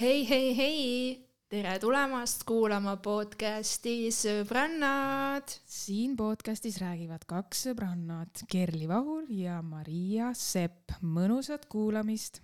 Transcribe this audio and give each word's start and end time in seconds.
hei, 0.00 0.24
hei, 0.24 0.54
hei, 0.56 0.84
tere 1.52 1.74
tulemast 1.76 2.46
kuulama 2.48 2.94
podcasti 3.04 4.08
Sõbrannad. 4.08 5.52
siin 5.68 6.14
podcastis 6.16 6.78
räägivad 6.80 7.26
kaks 7.28 7.66
sõbrannat, 7.66 8.46
Kerli 8.48 8.88
Vahur 8.88 9.26
ja 9.28 9.58
Maria 9.60 10.30
Sepp. 10.32 10.94
mõnusat 11.04 11.68
kuulamist. 11.68 12.40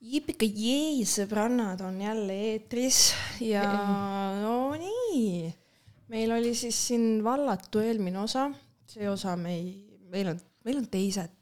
Jipika 0.00 0.48
jee, 0.48 1.04
sõbrannad 1.04 1.84
on 1.84 2.00
jälle 2.00 2.38
eetris 2.54 3.12
ja 3.44 3.68
no 4.40 4.72
nii, 4.80 5.52
meil 6.08 6.32
oli 6.32 6.54
siis 6.56 6.80
siin 6.88 7.20
vallatu 7.20 7.84
eelmine 7.84 8.24
osa, 8.24 8.48
see 8.88 9.12
osa 9.12 9.36
me 9.36 9.58
ei, 9.58 9.98
meil 10.08 10.32
on, 10.32 10.40
meil 10.64 10.80
on 10.80 10.88
teised. 10.88 11.41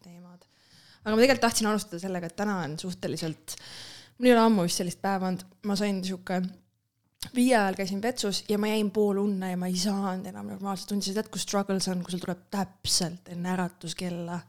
Aga 1.05 1.15
ma 1.15 1.21
tegelikult 1.21 1.47
tahtsin 1.49 1.71
alustada 1.71 2.03
sellega, 2.03 2.31
et 2.31 2.39
täna 2.39 2.61
on 2.65 2.79
suhteliselt, 2.81 3.57
mul 4.19 4.31
ei 4.31 4.35
ole 4.37 4.47
ammu 4.47 4.67
vist 4.67 4.83
sellist 4.83 5.01
päeva 5.03 5.31
olnud, 5.31 5.47
ma 5.69 5.77
sain 5.79 6.03
sihuke 6.05 6.41
viie 7.37 7.57
ajal 7.57 7.77
käisin 7.77 8.01
vetsus 8.03 8.45
ja 8.49 8.57
ma 8.61 8.71
jäin 8.71 8.89
pool 8.95 9.21
unne 9.21 9.53
ja 9.53 9.59
ma 9.61 9.69
ei 9.69 9.77
saanud 9.81 10.29
enam 10.31 10.49
normaalselt 10.55 10.89
tundsin, 10.95 11.17
tead, 11.17 11.29
kus 11.33 11.45
struggle 11.45 11.81
see 11.83 11.93
on, 11.93 12.05
kui 12.05 12.15
sul 12.15 12.23
tuleb 12.23 12.47
täpselt 12.53 13.29
enne 13.35 13.53
äratuskella 13.55 14.41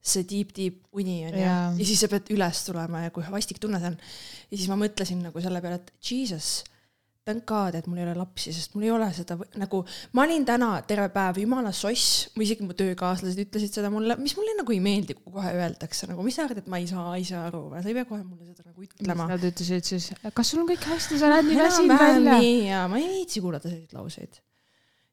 see 0.00 0.24
deep 0.24 0.96
uni 0.96 1.18
on 1.28 1.34
ju, 1.36 1.44
ja 1.44 1.56
siis 1.84 2.00
sa 2.00 2.08
pead 2.08 2.30
üles 2.32 2.62
tulema 2.64 3.04
ja 3.04 3.12
kui 3.12 3.24
vastik 3.30 3.60
tunne 3.60 3.80
see 3.82 3.90
on. 3.92 3.98
ja 4.48 4.56
siis 4.56 4.70
ma 4.72 4.78
mõtlesin 4.80 5.20
nagu 5.26 5.42
selle 5.44 5.60
peale, 5.60 5.80
et 5.82 5.92
jesus, 6.10 6.62
thank 7.28 7.44
god, 7.48 7.76
et 7.76 7.86
mul 7.88 8.00
ei 8.00 8.06
ole 8.06 8.14
lapsi, 8.16 8.52
sest 8.54 8.74
mul 8.74 8.86
ei 8.86 8.92
ole 8.94 9.06
seda 9.14 9.36
nagu, 9.60 9.82
ma 10.16 10.24
olin 10.24 10.44
täna 10.48 10.70
terve 10.88 11.10
päev 11.12 11.40
jumala 11.42 11.72
soss, 11.76 12.30
või 12.34 12.46
isegi 12.46 12.66
mu 12.66 12.76
töökaaslased 12.76 13.40
ütlesid 13.44 13.76
seda 13.76 13.90
mulle, 13.92 14.16
mis 14.20 14.34
mulle 14.38 14.56
nagu 14.58 14.74
ei 14.74 14.80
meeldi, 14.84 15.16
kui 15.18 15.34
kohe 15.36 15.52
öeldakse 15.52 16.08
nagu, 16.10 16.24
mis 16.26 16.38
sa 16.38 16.46
arvad, 16.46 16.62
et 16.62 16.70
ma 16.72 16.80
ei 16.80 16.86
saa 16.90 17.16
ise 17.20 17.36
aru 17.38 17.66
või 17.72 17.82
sa 17.84 17.92
ei 17.92 17.96
pea 17.98 18.08
kohe 18.08 18.22
mulle 18.24 18.48
seda 18.48 18.64
nagu 18.64 18.86
ütlema. 18.86 19.26
Nad 19.30 19.48
ütlesid 19.50 19.90
siis, 19.90 20.10
kas 20.36 20.52
sul 20.52 20.62
on 20.62 20.70
kõik 20.70 20.86
hästi, 20.90 21.18
sa 21.20 21.32
näed 21.34 21.50
nii 21.50 21.58
väsinud 21.60 22.04
välja. 22.04 22.38
nii 22.40 22.54
ja 22.70 22.84
ma 22.90 23.00
ei 23.02 23.10
viitsi 23.18 23.42
kuulata 23.44 23.68
selliseid 23.68 23.98
lauseid. 23.98 24.40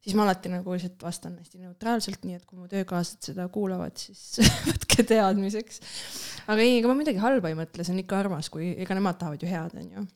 siis 0.08 0.16
ma 0.16 0.24
alati 0.24 0.52
nagu 0.54 0.72
lihtsalt 0.72 1.04
vastan 1.04 1.34
hästi 1.42 1.66
neutraalselt, 1.66 2.24
nii 2.24 2.38
et 2.40 2.46
kui 2.48 2.62
mu 2.62 2.70
töökaaslased 2.72 3.34
seda 3.34 3.50
kuulavad, 3.52 4.00
siis 4.00 4.40
võtke 4.70 5.04
teadmiseks. 5.12 5.84
aga 6.48 6.64
ei, 6.64 6.78
ega 6.80 6.88
ma 6.88 6.96
midagi 7.02 7.20
halba 7.20 7.52
ei 7.52 7.60
mõtle, 7.60 7.84
see 7.84 7.98
on 7.98 8.00
ikka 8.06 8.24
armas, 8.24 8.48
kui, 8.54 8.72
ega 8.80 8.96
nemad 8.96 9.20
tahavad 9.20 9.44
ju 9.44 9.52
head, 9.52 9.76
onju. 9.76 10.08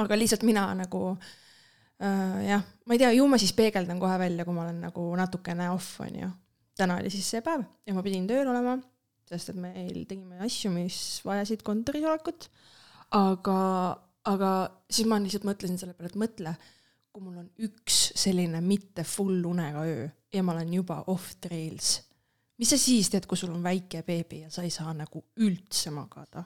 Aga 0.00 0.18
lihtsalt 0.18 0.44
mina 0.48 0.66
nagu 0.76 1.02
äh, 1.12 2.38
jah, 2.48 2.64
ma 2.86 2.96
ei 2.96 3.02
tea, 3.02 3.12
ju 3.16 3.26
ma 3.30 3.40
siis 3.40 3.54
peegeldan 3.56 4.00
kohe 4.02 4.18
välja, 4.20 4.46
kui 4.46 4.56
ma 4.56 4.66
olen 4.66 4.80
nagu 4.86 5.08
natukene 5.18 5.68
off, 5.74 5.98
onju. 6.04 6.30
täna 6.78 6.98
oli 7.00 7.12
siis 7.12 7.28
see 7.34 7.42
päev 7.44 7.64
ja 7.86 7.96
ma 7.96 8.04
pidin 8.04 8.28
tööl 8.30 8.48
olema, 8.48 8.78
sest 9.28 9.52
et 9.52 9.58
meil 9.60 10.04
tegime 10.08 10.40
asju, 10.44 10.72
mis 10.74 10.96
vajasid 11.26 11.64
kontoris 11.66 12.06
olekut. 12.08 12.48
aga, 13.18 13.58
aga 14.32 14.52
siis 14.90 15.08
ma 15.08 15.20
lihtsalt 15.20 15.48
mõtlesin 15.48 15.80
selle 15.80 15.96
peale, 15.98 16.12
et 16.12 16.22
mõtle, 16.24 16.56
kui 17.12 17.26
mul 17.26 17.42
on 17.42 17.50
üks 17.66 18.08
selline 18.16 18.62
mitte 18.64 19.04
full 19.04 19.44
unega 19.44 19.84
öö 19.84 20.08
ja 20.32 20.42
ma 20.42 20.54
olen 20.56 20.72
juba 20.74 21.02
off 21.12 21.36
trails. 21.40 22.00
mis 22.58 22.70
sa 22.70 22.78
siis 22.78 23.10
teed, 23.10 23.26
kui 23.28 23.36
sul 23.36 23.52
on 23.52 23.62
väike 23.64 24.02
beebi 24.06 24.42
ja 24.46 24.50
sa 24.50 24.64
ei 24.64 24.70
saa 24.72 24.94
nagu 24.96 25.24
üldse 25.36 25.92
magada? 25.92 26.44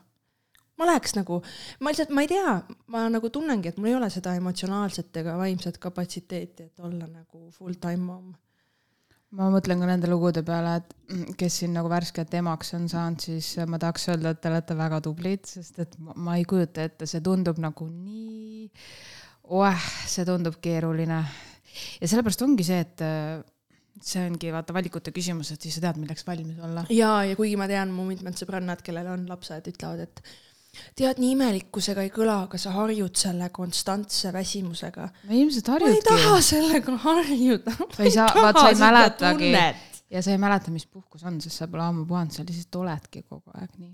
Ma 0.77 0.87
läheks 0.91 1.15
nagu, 1.17 1.39
ma 1.81 1.91
lihtsalt, 1.91 2.11
ma 2.15 2.23
ei 2.25 2.31
tea, 2.31 2.57
ma 2.93 3.05
nagu 3.11 3.31
tunnengi, 3.33 3.71
et 3.71 3.79
mul 3.79 3.91
ei 3.91 3.97
ole 3.97 4.09
seda 4.13 4.35
emotsionaalset 4.37 5.21
ega 5.23 5.37
vaimset 5.39 5.79
kapatsiteeti, 5.81 6.69
et 6.69 6.85
olla 6.85 7.07
nagu 7.09 7.47
full 7.55 7.79
time 7.81 8.05
mom. 8.05 8.35
ma 9.37 9.49
mõtlen 9.51 9.81
ka 9.81 9.89
nende 9.89 10.07
lugude 10.07 10.43
peale, 10.47 10.77
et 10.79 11.35
kes 11.39 11.59
siin 11.61 11.73
nagu 11.75 11.89
värskelt 11.91 12.31
emaks 12.39 12.71
on 12.77 12.87
saanud, 12.91 13.25
siis 13.25 13.57
ma 13.67 13.79
tahaks 13.81 14.07
öelda, 14.13 14.31
et 14.31 14.41
te 14.43 14.51
olete 14.51 14.77
väga 14.77 15.01
tublid, 15.03 15.43
sest 15.49 15.81
et 15.83 15.97
ma, 15.99 16.15
ma 16.15 16.37
ei 16.39 16.45
kujuta 16.47 16.85
ette, 16.87 17.09
see 17.09 17.23
tundub 17.25 17.59
nagu 17.59 17.89
nii, 17.91 18.69
oeh, 19.57 19.91
see 20.07 20.25
tundub 20.27 20.61
keeruline. 20.63 21.21
ja 21.99 22.07
sellepärast 22.07 22.45
ongi 22.45 22.63
see, 22.69 22.79
et 22.85 23.03
äh, 23.03 23.41
see 23.99 24.23
ongi 24.29 24.53
vaata 24.53 24.75
valikute 24.77 25.11
küsimus, 25.11 25.51
et 25.51 25.65
siis 25.65 25.75
sa 25.75 25.87
tead, 25.87 25.99
milleks 26.01 26.25
valmis 26.27 26.61
olla. 26.63 26.85
ja, 26.93 27.23
ja 27.27 27.35
kuigi 27.35 27.57
ma 27.59 27.67
tean, 27.67 27.91
mu 27.91 28.05
mitmed 28.07 28.37
sõbrannad, 28.37 28.85
kellel 28.85 29.09
on 29.11 29.25
lapsed, 29.27 29.73
ütlevad, 29.73 30.05
et 30.05 30.21
tead, 30.97 31.19
nii 31.23 31.33
imelikkusega 31.35 32.05
ei 32.05 32.13
kõla, 32.13 32.43
aga 32.47 32.61
sa 32.61 32.75
harjud 32.75 33.15
selle 33.17 33.49
konstantse 33.55 34.31
väsimusega. 34.35 35.09
no 35.27 35.41
ilmselt 35.41 35.73
ma 35.73 35.91
ei 35.91 36.01
taha 36.05 36.23
harjudki. 36.29 36.47
sellega 36.49 36.97
harjuda. 37.05 37.75
sa 37.97 38.03
ei 38.03 38.15
saa, 38.15 38.31
vaat 38.35 38.61
sa 38.61 38.69
ei 38.71 38.81
mäletagi 38.81 39.53
ja 40.11 40.21
sa 40.21 40.31
ei 40.31 40.37
mäleta, 40.41 40.71
mis 40.71 40.87
puhkus 40.87 41.23
on, 41.27 41.39
sest 41.41 41.61
sa 41.61 41.67
pole 41.71 41.83
ammu 41.83 42.05
puhanud, 42.07 42.33
sa 42.35 42.45
lihtsalt 42.45 42.79
oledki 42.81 43.23
kogu 43.27 43.51
aeg 43.59 43.75
nii. 43.77 43.93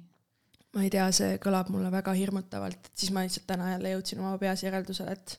ma 0.73 0.85
ei 0.85 0.91
tea, 0.93 1.07
see 1.15 1.37
kõlab 1.41 1.69
mulle 1.73 1.89
väga 1.93 2.13
hirmutavalt, 2.17 2.89
et 2.89 3.03
siis 3.03 3.13
ma 3.13 3.25
lihtsalt 3.25 3.45
täna 3.49 3.73
jälle 3.75 3.95
jõudsin 3.95 4.21
oma 4.23 4.37
peas 4.41 4.63
järeldusele, 4.65 5.13
et 5.17 5.37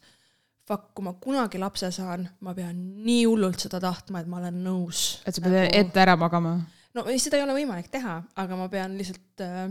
fuck, 0.69 0.93
kui 0.97 1.07
ma 1.07 1.15
kunagi 1.21 1.61
lapse 1.61 1.91
saan, 1.95 2.27
ma 2.41 2.55
pean 2.57 2.77
nii 3.05 3.25
hullult 3.27 3.67
seda 3.67 3.81
tahtma, 3.83 4.23
et 4.23 4.31
ma 4.31 4.41
olen 4.43 4.63
nõus. 4.67 5.07
et 5.27 5.35
sa 5.35 5.45
pead 5.45 5.69
ette 5.71 6.05
ära 6.05 6.17
magama. 6.21 6.57
no 6.95 7.07
ei, 7.11 7.19
seda 7.23 7.39
ei 7.39 7.47
ole 7.47 7.59
võimalik 7.61 7.91
teha, 7.93 8.21
aga 8.43 8.59
ma 8.59 8.71
pean 8.73 8.97
lihtsalt 8.99 9.45
äh, 9.45 9.67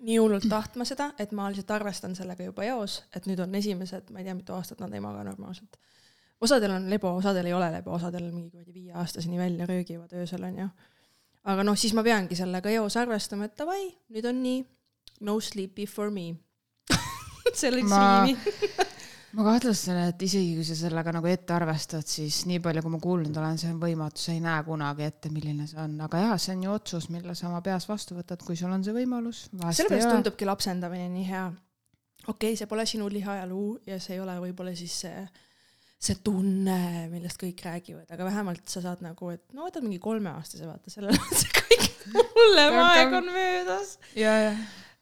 nii 0.00 0.16
hullult 0.18 0.46
tahtma 0.48 0.84
seda, 0.88 1.10
et 1.18 1.32
ma 1.36 1.48
lihtsalt 1.50 1.70
arvestan 1.76 2.14
sellega 2.16 2.46
juba 2.46 2.64
eos, 2.64 3.00
et 3.16 3.26
nüüd 3.28 3.40
on 3.44 3.54
esimesed, 3.54 4.10
ma 4.10 4.20
ei 4.20 4.28
tea, 4.28 4.34
mitu 4.38 4.54
aastat 4.56 4.80
nad 4.80 4.92
ei 4.96 5.00
maga 5.04 5.24
normaalselt. 5.24 5.76
osadel 6.40 6.72
on 6.72 6.90
lebo, 6.90 7.12
osadel 7.16 7.46
ei 7.46 7.52
ole 7.52 7.70
lebo, 7.72 7.92
osadel 7.92 8.30
mingi 8.32 8.50
kuradi 8.50 8.74
viieaastaseni 8.74 9.38
välja 9.38 9.66
röögivad 9.66 10.12
öösel 10.12 10.44
onju. 10.44 10.68
aga 11.44 11.64
noh, 11.64 11.76
siis 11.76 11.94
ma 11.94 12.02
peangi 12.02 12.36
sellega 12.36 12.70
eos 12.70 12.96
arvestama, 12.96 13.44
et 13.44 13.58
davai, 13.58 13.90
nüüd 14.08 14.28
on 14.28 14.42
nii, 14.42 14.64
no 15.20 15.40
sleepy 15.40 15.86
for 15.86 16.10
me 16.10 16.34
see 17.60 17.70
läks 17.74 17.90
Ma- 17.90 18.24
riimi. 18.24 18.38
ma 19.36 19.44
kahtlustan, 19.46 19.98
et 20.10 20.22
isegi 20.26 20.54
kui 20.56 20.64
sa 20.66 20.76
sellega 20.78 21.12
nagu 21.14 21.28
ette 21.30 21.54
arvestad, 21.54 22.06
siis 22.06 22.42
nii 22.50 22.60
palju, 22.64 22.82
kui 22.84 22.94
ma 22.94 23.00
kuulnud 23.02 23.36
olen, 23.42 23.58
see 23.60 23.70
on 23.70 23.78
võimatu, 23.82 24.22
sa 24.22 24.34
ei 24.34 24.40
näe 24.42 24.64
kunagi 24.66 25.06
ette, 25.06 25.30
milline 25.34 25.68
see 25.70 25.78
on, 25.82 25.94
aga 26.06 26.24
jaa, 26.24 26.38
see 26.42 26.56
on 26.56 26.64
ju 26.66 26.72
otsus, 26.74 27.06
mille 27.14 27.36
sa 27.38 27.48
oma 27.50 27.60
peas 27.64 27.86
vastu 27.90 28.18
võtad, 28.18 28.42
kui 28.46 28.58
sul 28.58 28.72
on 28.74 28.82
see 28.86 28.96
võimalus. 28.96 29.44
sellepärast 29.52 30.10
tundubki 30.10 30.48
lapsendamine 30.48 31.06
nii 31.12 31.28
hea. 31.28 31.44
okei 32.26 32.34
okay,, 32.34 32.58
see 32.58 32.70
pole 32.70 32.88
sinu 32.88 33.06
lihajaluu 33.12 33.78
ja 33.86 34.00
see 34.02 34.18
ei 34.18 34.24
ole 34.24 34.34
võib-olla 34.48 34.74
siis 34.78 34.98
see, 35.06 35.24
see 36.00 36.18
tunne, 36.26 37.06
millest 37.12 37.38
kõik 37.40 37.62
räägivad, 37.68 38.10
aga 38.10 38.26
vähemalt 38.26 38.66
sa 38.72 38.82
saad 38.82 39.06
nagu, 39.06 39.30
et 39.30 39.46
no 39.54 39.68
võtad 39.68 39.86
mingi 39.86 40.02
kolmeaastase, 40.02 40.66
vaata, 40.66 40.90
sellel 40.90 41.14
on 41.14 41.34
see 41.38 41.54
kõik 41.62 41.90
hullem 42.34 42.82
aeg 42.82 43.18
on 43.22 43.30
möödas. 43.30 43.98
ja, 44.18 44.36
ja 44.48 44.54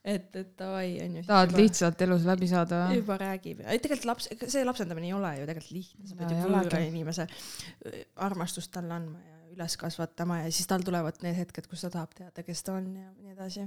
et, 0.05 0.29
et 0.37 0.53
davai, 0.59 0.93
on 1.05 1.17
ju. 1.19 1.25
tahad 1.27 1.55
lihtsalt 1.59 2.03
elus 2.07 2.27
läbi 2.29 2.49
saada 2.51 2.85
või? 2.85 3.01
juba 3.01 3.19
räägib 3.21 3.65
ja 3.65 3.75
tegelikult 3.75 4.09
laps, 4.13 4.29
see 4.47 4.63
lapsendamine 4.67 5.11
ei 5.11 5.17
ole 5.17 5.33
ju 5.41 5.49
tegelikult 5.49 5.75
lihtne, 5.75 6.07
sa 6.07 6.19
pead 6.19 6.31
No 6.33 6.39
ju 6.39 6.55
võõra 6.55 6.81
inimese 6.87 7.27
äh, 7.27 8.01
armastust 8.29 8.73
talle 8.75 8.95
andma 8.95 9.21
ja 9.25 9.39
üles 9.57 9.77
kasvatama 9.81 10.43
ja 10.45 10.51
siis 10.55 10.69
tal 10.71 10.85
tulevad 10.87 11.19
need 11.25 11.37
hetked, 11.39 11.67
kus 11.71 11.85
ta 11.85 11.93
tahab 11.93 12.15
teada, 12.17 12.45
kes 12.47 12.63
ta 12.67 12.77
on 12.79 12.91
ja 12.95 13.09
nii 13.11 13.35
edasi. 13.35 13.67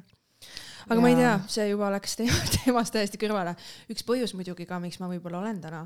aga 0.88 0.98
ja. 0.98 1.02
ma 1.04 1.12
ei 1.12 1.18
tea 1.20 1.34
see 1.58 1.68
juba 1.70 1.92
läks 1.98 2.16
teema, 2.22 2.44
teemast 2.58 2.96
täiesti 2.96 3.20
kõrvale. 3.22 3.56
üks 3.92 4.08
põhjus 4.08 4.36
muidugi 4.38 4.70
ka, 4.70 4.80
miks 4.84 5.02
ma 5.04 5.12
võib-olla 5.12 5.44
olen 5.44 5.60
täna 5.64 5.86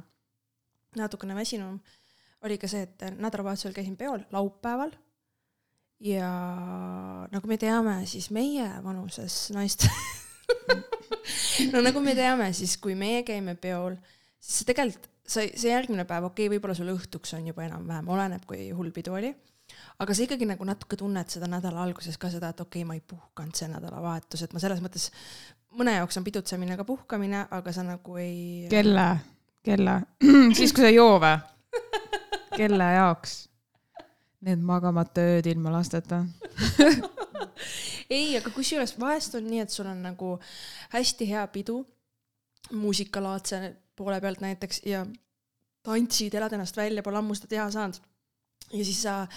natukene 0.96 1.36
väsinum, 1.36 1.80
oli 2.46 2.60
ka 2.62 2.70
see, 2.72 2.86
et 2.86 3.18
nädalavahetusel 3.18 3.74
käisin 3.76 3.98
peol 4.00 4.22
laupäeval 4.32 4.94
ja 6.06 6.30
nagu 7.32 7.50
me 7.50 7.58
teame, 7.60 7.98
siis 8.08 8.30
meie 8.36 8.70
vanuses 8.84 9.50
naiste 9.56 9.90
no 11.74 11.82
nagu 11.86 12.04
me 12.04 12.16
teame, 12.18 12.52
siis 12.58 12.78
kui 12.82 12.96
meie 13.00 13.24
käime 13.28 13.56
peol, 13.60 13.98
siis 14.40 14.68
tegelikult, 14.68 15.10
see, 15.26 15.50
see 15.58 15.72
järgmine 15.72 16.06
päev, 16.08 16.30
okei 16.30 16.48
okay,, 16.48 16.56
võib-olla 16.56 16.78
sul 16.78 16.92
õhtuks 16.94 17.36
on 17.38 17.50
juba 17.52 17.66
enam-vähem, 17.66 18.10
oleneb, 18.16 18.46
kui 18.50 18.70
hull 18.76 18.94
pidu 18.96 19.16
oli. 19.18 19.34
aga 20.00 20.14
sa 20.14 20.26
ikkagi 20.26 20.46
nagu 20.46 20.66
natuke 20.68 20.98
tunned 21.00 21.32
seda 21.32 21.50
nädala 21.50 21.84
alguses 21.84 22.18
ka 22.22 22.30
seda, 22.34 22.52
et 22.54 22.62
okei 22.62 22.84
okay,, 22.84 22.88
ma 22.88 22.98
ei 22.98 23.02
puhkanud 23.02 23.58
see 23.58 23.70
nädalavahetus, 23.72 24.46
et 24.46 24.54
ma 24.54 24.62
selles 24.64 24.84
mõttes, 24.84 25.10
mõne 25.76 25.98
jaoks 25.98 26.20
on 26.20 26.28
pidutsemine 26.28 26.78
ka 26.78 26.86
puhkamine, 26.88 27.48
aga 27.52 27.74
sa 27.76 27.84
nagu 27.88 28.22
ei. 28.22 28.68
kelle, 28.72 29.10
kelle? 29.66 30.00
siis, 30.58 30.74
kui 30.74 30.86
sa 30.86 30.94
ei 30.94 31.00
joo 31.00 31.18
või? 31.24 31.36
kelle 32.56 32.94
jaoks? 32.96 33.44
Need 34.46 34.62
magamata 34.62 35.24
ööd 35.26 35.48
ilma 35.50 35.72
lasteta. 35.74 36.22
ei, 38.10 38.36
aga 38.38 38.52
kusjuures 38.54 38.96
vahest 39.00 39.36
on 39.40 39.48
nii, 39.50 39.62
et 39.66 39.74
sul 39.74 39.88
on 39.90 40.02
nagu 40.06 40.36
hästi 40.94 41.30
hea 41.30 41.46
pidu, 41.54 41.82
muusikalaadse 42.74 43.62
poole 43.96 44.20
pealt 44.22 44.42
näiteks 44.44 44.82
ja 44.90 45.06
tantsid, 45.86 46.36
elad 46.36 46.54
ennast 46.58 46.78
välja, 46.78 47.04
pole 47.06 47.22
ammu 47.22 47.36
seda 47.38 47.52
teha 47.54 47.66
saanud. 47.72 48.00
ja 48.74 48.86
siis 48.86 49.02
sa 49.06 49.28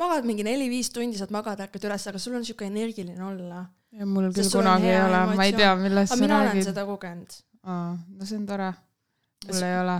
magad 0.00 0.24
mingi 0.26 0.46
neli-viis 0.46 0.90
tundi, 0.90 1.18
saad 1.20 1.32
magada, 1.34 1.66
ärkad 1.68 1.84
üles, 1.90 2.06
aga 2.08 2.20
sul 2.22 2.38
on 2.38 2.46
siuke 2.48 2.66
energiline 2.66 3.24
olla. 3.24 3.66
ja 3.92 4.06
mul 4.06 4.30
küll 4.32 4.52
kunagi 4.52 4.92
ei 4.92 5.00
ole, 5.02 5.24
ma 5.36 5.48
ei 5.48 5.56
tea, 5.56 5.74
millest 5.76 6.14
sa 6.14 6.20
mina 6.20 6.38
olen 6.40 6.52
räägid. 6.52 6.70
seda 6.70 6.86
kogenud. 6.88 7.40
aa, 7.62 7.90
no 7.96 8.28
see 8.28 8.38
on 8.40 8.46
tore. 8.46 8.70
mul 9.44 9.52
Kas- 9.52 9.66
ei 9.66 9.80
ole. 9.80 9.98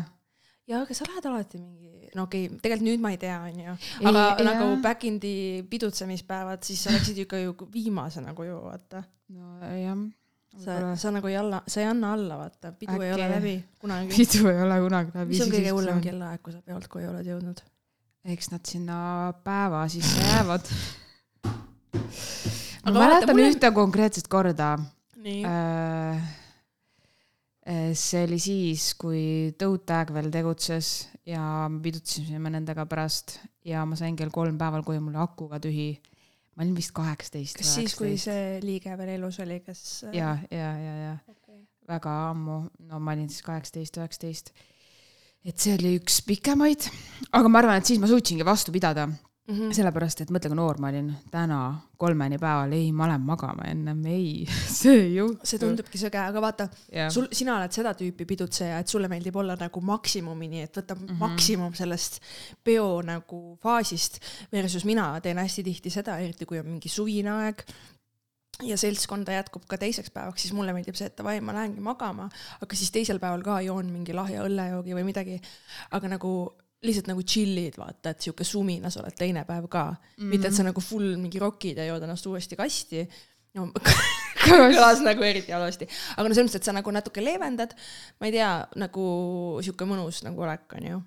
Ja 0.68 0.82
aga 0.84 0.96
sa 0.96 1.06
lähed 1.08 1.26
alati 1.30 1.60
mingi, 1.60 2.10
no 2.16 2.26
okei 2.28 2.46
okay,, 2.46 2.60
tegelikult 2.62 2.86
nüüd 2.88 3.02
ma 3.04 3.12
ei 3.14 3.20
tea, 3.20 3.38
onju, 3.48 3.74
aga 4.10 4.24
ei, 4.36 4.46
nagu 4.48 4.68
jah. 4.68 4.82
back 4.84 5.06
in 5.08 5.18
the 5.22 5.34
pidutsemispäevad, 5.70 6.62
siis 6.66 6.84
sa 6.84 6.94
läksid 6.94 7.22
ikka 7.24 7.40
ju 7.42 7.56
viimasena 7.72 8.34
koju, 8.36 8.60
vaata. 8.66 9.02
no 9.34 9.72
jah, 9.72 10.04
sa, 10.64 10.78
sa 11.00 11.14
nagu 11.14 11.30
ei 11.30 11.38
alla, 11.40 11.62
sa 11.66 11.82
ei 11.82 11.88
anna 11.88 12.12
alla, 12.16 12.38
vaata, 12.44 12.72
pidu 12.76 12.98
Äkki. 12.98 13.08
ei 13.08 13.16
ole 13.16 13.30
läbi 13.34 13.56
kunagi. 13.80 14.14
pidu 14.20 14.52
ei 14.52 14.62
ole 14.66 14.78
kunagi 14.84 15.16
läbi. 15.16 15.32
mis 15.32 15.42
on 15.46 15.56
kõige 15.56 15.74
hullem? 15.78 16.04
kellaaeg, 16.04 16.44
kui 16.44 16.56
sa 16.56 16.62
peolt 16.64 16.88
koju 16.92 17.10
oled 17.14 17.32
jõudnud? 17.32 17.64
eks 18.28 18.50
nad 18.52 18.68
sinna 18.68 18.98
päeva 19.44 19.86
sisse 19.88 20.20
jäävad. 20.20 20.68
Ma 22.84 22.92
mäletan 22.92 23.32
mulle- 23.32 23.48
ühte 23.54 23.70
konkreetset 23.72 24.28
korda 24.28 24.74
nii. 25.22 25.44
Äh, 25.44 26.28
see 27.68 28.24
oli 28.24 28.38
siis, 28.40 28.92
kui 28.96 29.52
Tõutag 29.60 30.12
veel 30.16 30.30
tegutses 30.32 31.08
ja 31.28 31.42
me 31.68 31.82
pidutasime 31.84 32.52
nendega 32.52 32.86
pärast 32.88 33.38
ja 33.68 33.84
ma 33.88 33.98
sain 33.98 34.16
kell 34.16 34.32
kolm 34.32 34.56
päeval 34.60 34.84
koju, 34.86 35.02
mul 35.04 35.18
aku 35.20 35.50
ka 35.50 35.60
tühi. 35.60 35.90
ma 36.56 36.64
olin 36.64 36.74
vist 36.74 36.94
kaheksateist. 36.96 37.60
kas 37.60 37.74
siis, 37.76 37.94
kui 37.98 38.16
see 38.18 38.58
liige 38.64 38.96
veel 38.98 39.14
elus 39.18 39.40
oli, 39.44 39.60
kes? 39.66 39.82
ja, 40.12 40.38
ja, 40.50 40.72
ja, 40.80 40.94
ja 41.04 41.12
okay.. 41.28 41.60
väga 41.88 42.16
ammu, 42.30 42.58
no 42.88 43.00
ma 43.00 43.14
olin 43.14 43.28
siis 43.28 43.44
kaheksateist, 43.46 44.00
üheksateist. 44.00 44.52
et 45.44 45.58
see 45.58 45.76
oli 45.76 45.98
üks 46.00 46.22
pikemaid, 46.26 46.88
aga 47.32 47.52
ma 47.52 47.62
arvan, 47.62 47.82
et 47.82 47.90
siis 47.90 48.00
ma 48.00 48.08
suutsingi 48.10 48.46
vastu 48.48 48.72
pidada, 48.72 49.10
Mm 49.48 49.54
-hmm. 49.54 49.72
sellepärast 49.72 50.20
et 50.20 50.30
mõtle, 50.30 50.50
kui 50.52 50.56
noor 50.56 50.76
ma 50.78 50.90
olin, 50.92 51.06
täna 51.32 51.58
kolmeni 51.96 52.36
päeval, 52.38 52.72
ei, 52.76 52.90
ma 52.92 53.06
lähen 53.08 53.22
magama 53.24 53.64
ennem, 53.70 54.04
ei, 54.06 54.46
see 54.80 54.92
ei 54.92 55.14
juhtu. 55.14 55.46
see 55.48 55.58
tundubki 55.62 55.98
söge, 55.98 56.20
aga 56.20 56.42
vaata, 56.44 56.68
jah, 56.92 57.08
sul, 57.10 57.30
sina 57.32 57.56
oled 57.56 57.72
seda 57.72 57.94
tüüpi 57.96 58.26
pidutseja, 58.28 58.78
et 58.78 58.92
sulle 58.92 59.08
meeldib 59.08 59.36
olla 59.36 59.56
nagu 59.56 59.80
maksimumini, 59.80 60.62
et 60.62 60.76
võtta 60.76 60.94
mm. 60.94 61.06
-hmm. 61.06 61.16
maksimum 61.24 61.72
sellest 61.74 62.20
peo 62.64 63.00
nagu 63.02 63.58
faasist 63.62 64.20
versus 64.52 64.84
mina 64.84 65.14
teen 65.20 65.38
hästi 65.38 65.64
tihti 65.64 65.90
seda, 65.90 66.18
eriti 66.18 66.44
kui 66.44 66.60
on 66.60 66.68
mingi 66.68 66.92
suvine 66.92 67.30
aeg 67.30 67.64
ja 68.62 68.76
seltskonda 68.76 69.32
jätkub 69.32 69.64
ka 69.68 69.78
teiseks 69.78 70.10
päevaks, 70.10 70.42
siis 70.42 70.52
mulle 70.52 70.72
meeldib 70.76 70.96
see, 70.98 71.08
et 71.08 71.16
davai, 71.16 71.40
ma 71.40 71.56
lähengi 71.56 71.80
magama, 71.80 72.28
aga 72.60 72.76
siis 72.76 72.90
teisel 72.90 73.18
päeval 73.22 73.42
ka 73.46 73.60
joon 73.64 73.92
mingi 73.92 74.12
lahja 74.12 74.44
õllejoogi 74.44 74.96
või 74.98 75.04
midagi. 75.08 75.40
aga 75.90 76.16
nagu 76.18 76.32
lihtsalt 76.86 77.08
nagu 77.10 77.24
chill'id, 77.26 77.74
vaata, 77.78 78.12
et 78.12 78.22
sihuke 78.22 78.46
suminas 78.46 78.96
oled 79.00 79.16
teine 79.18 79.42
päev 79.48 79.66
ka 79.70 79.88
mm, 79.90 79.96
-hmm. 79.96 80.30
mitte 80.30 80.48
et 80.48 80.54
sa 80.54 80.66
nagu 80.66 80.80
full 80.80 81.16
mingi 81.18 81.40
rokid 81.42 81.80
ja 81.80 81.88
jood 81.88 82.04
ennast 82.06 82.26
uuesti 82.30 82.56
kasti 82.56 83.02
no. 83.58 83.68
kõlas 84.48 85.02
nagu 85.04 85.24
eriti 85.26 85.54
halvasti, 85.54 85.88
aga 86.16 86.28
no 86.28 86.34
selles 86.34 86.48
mõttes, 86.48 86.62
et 86.62 86.68
sa 86.68 86.74
nagu 86.76 86.92
natuke 86.94 87.22
leevendad, 87.24 87.74
ma 88.20 88.28
ei 88.28 88.34
tea, 88.36 88.50
nagu 88.80 89.04
sihuke 89.64 89.88
mõnus 89.88 90.22
nagu 90.26 90.44
olek 90.44 90.76
on 90.78 90.86
ju. 90.92 91.00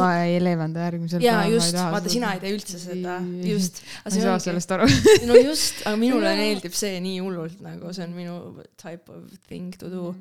ma 0.00 0.08
ei 0.24 0.40
leevenda 0.40 0.86
järgmisel 0.86 1.22
jaa, 1.24 1.42
päeval. 1.44 1.54
just, 1.54 1.78
vaata, 1.94 2.12
sina 2.12 2.32
ei 2.34 2.42
tee 2.42 2.52
üldse 2.56 2.80
seda, 2.82 3.18
just. 3.46 3.82
ma 4.04 4.12
ei 4.12 4.26
saa 4.26 4.36
sellest 4.42 4.74
aru. 4.76 4.90
no 5.28 5.38
just, 5.38 5.84
aga 5.84 6.00
minule 6.00 6.34
meeldib 6.42 6.76
see 6.76 6.98
nii 7.04 7.22
hullult 7.24 7.62
nagu 7.64 7.94
see 7.96 8.08
on 8.08 8.16
minu 8.16 8.36
type 8.74 9.12
of 9.12 9.24
thing 9.46 9.76
to 9.78 9.92
do. 9.92 10.12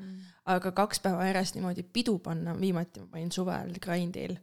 Aga 0.54 0.72
kaks 0.78 1.02
päeva 1.02 1.26
järjest 1.30 1.58
niimoodi 1.58 1.86
pidu 1.94 2.20
panna, 2.24 2.54
viimati 2.60 3.02
ma 3.02 3.10
panin 3.16 3.34
suvel 3.34 3.74
grindil. 3.82 4.38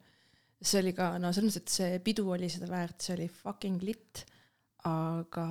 see 0.62 0.78
oli 0.78 0.92
ka, 0.94 1.16
no 1.18 1.32
selles 1.34 1.56
mõttes, 1.56 1.62
et 1.64 1.72
see 1.74 2.02
pidu 2.04 2.28
oli 2.30 2.50
seda 2.50 2.68
väärt, 2.70 3.00
see 3.02 3.16
oli 3.16 3.30
fucking 3.30 3.82
lit. 3.86 4.24
aga 4.82 5.44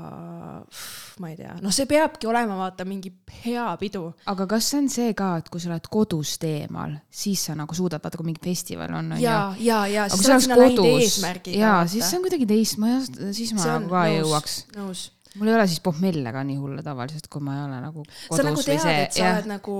pff, 0.68 1.13
ma 1.24 1.30
ei 1.31 1.38
tea, 1.39 1.53
noh, 1.63 1.71
see 1.71 1.86
peabki 1.88 2.27
olema 2.27 2.57
vaata 2.59 2.83
mingi 2.83 3.13
hea 3.45 3.69
pidu. 3.80 4.09
aga 4.27 4.48
kas 4.56 4.68
see 4.74 4.81
on 4.81 4.89
see 4.92 5.13
ka, 5.15 5.30
et 5.39 5.48
kui 5.51 5.63
sa 5.63 5.71
oled 5.71 5.88
kodust 5.94 6.44
eemal, 6.44 6.97
siis 7.07 7.45
sa 7.47 7.56
nagu 7.56 7.75
suudad, 7.77 8.04
vaata 8.04 8.19
kui 8.19 8.27
mingi 8.27 8.44
festival 8.44 8.92
on, 8.92 9.13
on 9.15 9.21
ju. 9.21 9.24
ja, 9.24 9.39
ja, 9.56 9.86
ja 9.88 10.09
aga 10.09 10.18
siis 10.19 10.27
sa 10.27 10.36
oled 10.36 10.47
sinna 10.47 10.59
läinud 10.59 10.89
eesmärgiga. 10.92 11.63
jaa, 11.63 11.80
siis 11.94 12.09
see 12.09 12.19
on 12.19 12.27
kuidagi 12.27 12.50
teist, 12.51 12.80
ma 12.83 12.92
ei 12.92 13.00
oska, 13.00 13.33
siis 13.39 13.56
ma 13.56 13.63
See 13.63 13.77
nagu 13.77 13.94
ka 13.95 14.06
ei 14.09 14.19
jõuaks. 14.19 14.57
nõus. 14.75 15.07
mul 15.38 15.54
ei 15.54 15.59
ole 15.62 15.68
siis 15.71 15.83
pohmelle 15.88 16.36
ka 16.36 16.44
nii 16.51 16.59
hulle 16.59 16.83
tavaliselt, 16.83 17.31
kui 17.31 17.47
ma 17.47 17.56
ei 17.56 17.68
ole 17.69 17.83
nagu 17.88 18.04
kodus 18.04 18.36
sa 18.36 18.50
nagu 18.50 18.59
või 18.59 18.68
tead, 18.68 18.83
see 18.83 19.06
et, 19.06 19.15
sa 19.15 19.31
oled 19.38 19.47
nagu 19.56 19.77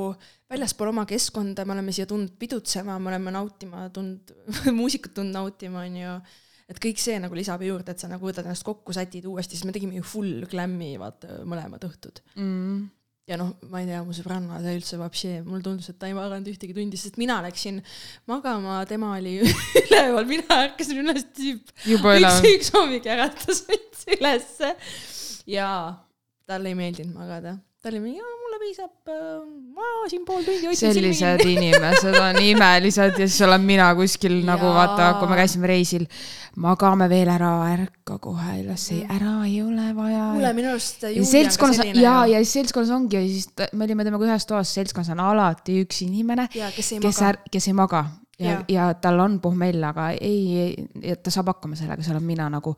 väljaspool 0.52 0.92
oma 0.92 1.06
keskkonda, 1.10 1.66
me 1.68 1.76
oleme 1.76 1.94
siia 1.96 2.08
tulnud 2.10 2.36
pidutsema, 2.40 2.98
me 3.00 3.12
oleme 3.14 3.34
nautima 3.34 3.88
tulnud, 3.94 4.34
muusikat 4.80 5.16
tulnud 5.18 5.36
nautima, 5.36 5.86
onju. 5.88 6.16
et 6.72 6.80
kõik 6.82 7.02
see 7.04 7.20
nagu 7.24 7.36
lisab 7.38 7.64
juurde, 7.66 7.94
et 7.94 8.02
sa 8.02 8.10
nagu 8.12 8.28
võtad 8.28 8.48
ennast 8.48 8.66
kokku, 8.68 8.96
sätid 8.96 9.28
uuesti, 9.28 9.58
sest 9.58 9.68
me 9.68 9.76
tegime 9.76 10.00
ju 10.00 10.08
full 10.08 10.48
glam'i, 10.52 10.96
vaata, 11.02 11.42
mõlemad 11.48 11.88
õhtud. 11.88 12.24
mm,. 12.36 12.82
ja 13.32 13.38
noh, 13.40 13.54
ma 13.72 13.84
ei 13.84 13.88
tea, 13.88 14.02
mu 14.04 14.16
sõbranna, 14.16 14.60
ta 14.64 14.76
üldse 14.76 15.00
vapšee, 15.00 15.40
mulle 15.48 15.64
tundus, 15.66 15.92
et 15.94 16.00
ta 16.02 16.10
ei 16.12 16.18
maganud 16.18 16.52
ühtegi 16.52 16.76
tundi, 16.76 17.00
sest 17.00 17.20
mina 17.22 17.40
läksin 17.46 17.80
magama, 18.32 18.82
tema 18.90 19.16
oli 19.20 19.38
üleval, 19.86 20.28
mina 20.30 20.62
ärkasin 20.68 21.04
üles, 21.06 21.28
tüüp 21.38 21.72
üks, 21.96 22.44
üks 22.56 22.76
hommik 22.76 23.08
äratas 23.08 23.64
mind 23.70 24.06
ülesse 24.18 24.76
ja 25.48 25.70
talle 26.50 26.74
ei 26.74 26.76
meeldinud 26.76 27.16
magada. 27.16 27.56
ta 27.82 27.90
oli 27.90 28.04
mingi, 28.04 28.20
mulle 28.20 28.41
piisab, 28.62 28.92
ma 29.76 29.88
siin 30.12 30.24
pool 30.28 30.44
tundi 30.46 30.70
hoidsin 30.70 30.94
sellised 30.96 31.44
inimesed 31.46 32.18
on 32.20 32.40
imelised 32.42 33.20
ja 33.20 33.28
siis 33.28 33.42
olen 33.48 33.66
mina 33.66 33.90
kuskil 33.98 34.38
ja. 34.40 34.46
nagu 34.54 34.72
vaata, 34.76 35.14
kui 35.20 35.32
me 35.32 35.40
käisime 35.40 35.70
reisil, 35.72 36.06
magame 36.62 37.08
veel 37.12 37.32
ära, 37.34 37.52
ärka 37.74 38.20
kohe 38.24 38.58
üles, 38.62 38.88
ei 38.94 39.04
ära, 39.08 39.36
ei 39.48 39.60
ole 39.66 39.90
vaja. 39.98 40.30
kuule, 40.36 40.54
minu 40.58 40.74
arust 40.76 41.06
on 41.10 41.30
seltskonnas 41.34 41.82
selline 41.82 42.06
ja, 42.06 42.16
ja 42.34 42.42
siis 42.44 42.58
seltskonnas 42.60 42.96
ongi 42.98 43.20
ja 43.20 43.26
siis 43.28 43.52
me 43.74 43.88
olime 43.88 44.08
temaga 44.08 44.30
ühes 44.30 44.50
toas, 44.50 44.74
seltskonnas 44.78 45.14
on 45.16 45.24
alati 45.32 45.82
üks 45.86 46.04
inimene, 46.08 46.50
kes 46.52 46.96
ei 46.96 47.04
kes 47.04 47.22
maga. 47.22 47.46
kes 47.52 47.72
ei 47.72 47.78
maga 47.78 48.06
ja, 48.42 48.58
ja 48.70 48.88
tal 49.02 49.20
on 49.24 49.38
pohmell, 49.44 49.84
aga 49.86 50.10
ei, 50.16 50.42
ei, 51.02 51.16
ta 51.24 51.34
saab 51.34 51.52
hakkama 51.54 51.78
sellega, 51.80 52.04
seal 52.06 52.18
olen 52.18 52.28
mina 52.28 52.48
nagu, 52.52 52.74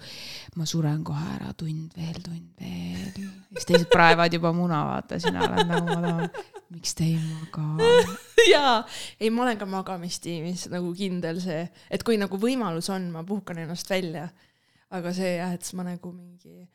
ma 0.60 0.68
suren 0.70 1.04
kohe 1.08 1.24
ära, 1.36 1.54
tund 1.58 1.96
veel, 1.98 2.20
tund 2.26 2.62
veel. 2.62 3.30
siis 3.54 3.70
teised 3.70 3.90
praevad 3.94 4.34
juba 4.34 4.54
muna, 4.56 4.84
vaata, 4.90 5.20
sina 5.24 5.46
oled 5.48 5.70
nagu, 5.70 5.90
ma 5.90 6.00
tahan, 6.06 6.54
miks 6.76 6.96
te 6.98 7.08
ei 7.08 7.18
maga. 7.22 7.90
jaa, 8.54 8.78
ei, 9.20 9.32
ma 9.34 9.46
olen 9.48 9.60
ka 9.62 9.68
magamistiimis 9.70 10.68
nagu 10.74 10.94
kindel 10.98 11.42
see, 11.44 11.66
et 11.94 12.06
kui 12.06 12.20
nagu 12.22 12.40
võimalus 12.42 12.92
on, 12.94 13.10
ma 13.14 13.26
puhkan 13.28 13.64
ennast 13.64 13.90
välja. 13.90 14.30
aga 14.94 15.10
see 15.16 15.38
jah, 15.40 15.54
et 15.56 15.64
siis 15.66 15.74
ma 15.74 15.88
nagu 15.88 16.12
mingi, 16.14 16.68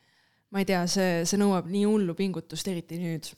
ma 0.51 0.59
ei 0.59 0.67
tea, 0.67 0.81
see, 0.91 1.21
see 1.29 1.39
nõuab 1.39 1.69
nii 1.71 1.85
hullu 1.87 2.17
pingutust, 2.17 2.67
eriti 2.67 2.99
nüüd. 2.99 3.29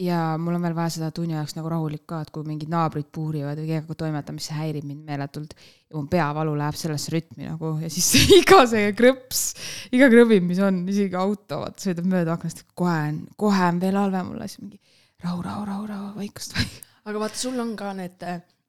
Ja 0.00 0.18
mul 0.40 0.56
on 0.56 0.64
veel 0.64 0.74
vaja 0.74 0.92
seda 0.96 1.10
tunni 1.14 1.36
ajaks 1.36 1.54
nagu 1.54 1.70
rahulik 1.70 2.02
ka, 2.10 2.20
et 2.24 2.30
kui 2.34 2.46
mingid 2.46 2.70
naabrid 2.72 3.06
puurivad 3.14 3.60
või 3.60 3.68
keegi 3.68 3.96
siis 4.40 4.48
see 4.48 4.56
häirib 4.58 4.86
mind 4.88 5.04
meeletult. 5.06 5.54
ja 5.90 5.96
mu 5.96 6.08
peavalu 6.10 6.56
läheb 6.58 6.78
sellesse 6.78 7.12
rütmi 7.14 7.46
nagu 7.46 7.76
ja 7.82 7.90
siis 7.92 8.08
iga 8.40 8.64
see 8.70 8.90
krõps, 8.98 9.44
iga 9.94 10.08
krõbim, 10.10 10.48
mis 10.50 10.58
on, 10.58 10.82
isegi 10.90 11.14
auto, 11.18 11.60
vaata 11.62 11.86
sõidab 11.86 12.08
mööda 12.10 12.34
aknast, 12.34 12.64
kohe 12.74 12.96
on, 13.10 13.20
kohe 13.38 13.68
on 13.68 13.78
veel 13.82 14.00
halvem 14.00 14.32
olla, 14.34 14.48
siis 14.50 14.64
mingi 14.64 14.80
rahu, 15.22 15.44
rahu, 15.46 15.68
rahu, 15.70 15.86
rahu, 15.92 16.10
vaikust, 16.18 16.56
vaikust. 16.58 16.90
aga 17.04 17.22
vaata, 17.22 17.38
sul 17.38 17.62
on 17.62 17.74
ka 17.78 17.92
need, 17.94 18.24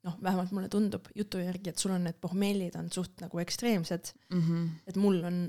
noh, 0.05 0.17
vähemalt 0.24 0.53
mulle 0.53 0.70
tundub 0.70 1.10
jutu 1.17 1.41
järgi, 1.41 1.74
et 1.74 1.82
sul 1.82 1.96
on 1.96 2.05
need 2.05 2.20
pohmellid 2.22 2.77
on 2.77 2.91
suht 2.94 3.24
nagu 3.24 3.41
ekstreemsed. 3.41 4.13
et 4.86 5.01
mul 5.01 5.24
on, 5.25 5.41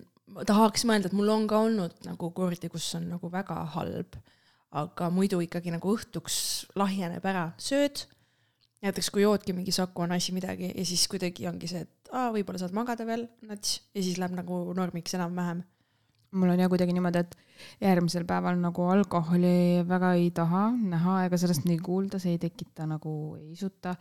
tahaks 0.49 0.87
mõelda, 0.89 1.13
et 1.13 1.19
mul 1.21 1.29
on 1.35 1.45
ka 1.51 1.61
olnud 1.69 2.01
nagu 2.09 2.33
kordi, 2.33 2.73
kus 2.73 2.89
on 2.97 3.11
nagu 3.13 3.31
väga 3.31 3.61
halb, 3.77 4.17
aga 4.77 5.09
muidu 5.15 5.41
ikkagi 5.45 5.73
nagu 5.75 5.95
õhtuks 5.97 6.39
lahjeneb 6.79 7.25
ära, 7.27 7.49
sööd, 7.61 8.05
näiteks 8.85 9.09
kui 9.13 9.25
joodki 9.25 9.55
mingi 9.57 9.75
Saku 9.75 10.05
Anassi 10.05 10.35
midagi 10.37 10.73
ja 10.73 10.85
siis 10.87 11.07
kuidagi 11.11 11.49
ongi 11.49 11.71
see, 11.71 11.87
et 11.87 12.13
aa, 12.13 12.29
võib-olla 12.35 12.61
saad 12.61 12.77
magada 12.77 13.07
veel 13.09 13.27
nats 13.49 13.81
ja 13.95 14.05
siis 14.05 14.21
läheb 14.21 14.37
nagu 14.37 14.61
normiks 14.77 15.17
enam-vähem. 15.17 15.65
mul 16.37 16.53
on 16.53 16.61
jah 16.61 16.69
kuidagi 16.69 16.93
niimoodi, 16.93 17.23
et 17.25 17.37
järgmisel 17.81 18.27
päeval 18.29 18.59
nagu 18.61 18.85
alkoholi 18.93 19.83
väga 19.89 20.13
ei 20.21 20.31
taha 20.35 20.67
näha 20.77 21.15
ega 21.27 21.39
sellest 21.41 21.65
nii 21.65 21.79
kuulda, 21.81 22.19
see 22.21 22.35
ei 22.35 22.41
tekita 22.43 22.85
nagu, 22.91 23.13
ei 23.41 23.53
isuta. 23.55 23.95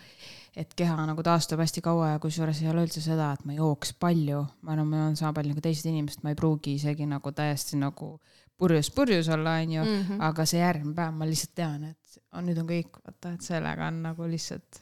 et 0.55 0.73
keha 0.75 1.05
nagu 1.07 1.23
taastub 1.23 1.59
hästi 1.63 1.81
kaua 1.85 2.13
ja 2.13 2.19
kusjuures 2.19 2.61
ei 2.61 2.69
ole 2.71 2.83
üldse 2.87 3.01
seda, 3.03 3.31
et 3.33 3.45
ma 3.45 3.55
jooks 3.55 3.93
palju, 3.99 4.43
ma 4.61 4.75
arvan, 4.75 4.91
ma 4.91 5.03
joon 5.05 5.15
sama 5.19 5.33
palju 5.39 5.55
nagu 5.55 5.63
teised 5.63 5.87
inimesed, 5.91 6.23
ma 6.23 6.35
ei 6.35 6.39
pruugi 6.39 6.75
isegi 6.75 7.07
nagu 7.07 7.31
täiesti 7.31 7.79
nagu 7.79 8.17
purjus 8.57 8.89
purjus 8.95 9.27
olla, 9.29 9.57
onju, 9.61 9.83
Mhm. 9.83 10.21
aga 10.21 10.45
see 10.45 10.59
järgmine 10.61 10.95
päev 10.95 11.13
ma 11.13 11.25
lihtsalt 11.27 11.55
tean, 11.55 11.83
et 11.91 12.19
on, 12.33 12.45
nüüd 12.47 12.59
on 12.61 12.67
kõik, 12.69 12.91
vaata, 13.05 13.33
et 13.35 13.41
sellega 13.41 13.87
on 13.87 14.01
nagu 14.03 14.27
lihtsalt, 14.31 14.81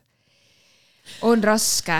on 1.27 1.43
raske, 1.43 1.97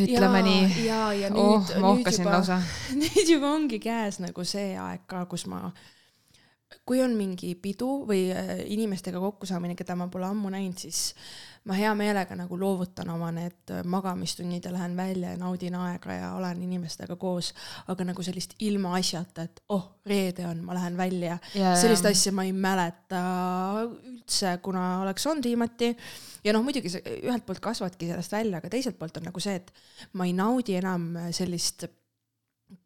ütleme 0.00 0.42
nii. 0.42 0.86
ja, 0.86 1.12
ja 1.12 1.28
nüüd 1.30 1.42
oh, 1.42 1.68
nüüd 1.68 2.04
juba- 2.22 2.38
nüüd 3.02 3.28
juba 3.34 3.50
ongi 3.54 3.78
käes 3.82 4.20
nagu 4.24 4.44
see 4.44 4.72
aeg 4.78 5.04
ka, 5.10 5.24
kus 5.26 5.46
ma, 5.46 5.72
kui 6.88 7.02
on 7.04 7.14
mingi 7.16 7.54
pidu 7.60 8.04
või 8.08 8.28
äh, 8.32 8.54
inimestega 8.72 9.20
kokkusaamine, 9.20 9.74
keda 9.76 9.96
ma 9.96 10.06
pole 10.08 10.26
ammu 10.30 10.50
näinud, 10.54 10.78
siis 10.80 11.14
ma 11.64 11.76
hea 11.78 11.90
meelega 11.98 12.36
nagu 12.38 12.58
loovutan 12.60 13.10
oma 13.10 13.30
need 13.34 13.72
äh, 13.72 13.82
magamistunnid 13.84 14.64
ja 14.64 14.72
lähen 14.72 14.96
välja 14.96 15.32
ja 15.34 15.40
naudin 15.40 15.74
aega 15.74 16.12
ja 16.12 16.32
olen 16.34 16.62
inimestega 16.62 17.16
koos, 17.16 17.52
aga 17.88 18.08
nagu 18.10 18.22
sellist 18.22 18.54
ilmaasjata, 18.58 19.48
et 19.48 19.62
oh, 19.74 19.84
reede 20.06 20.46
on, 20.46 20.62
ma 20.64 20.76
lähen 20.78 20.96
välja. 20.96 21.38
sellist 21.54 22.06
asja 22.06 22.32
ma 22.32 22.46
ei 22.46 22.52
mäleta 22.52 23.22
üldse, 23.84 24.58
kuna 24.62 25.00
oleks 25.02 25.26
olnud 25.26 25.44
viimati. 25.44 25.94
ja 26.44 26.52
noh, 26.52 26.64
muidugi 26.64 26.90
sa 26.92 27.02
ühelt 27.04 27.46
poolt 27.46 27.60
kasvadki 27.60 28.10
sellest 28.10 28.32
välja, 28.32 28.58
aga 28.58 28.70
teiselt 28.72 28.98
poolt 28.98 29.16
on 29.16 29.28
nagu 29.30 29.40
see, 29.40 29.56
et 29.58 29.72
ma 30.12 30.26
ei 30.28 30.34
naudi 30.36 30.78
enam 30.78 31.10
sellist 31.34 31.88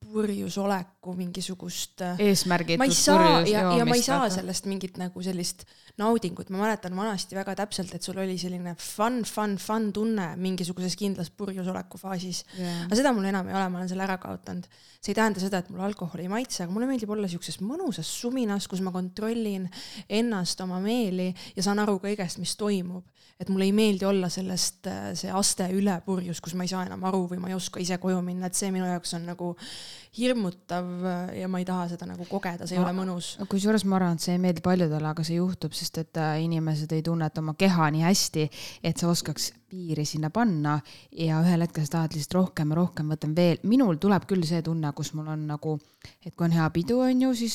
purjus 0.02 0.58
oleku 0.60 1.14
mingisugust 1.16 2.02
äh, 2.04 2.20
saa 2.94 3.16
purjus 3.18 3.52
ja, 3.52 3.62
ja 3.78 3.86
ma 3.88 3.96
ei 3.98 4.04
saa 4.04 4.28
sellest 4.30 4.68
mingit 4.70 4.98
nagu 5.00 5.22
sellist 5.24 5.64
naudingut, 6.00 6.48
ma 6.52 6.62
mäletan 6.62 6.94
vanasti 6.96 7.36
väga 7.36 7.54
täpselt, 7.58 7.92
et 7.94 8.04
sul 8.04 8.18
oli 8.22 8.36
selline 8.40 8.74
fun, 8.80 9.20
fun, 9.28 9.56
fun 9.60 9.90
tunne 9.92 10.30
mingisuguses 10.40 10.96
kindlas 10.98 11.32
purjus 11.36 11.68
oleku 11.68 12.00
faasis. 12.00 12.44
Jaa. 12.56 12.86
aga 12.86 12.98
seda 12.98 13.12
mul 13.16 13.28
enam 13.28 13.50
ei 13.50 13.56
ole, 13.58 13.66
ma 13.72 13.80
olen 13.80 13.90
selle 13.90 14.06
ära 14.06 14.16
kaotanud. 14.22 14.68
see 15.02 15.12
ei 15.12 15.18
tähenda 15.18 15.42
seda, 15.42 15.58
et 15.58 15.70
mulle 15.72 15.88
alkohol 15.88 16.22
ei 16.22 16.30
maitse, 16.30 16.62
aga 16.64 16.72
mulle 16.72 16.88
meeldib 16.88 17.10
olla 17.10 17.28
siukses 17.28 17.58
mõnusas 17.64 18.08
suminas, 18.20 18.68
kus 18.70 18.80
ma 18.84 18.92
kontrollin 18.94 19.68
ennast, 20.08 20.60
oma 20.64 20.78
meeli 20.80 21.32
ja 21.56 21.64
saan 21.66 21.82
aru 21.82 21.98
kõigest, 22.02 22.40
mis 22.40 22.54
toimub. 22.56 23.04
Et 23.40 23.48
mulle 23.48 23.66
ei 23.68 23.74
meeldi 23.76 24.06
olla 24.08 24.28
sellest 24.32 24.86
äh, 24.90 25.12
see 25.18 25.32
aste 25.32 25.68
üle 25.74 25.96
purjus, 26.06 26.40
kus 26.40 26.54
ma 26.58 26.66
ei 26.66 26.72
saa 26.72 26.84
enam 26.86 27.04
aru 27.08 27.24
või 27.30 27.40
ma 27.42 27.50
ei 27.50 27.56
oska 27.58 27.80
ise 27.82 27.98
koju 28.02 28.20
minna, 28.24 28.50
et 28.50 28.58
see 28.58 28.70
minu 28.74 28.86
jaoks 28.88 29.16
on 29.18 29.26
nagu 29.32 29.54
hirmutav 30.18 30.84
ja 31.38 31.48
ma 31.48 31.60
ei 31.62 31.64
taha 31.64 31.86
seda 31.94 32.06
nagu 32.10 32.26
kogeda, 32.28 32.66
see 32.68 32.76
ei 32.76 32.82
Ma- 32.82 32.90
ole 32.90 32.98
mõnus. 32.98 33.32
kusjuures 33.48 33.86
ma 33.88 33.96
arvan, 33.96 34.18
et 34.18 34.26
see 34.26 34.34
ei 34.36 34.42
meeldi 34.42 34.64
paljudele, 34.64 35.08
aga 35.08 35.24
see 35.24 35.38
juhtub, 35.38 35.72
sest 35.76 36.02
et 36.02 36.20
äh, 36.20 36.36
inimesed 36.44 36.92
ei 36.92 37.04
tunneta 37.06 37.40
oma 37.40 37.54
keha 37.58 37.88
nii 37.94 38.04
hästi, 38.04 38.48
et 38.84 39.00
sa 39.00 39.08
oskaks 39.08 39.52
piiri 39.72 40.04
sinna 40.04 40.28
panna 40.28 40.74
ja 41.16 41.38
ühel 41.40 41.64
hetkel 41.64 41.86
sa 41.86 41.94
tahad 41.96 42.12
lihtsalt 42.12 42.36
rohkem 42.36 42.74
ja 42.74 42.76
rohkem, 42.76 43.08
võtan 43.14 43.32
veel. 43.36 43.56
minul 43.64 43.96
tuleb 43.96 44.26
küll 44.28 44.44
see 44.44 44.60
tunne, 44.64 44.90
kus 44.92 45.14
mul 45.16 45.30
on 45.32 45.46
nagu, 45.48 45.78
et 46.20 46.34
kui 46.36 46.44
on 46.44 46.52
hea 46.52 46.66
pidu, 46.74 46.98
on 47.00 47.22
ju, 47.24 47.30
siis 47.38 47.54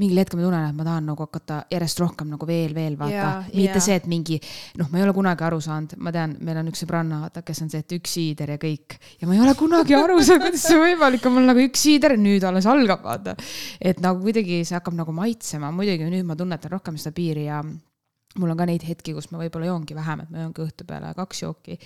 mingil 0.00 0.22
hetkel 0.22 0.40
ma 0.40 0.46
tunnen, 0.46 0.68
et 0.70 0.78
ma 0.78 0.86
tahan 0.88 1.10
nagu 1.10 1.26
hakata 1.26 1.58
järjest 1.74 2.00
rohkem 2.00 2.30
nagu 2.32 2.48
veel, 2.48 2.72
veel 2.72 2.96
vaata 2.96 3.44
mitte 3.50 3.76
jaa. 3.76 3.84
see, 3.90 3.98
et 4.00 4.08
mingi, 4.08 4.40
noh, 4.80 4.88
ma 4.88 5.02
ei 5.02 5.04
ole 5.04 5.12
kunagi 5.12 5.44
aru 5.50 5.60
saanud, 5.60 5.98
ma 6.00 6.14
tean, 6.16 6.38
meil 6.40 6.62
on 6.62 6.70
üks 6.72 6.80
sõbranna, 6.86 7.20
vaata, 7.26 7.44
kes 7.44 7.60
on 7.66 7.68
see, 7.74 7.84
et 7.84 7.96
üks 7.98 8.16
siider 8.16 8.54
ja 8.54 8.58
kõik. 8.64 8.96
ja 9.20 9.28
ma 9.28 9.36
ei 9.36 9.44
ole 9.44 9.54
kunagi 9.58 9.98
aru 9.98 10.16
saanud, 10.24 10.46
kuidas 10.48 10.64
see 10.64 10.80
võimalik 10.80 11.28
on, 11.28 11.36
mul 11.36 11.50
nagu 11.52 11.60
üks 11.60 11.84
siider, 11.84 11.89
nüüd 11.98 12.44
alles 12.44 12.66
algab, 12.70 13.02
vaata. 13.04 13.36
Et 13.80 14.00
nagu 14.00 14.22
kuidagi 14.22 14.62
see 14.64 14.76
hakkab 14.78 14.94
nagu 14.94 15.12
maitsema, 15.12 15.70
muidugi 15.74 16.08
nüüd 16.10 16.26
ma 16.28 16.36
tunnetan 16.36 16.70
rohkem 16.70 16.98
seda 17.00 17.14
piiri 17.16 17.48
ja 17.48 17.62
mul 18.38 18.52
on 18.52 18.58
ka 18.60 18.66
neid 18.68 18.84
hetki, 18.86 19.12
kus 19.16 19.30
ma 19.32 19.40
võib-olla 19.40 19.66
joongi 19.72 19.96
vähem, 19.96 20.22
et 20.22 20.30
ma 20.30 20.44
joongi 20.44 20.62
õhtu 20.62 20.86
peale 20.86 21.10
kaks 21.16 21.42
jooki. 21.42 21.78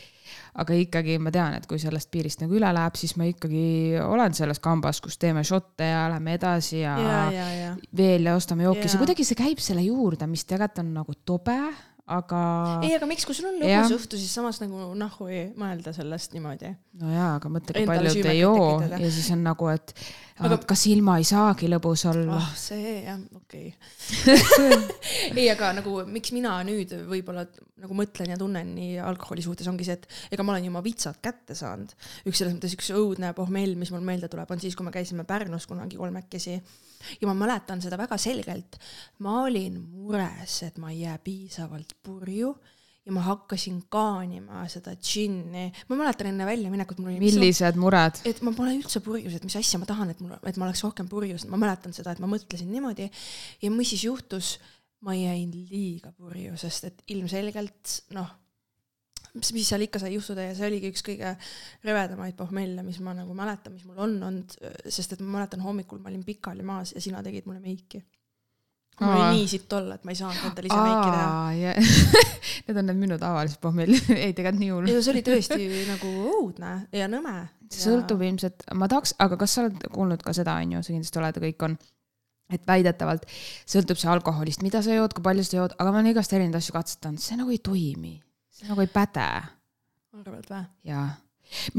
aga 0.61 0.76
ikkagi 0.76 1.16
ma 1.20 1.32
tean, 1.32 1.56
et 1.56 1.66
kui 1.68 1.80
sellest 1.80 2.11
piirist 2.12 2.42
nagu 2.44 2.56
üle 2.56 2.68
läheb, 2.76 2.99
siis 3.00 3.16
ma 3.16 3.28
ikkagi 3.28 3.96
olen 4.04 4.37
selles 4.37 4.61
kambas, 4.64 5.00
kus 5.04 5.16
teeme 5.20 5.44
šotte 5.44 5.88
ja 5.88 6.04
lähme 6.12 6.37
edasi 6.37 6.82
ja, 6.82 6.99
ja, 7.00 7.23
ja, 7.32 7.49
ja, 7.62 7.73
veel 7.96 8.28
ja 8.28 8.37
ostame 8.37 8.68
jooki, 8.68 8.88
see 8.88 9.00
kuidagi 9.00 9.25
see 9.25 9.40
käib 9.40 9.62
selle 9.64 9.84
juurde, 9.87 10.28
mis 10.28 10.44
tegelikult 10.44 10.84
on 10.84 10.92
nagu 10.99 11.16
tobe, 11.25 11.58
aga 12.04 12.40
ei, 12.84 12.92
aga 12.99 13.08
miks, 13.08 13.25
kui 13.25 13.37
sul 13.37 13.49
on 13.49 13.61
lõbus 13.62 13.94
õhtu, 13.96 14.18
siis 14.20 14.32
samas 14.37 14.61
nagu 14.61 14.90
nahhu 14.99 15.28
ei 15.32 15.46
mõelda 15.56 15.94
sellest 15.96 16.37
niimoodi. 16.37 16.75
no 17.00 17.12
jaa, 17.12 17.30
aga 17.38 17.52
mõtle, 17.52 17.76
kui 17.78 17.88
paljud 17.88 18.18
süümet 18.18 18.32
ei 18.34 18.42
joo. 18.42 18.68
ja 18.84 19.11
siis 19.11 19.30
on 19.32 19.44
nagu, 19.46 19.70
et 19.73 19.94
Aga- 20.43 20.59
kas 20.67 20.83
ilma 20.91 21.14
ei 21.21 21.26
saagi 21.29 21.69
lõbus 21.71 22.03
olla 22.11 22.41
ah, 22.41 22.49
see 22.59 23.05
jah, 23.05 23.21
okei 23.38 23.69
okay. 23.71 24.64
ei, 25.38 25.45
aga 25.53 25.69
nagu 25.76 26.00
miks 26.11 26.33
mina 26.35 26.57
nüüd 26.67 26.91
võib-olla 27.07 27.45
nagu 27.85 27.95
mõtlen 27.95 28.33
ja 28.33 28.38
tunnen 28.41 28.73
nii 28.75 28.97
alkoholi 28.99 29.45
suhtes 29.47 29.69
ongi 29.71 29.87
see, 29.87 29.95
et 29.95 30.35
ega 30.35 30.43
ma 30.43 30.57
olen 30.57 30.67
ju 30.67 30.73
oma 30.73 30.83
vitsad 30.83 31.21
kätte 31.23 31.55
saanud. 31.55 31.95
üks 32.26 32.41
selles 32.41 32.57
mõttes 32.57 32.75
üks 32.75 32.91
õudne 32.97 33.31
pohmell, 33.37 33.76
mis 33.79 33.95
mul 33.95 34.03
meelde 34.03 34.31
tuleb, 34.33 34.50
on 34.50 34.62
siis, 34.62 34.75
kui 34.75 34.87
me 34.87 34.95
käisime 34.95 35.23
Pärnus 35.29 35.69
kunagi 35.71 36.00
kolmekesi 36.00 36.59
ja 36.59 37.31
ma 37.31 37.37
mäletan 37.38 37.83
seda 37.85 37.99
väga 38.00 38.19
selgelt. 38.19 38.81
ma 39.23 39.43
olin 39.45 39.79
mures, 39.87 40.62
et 40.67 40.83
ma 40.83 40.91
ei 40.91 41.05
jää 41.05 41.19
piisavalt 41.23 41.95
purju 42.03 42.57
ja 43.04 43.12
ma 43.12 43.25
hakkasin 43.26 43.82
kaanima 43.92 44.62
seda 44.73 44.94
džinni. 44.96 45.66
ma 45.90 45.99
mäletan 45.99 46.30
enne 46.30 46.46
väljaminekut 46.49 47.02
mul 47.02 47.12
oli 47.12 47.20
millised 47.20 47.80
mured? 47.80 48.23
et 48.28 48.40
ma 48.46 48.54
pole 48.56 48.76
üldse 48.78 49.02
purjus, 49.04 49.34
et 49.37 49.44
mis 49.44 49.56
asja 49.61 49.80
ma 49.80 49.88
tahan, 49.88 50.14
et 50.14 50.23
mul, 50.25 50.37
et 50.40 50.61
ma 50.61 50.68
oleks 50.68 50.84
rohkem 50.87 51.11
purjus, 51.11 51.44
ma 51.50 51.61
mäletan 51.61 51.96
seda, 51.96 52.14
et 52.14 52.23
ma 52.25 52.30
mõtlesin 52.30 52.70
niimoodi 52.73 53.11
ja 53.62 53.75
mis 53.75 53.92
siis 53.92 54.06
juhtus, 54.06 54.54
ma 55.04 55.16
jäin 55.16 55.52
liiga 55.68 56.14
purju, 56.16 56.56
sest 56.61 56.88
et 56.88 57.04
ilmselgelt 57.12 57.99
noh, 58.16 58.32
mis, 59.37 59.52
mis 59.56 59.68
seal 59.68 59.84
ikka 59.84 60.00
sai 60.02 60.14
juhtuda 60.14 60.49
ja 60.49 60.56
see 60.56 60.68
oligi 60.68 60.90
üks 60.94 61.04
kõige 61.04 61.34
rõvedamaid 61.84 62.37
pohmelle, 62.38 62.84
mis 62.87 63.00
ma 63.04 63.12
nagu 63.16 63.37
mäletan, 63.37 63.76
mis 63.76 63.84
mul 63.88 64.00
on 64.00 64.16
olnud, 64.30 64.56
sest 64.88 65.16
et 65.16 65.25
ma 65.25 65.40
mäletan 65.40 65.64
hommikul 65.64 66.00
ma 66.02 66.12
olin 66.12 66.25
pikali 66.26 66.64
maas 66.66 66.94
ja 66.96 67.02
sina 67.04 67.23
tegid 67.26 67.49
mulle 67.50 67.61
meiki. 67.64 68.00
Mul 69.00 69.14
oli 69.14 69.38
nii 69.38 69.46
sitt 69.50 69.72
olla, 69.74 69.96
et 69.98 70.04
ma 70.06 70.14
ei 70.14 70.18
saanud 70.18 70.44
endale 70.48 70.70
ise 70.70 70.78
meiki 70.78 71.08
teha. 71.14 71.72
Need 72.66 72.78
on 72.80 72.86
need 72.88 73.00
minu 73.00 73.18
tavalised 73.20 73.60
pohmellid, 73.62 74.10
ei 74.14 74.32
tegelikult 74.36 74.60
nii 74.60 74.70
hull. 74.72 74.92
ja 74.92 75.00
see 75.02 75.14
oli 75.14 75.24
tõesti 75.26 75.66
nagu 75.88 76.12
õudne 76.34 76.74
ja 76.94 77.08
nõme. 77.10 77.34
see 77.72 77.88
sõltub 77.88 78.22
ilmselt, 78.24 78.64
ma 78.78 78.88
tahaks, 78.90 79.16
aga 79.24 79.38
kas 79.40 79.56
sa 79.56 79.64
oled 79.64 79.88
kuulnud 79.92 80.22
ka 80.24 80.34
seda, 80.36 80.56
on 80.62 80.76
ju, 80.76 80.84
sa 80.86 80.94
kindlasti 80.94 81.20
oled 81.22 81.40
ja 81.40 81.44
kõik 81.48 81.66
on, 81.66 81.76
et 82.54 82.64
väidetavalt 82.68 83.26
sõltub 83.66 84.00
see 84.00 84.12
alkoholist, 84.12 84.62
mida 84.64 84.84
sa 84.84 84.94
jood, 84.96 85.16
kui 85.16 85.26
palju 85.26 85.44
sa 85.48 85.58
jood, 85.58 85.76
aga 85.78 85.90
ma 85.90 86.00
olen 86.00 86.12
igast 86.12 86.36
erinevaid 86.36 86.62
asju 86.62 86.76
katsetanud, 86.76 87.24
see 87.24 87.40
nagu 87.40 87.52
ei 87.52 87.60
toimi, 87.64 88.14
see 88.54 88.70
nagu 88.70 88.84
ei 88.84 88.92
päde 88.92 89.28
arvad 90.14 90.50
või? 90.50 90.64
ja 90.86 91.04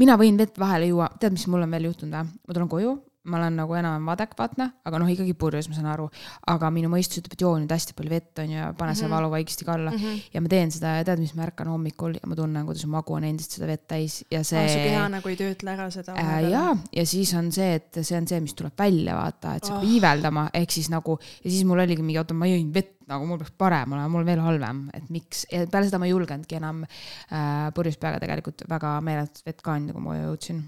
mina 0.00 0.16
võin 0.20 0.38
vett 0.40 0.58
vahele 0.60 0.90
juua, 0.90 1.08
tead, 1.20 1.36
mis 1.36 1.46
mul 1.50 1.64
on 1.64 1.76
veel 1.76 1.88
juhtunud 1.90 2.18
või? 2.18 2.32
ma 2.36 2.58
tulen 2.58 2.72
koju, 2.72 2.96
ma 3.26 3.40
olen 3.40 3.56
nagu 3.58 3.74
enam-vähem 3.74 4.08
adekvaatne, 4.14 4.66
aga 4.86 4.98
noh, 5.02 5.08
ikkagi 5.10 5.34
purjus, 5.38 5.68
ma 5.68 5.74
saan 5.76 5.88
aru, 5.92 6.06
aga 6.52 6.70
minu 6.74 6.88
mõistus 6.92 7.20
ütleb, 7.20 7.34
et 7.36 7.44
joo 7.44 7.52
nüüd 7.58 7.72
hästi 7.74 7.96
palju 7.98 8.12
vett, 8.12 8.32
on 8.42 8.52
ju, 8.52 8.58
ja 8.60 8.72
pane 8.78 8.94
see 8.94 9.06
Mhm. 9.06 9.14
valu 9.16 9.30
vaikselt 9.34 9.68
alla 9.74 9.90
mm. 9.90 9.98
-hmm. 9.98 10.20
ja 10.34 10.40
ma 10.40 10.48
teen 10.48 10.70
seda 10.70 10.94
ja 10.98 11.04
tead, 11.04 11.18
mis 11.20 11.34
ma 11.34 11.42
ärkan 11.46 11.68
hommikul 11.68 12.14
ja 12.14 12.26
ma 12.26 12.34
tunnen, 12.38 12.66
kuidas 12.66 12.86
magu 12.86 13.14
on 13.14 13.24
endiselt 13.24 13.58
seda 13.58 13.66
vett 13.66 13.86
täis 13.88 14.24
ja 14.30 14.42
see 14.44 14.62
ah,. 14.64 14.70
su 14.72 14.78
keha 14.78 15.08
nagu 15.08 15.28
ei 15.28 15.36
töötle 15.36 15.70
ära 15.74 15.90
seda 15.90 16.14
äh,. 16.16 16.50
jaa, 16.50 16.76
ja 16.92 17.06
siis 17.06 17.34
on 17.34 17.52
see, 17.52 17.74
et 17.74 17.98
see 18.02 18.16
on 18.18 18.26
see, 18.28 18.40
mis 18.40 18.54
tuleb 18.54 18.72
välja, 18.78 19.14
vaata, 19.16 19.54
et 19.56 19.64
see 19.64 19.72
hakkab 19.72 19.86
Oh. 19.86 19.92
iiveldama, 19.94 20.50
ehk 20.54 20.70
siis 20.70 20.88
nagu 20.90 21.18
ja 21.44 21.50
siis 21.50 21.64
mul 21.64 21.78
oligi 21.78 22.02
mingi, 22.02 22.18
oota, 22.18 22.34
ma 22.34 22.46
jõin 22.46 22.72
vett 22.74 22.92
nagu 23.06 23.26
mul 23.26 23.38
peaks 23.38 23.52
parem 23.58 23.92
olema, 23.92 24.08
mul 24.10 24.24
veel 24.26 24.40
halvem, 24.42 24.88
et 24.94 25.10
miks 25.14 25.44
ja 25.52 25.66
peale 25.70 25.86
seda 25.86 25.98
ma 26.02 26.06
ei 26.08 26.10
julgenudki 26.10 26.56
enam 26.58 26.80
äh, 26.82 27.68
purjus 27.74 27.96
peaga 28.02 28.18
tegelikult 28.22 28.64
väga 28.68 28.96
meeletut 29.00 29.44
vett 29.46 29.62
ka 29.62 29.76
anda, 29.78 29.92
kui 29.94 30.02
ma 30.02 30.16
jõudsin. 30.16 30.64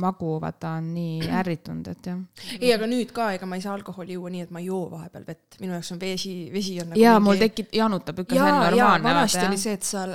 Magu 0.00 0.36
vaata 0.42 0.76
on 0.78 0.88
nii 0.94 1.28
ärritunud, 1.40 1.88
et 1.92 2.08
jah. 2.08 2.20
ei, 2.58 2.70
aga 2.74 2.88
nüüd 2.88 3.12
ka, 3.14 3.28
ega 3.36 3.48
ma 3.48 3.58
ei 3.58 3.64
saa 3.64 3.74
alkoholi 3.76 4.16
juua 4.16 4.32
nii, 4.32 4.46
et 4.46 4.54
ma 4.54 4.62
ei 4.62 4.68
joo 4.70 4.86
vahepeal 4.92 5.26
vett, 5.28 5.58
minu 5.60 5.76
jaoks 5.76 5.92
on 5.94 6.00
vesi, 6.00 6.34
vesi 6.52 6.78
on 6.82 6.92
nagu 6.92 7.02
ja 7.02 7.18
mul 7.22 7.40
tekib, 7.40 7.68
janutab 7.76 8.22
ikka, 8.24 8.38
see 8.38 8.46
on 8.46 8.58
normaalne. 8.66 9.08
vanasti 9.08 9.44
oli 9.46 9.60
see, 9.60 9.76
et 9.76 9.86
sa 9.86 10.06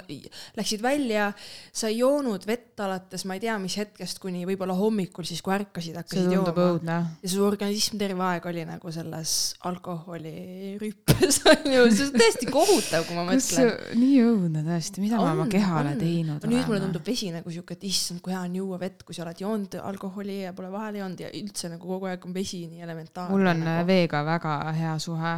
läksid 0.57 0.83
välja, 0.85 1.29
sa 1.71 1.91
ei 1.91 1.99
joonud 2.01 2.47
vett 2.49 2.81
alates 2.87 3.27
ma 3.29 3.37
ei 3.37 3.43
tea 3.43 3.57
mis 3.61 3.77
hetkest 3.79 4.21
kuni 4.23 4.45
võib-olla 4.49 4.75
hommikul 4.77 5.27
siis, 5.27 5.43
kui 5.45 5.53
ärkasid, 5.55 5.97
hakkasid 6.01 6.33
jooma. 6.33 6.97
ja 7.21 7.31
su 7.31 7.45
organism 7.45 8.01
terve 8.01 8.25
aeg 8.31 8.49
oli 8.49 8.65
nagu 8.67 8.93
selles 8.93 9.35
alkoholirüppes 9.67 11.41
onju, 11.53 11.85
see 11.93 12.09
on 12.09 12.17
täiesti 12.17 12.49
kohutav, 12.49 13.05
kui 13.07 13.17
ma 13.17 13.27
mõtlen. 13.29 13.71
nii 14.01 14.19
õudne 14.25 14.65
tõesti, 14.65 15.05
mida 15.05 15.21
ma 15.21 15.31
oma 15.35 15.45
On, 15.45 15.51
kehale 15.53 15.93
on. 15.93 16.01
teinud 16.01 16.47
aga 16.47 16.51
nüüd 16.51 16.69
mulle 16.69 16.81
tundub 16.85 17.07
vesi 17.07 17.29
nagu 17.33 17.51
siuke, 17.51 17.75
et 17.77 17.83
issand, 17.87 18.21
kui 18.23 18.33
hea 18.33 18.41
on 18.45 18.55
juua 18.55 18.79
vett, 18.79 18.86
kui 19.05 19.15
sa 19.15 19.23
oled 19.25 19.39
joonud 19.41 19.77
alkoholi 19.81 20.41
ja 20.43 20.53
pole 20.55 20.71
vahele 20.73 21.01
joonud 21.01 21.21
ja 21.23 21.29
üldse 21.35 21.71
nagu 21.71 21.89
kogu 21.89 22.09
aeg 22.09 22.25
on 22.27 22.35
vesi 22.35 22.63
nii 22.69 22.83
elementaarne. 22.85 23.35
mul 23.35 23.47
on 23.47 23.61
äh, 23.61 23.65
nagu. 23.69 23.87
veega 23.87 24.23
väga 24.27 24.57
hea 24.77 24.93
suhe. 25.03 25.33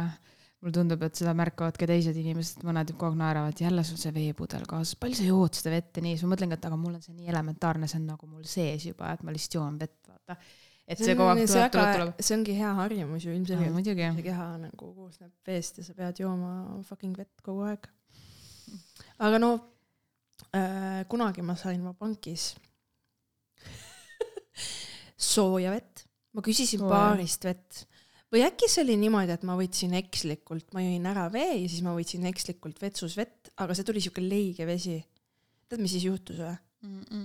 mulle 0.60 0.74
tundub, 0.76 1.02
et 1.06 1.16
seda 1.16 1.32
märkavad 1.32 1.78
ka 1.80 1.86
teised 1.88 2.16
inimesed, 2.20 2.64
mõned 2.68 2.90
kogu 2.92 3.08
aeg 3.08 3.14
naeravad, 3.16 3.60
jälle 3.64 3.84
sul 3.88 3.96
see 3.96 4.12
veepudel 4.12 4.66
kaasas, 4.68 4.98
palju 5.00 5.16
sa 5.16 5.28
jood 5.28 5.56
seda 5.56 5.72
vett 5.72 5.96
ja 5.96 6.04
nii, 6.04 6.18
siis 6.18 6.26
ma 6.26 6.34
mõtlengi, 6.34 6.58
et 6.58 6.66
aga 6.68 6.76
mul 6.82 6.98
on 6.98 7.04
see 7.06 7.14
nii 7.16 7.32
elementaarne, 7.32 7.88
see 7.88 7.96
on 7.96 8.10
nagu 8.10 8.28
mul 8.28 8.44
sees 8.44 8.84
juba, 8.90 9.14
et 9.16 9.24
ma 9.24 9.32
lihtsalt 9.32 9.56
joon 9.56 9.78
vett, 9.80 9.96
vaata. 10.10 10.36
et 10.84 11.00
see 11.00 11.16
kogu 11.16 11.32
aeg 11.32 11.42
tuleb, 11.46 11.72
tuleb, 11.78 11.94
tuleb. 11.96 12.20
see 12.28 12.36
ongi 12.36 12.58
hea 12.60 12.74
harjumus 12.82 13.24
ju 13.24 13.32
ilmselgelt. 13.38 13.72
muidugi. 13.78 14.12
see 14.18 14.28
keha 14.28 14.50
nagu 14.66 14.92
koosneb 14.98 15.32
veest 15.48 15.80
ja 15.80 15.88
sa 15.88 15.96
pead 15.96 16.20
jooma 16.26 16.52
fucking 16.90 17.16
vett 17.16 17.46
kogu 17.46 17.64
aeg. 17.70 17.88
aga 19.30 19.40
no 19.40 19.54
äh, 20.52 21.06
kunagi 21.08 21.40
ma 21.40 21.56
sain 21.56 21.80
Vabankis 21.88 22.52
sooja 25.20 25.74
vett, 25.74 26.06
ma 26.36 26.44
küsisin 26.46 26.82
Sooja. 26.82 26.90
baarist 26.92 27.44
vett 27.48 27.84
või 28.30 28.44
äkki 28.46 28.70
see 28.70 28.84
oli 28.84 28.96
niimoodi, 29.00 29.34
et 29.34 29.44
ma 29.46 29.56
võtsin 29.58 29.94
ekslikult, 29.98 30.70
ma 30.76 30.84
jõin 30.84 31.06
ära 31.10 31.26
vee 31.32 31.62
ja 31.64 31.68
siis 31.68 31.82
ma 31.86 31.94
võtsin 31.96 32.26
ekslikult 32.30 32.80
vetsus 32.82 33.16
vett, 33.18 33.50
aga 33.60 33.76
see 33.76 33.86
tuli 33.86 34.02
siuke 34.04 34.22
leige 34.24 34.66
vesi. 34.68 35.00
tead, 35.68 35.80
mis 35.82 35.96
siis 35.96 36.06
juhtus 36.08 36.42
või? 36.42 36.56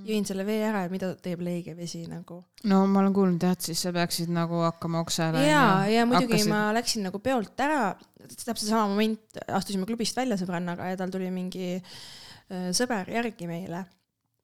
jõin 0.04 0.26
selle 0.28 0.44
vee 0.44 0.60
ära 0.68 0.82
ja 0.84 0.90
mida 0.92 1.14
teeb 1.24 1.40
leige 1.46 1.78
vesi 1.78 2.02
nagu? 2.12 2.42
no 2.68 2.82
ma 2.92 3.00
olen 3.00 3.14
kuulnud 3.16 3.44
jah, 3.46 3.54
et 3.56 3.64
siis 3.70 3.86
sa 3.86 3.94
peaksid 3.96 4.32
nagu 4.36 4.60
hakkama 4.66 5.00
oksele. 5.06 5.46
ja, 5.48 5.86
ja 5.88 6.04
muidugi 6.10 6.36
Hakkasid... 6.36 6.52
ma 6.52 6.62
läksin 6.76 7.08
nagu 7.08 7.22
peolt 7.24 7.64
ära, 7.64 7.94
täpselt 8.36 8.68
sama 8.68 8.90
moment, 8.92 9.40
astusime 9.48 9.88
klubist 9.88 10.18
välja 10.18 10.36
sõbrannaga 10.42 10.90
ja 10.92 11.00
tal 11.00 11.14
tuli 11.14 11.32
mingi 11.32 11.78
äh, 11.78 12.68
sõber 12.76 13.14
järgi 13.16 13.48
meile 13.48 13.86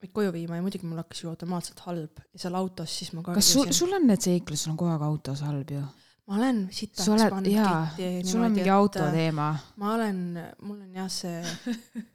koju 0.09 0.33
viima 0.33 0.57
ja 0.57 0.65
muidugi 0.65 0.87
mul 0.89 1.01
hakkas 1.03 1.21
ju 1.23 1.29
automaatselt 1.29 1.83
halb 1.85 2.21
ja 2.33 2.41
seal 2.41 2.57
autos 2.57 2.97
siis 2.97 3.13
ma 3.13 3.21
kas 3.25 3.53
sul, 3.53 3.69
sul 3.75 3.93
on 3.93 4.07
need 4.09 4.23
seiklused, 4.23 4.65
sul 4.65 4.73
on 4.73 4.79
kogu 4.81 4.95
aeg 4.95 5.05
autos 5.05 5.43
halb 5.45 5.75
ju? 5.77 5.83
ma 6.31 6.37
olen 6.37 6.59
sitaks 6.71 7.09
oled, 7.11 7.33
pannud 7.33 7.49
kitti 7.51 8.29
sul 8.29 8.43
on 8.45 8.53
mingi 8.55 8.71
autoteema. 8.71 9.47
ma 9.81 9.93
olen, 9.95 10.19
mul 10.63 10.77
on 10.77 10.99
jah 11.01 11.09
see, 11.11 11.41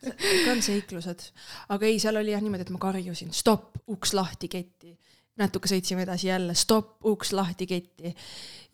ikka 0.06 0.54
on 0.54 0.62
seiklused, 0.64 1.26
aga 1.74 1.88
ei, 1.88 1.98
seal 2.02 2.16
oli 2.20 2.32
jah 2.32 2.44
niimoodi, 2.44 2.64
et 2.64 2.72
ma 2.74 2.80
karjusin 2.82 3.34
stopp, 3.36 3.76
uks 3.92 4.14
lahti, 4.16 4.48
ketti. 4.52 4.94
natuke 5.36 5.68
sõitsime 5.68 6.06
edasi 6.06 6.30
jälle, 6.30 6.54
stopp, 6.56 7.04
uks 7.04 7.34
lahti, 7.36 7.68
ketti. 7.68 8.14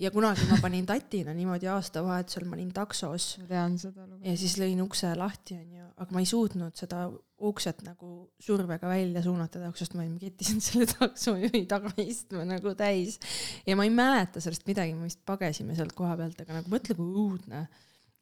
ja 0.05 0.13
kunagi 0.15 0.47
ma 0.51 0.61
panin 0.63 0.87
tatina 0.87 1.35
niimoodi 1.35 1.71
aastavahetusel, 1.73 2.47
ma 2.47 2.59
olin 2.59 2.71
taksos 2.77 3.33
ma 3.43 3.51
tean 3.51 3.79
seda 3.83 4.07
lugu. 4.07 4.23
ja 4.29 4.37
siis 4.39 4.59
lõin 4.63 4.85
ukse 4.85 5.11
lahti, 5.19 5.59
onju, 5.59 5.91
aga 5.97 6.15
ma 6.15 6.23
ei 6.23 6.29
suutnud 6.29 6.79
seda 6.79 7.09
ukset 7.49 7.83
nagu 7.87 8.11
survega 8.43 8.89
välja 8.91 9.23
suunata 9.25 9.61
taksust, 9.63 9.97
ma 9.97 10.05
olin 10.05 10.19
kettinud 10.21 10.65
selle 10.69 10.89
taksojuhi 10.91 11.65
tagaistme 11.71 12.45
nagu 12.49 12.75
täis. 12.79 13.19
ja 13.67 13.77
ma 13.79 13.87
ei 13.89 13.95
mäleta 13.95 14.43
sellest 14.43 14.67
midagi, 14.69 14.95
me 14.99 15.09
vist 15.11 15.23
pagesime 15.29 15.77
sealt 15.79 15.97
koha 15.99 16.17
pealt, 16.21 16.45
aga 16.45 16.61
nagu 16.61 16.73
mõtle, 16.73 16.99
kui 16.99 17.09
õudne. 17.25 17.65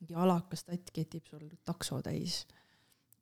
mingi 0.00 0.16
alakas 0.16 0.64
tatt 0.64 0.92
ketib 0.96 1.26
sul 1.28 1.48
takso 1.64 2.00
täis. 2.04 2.44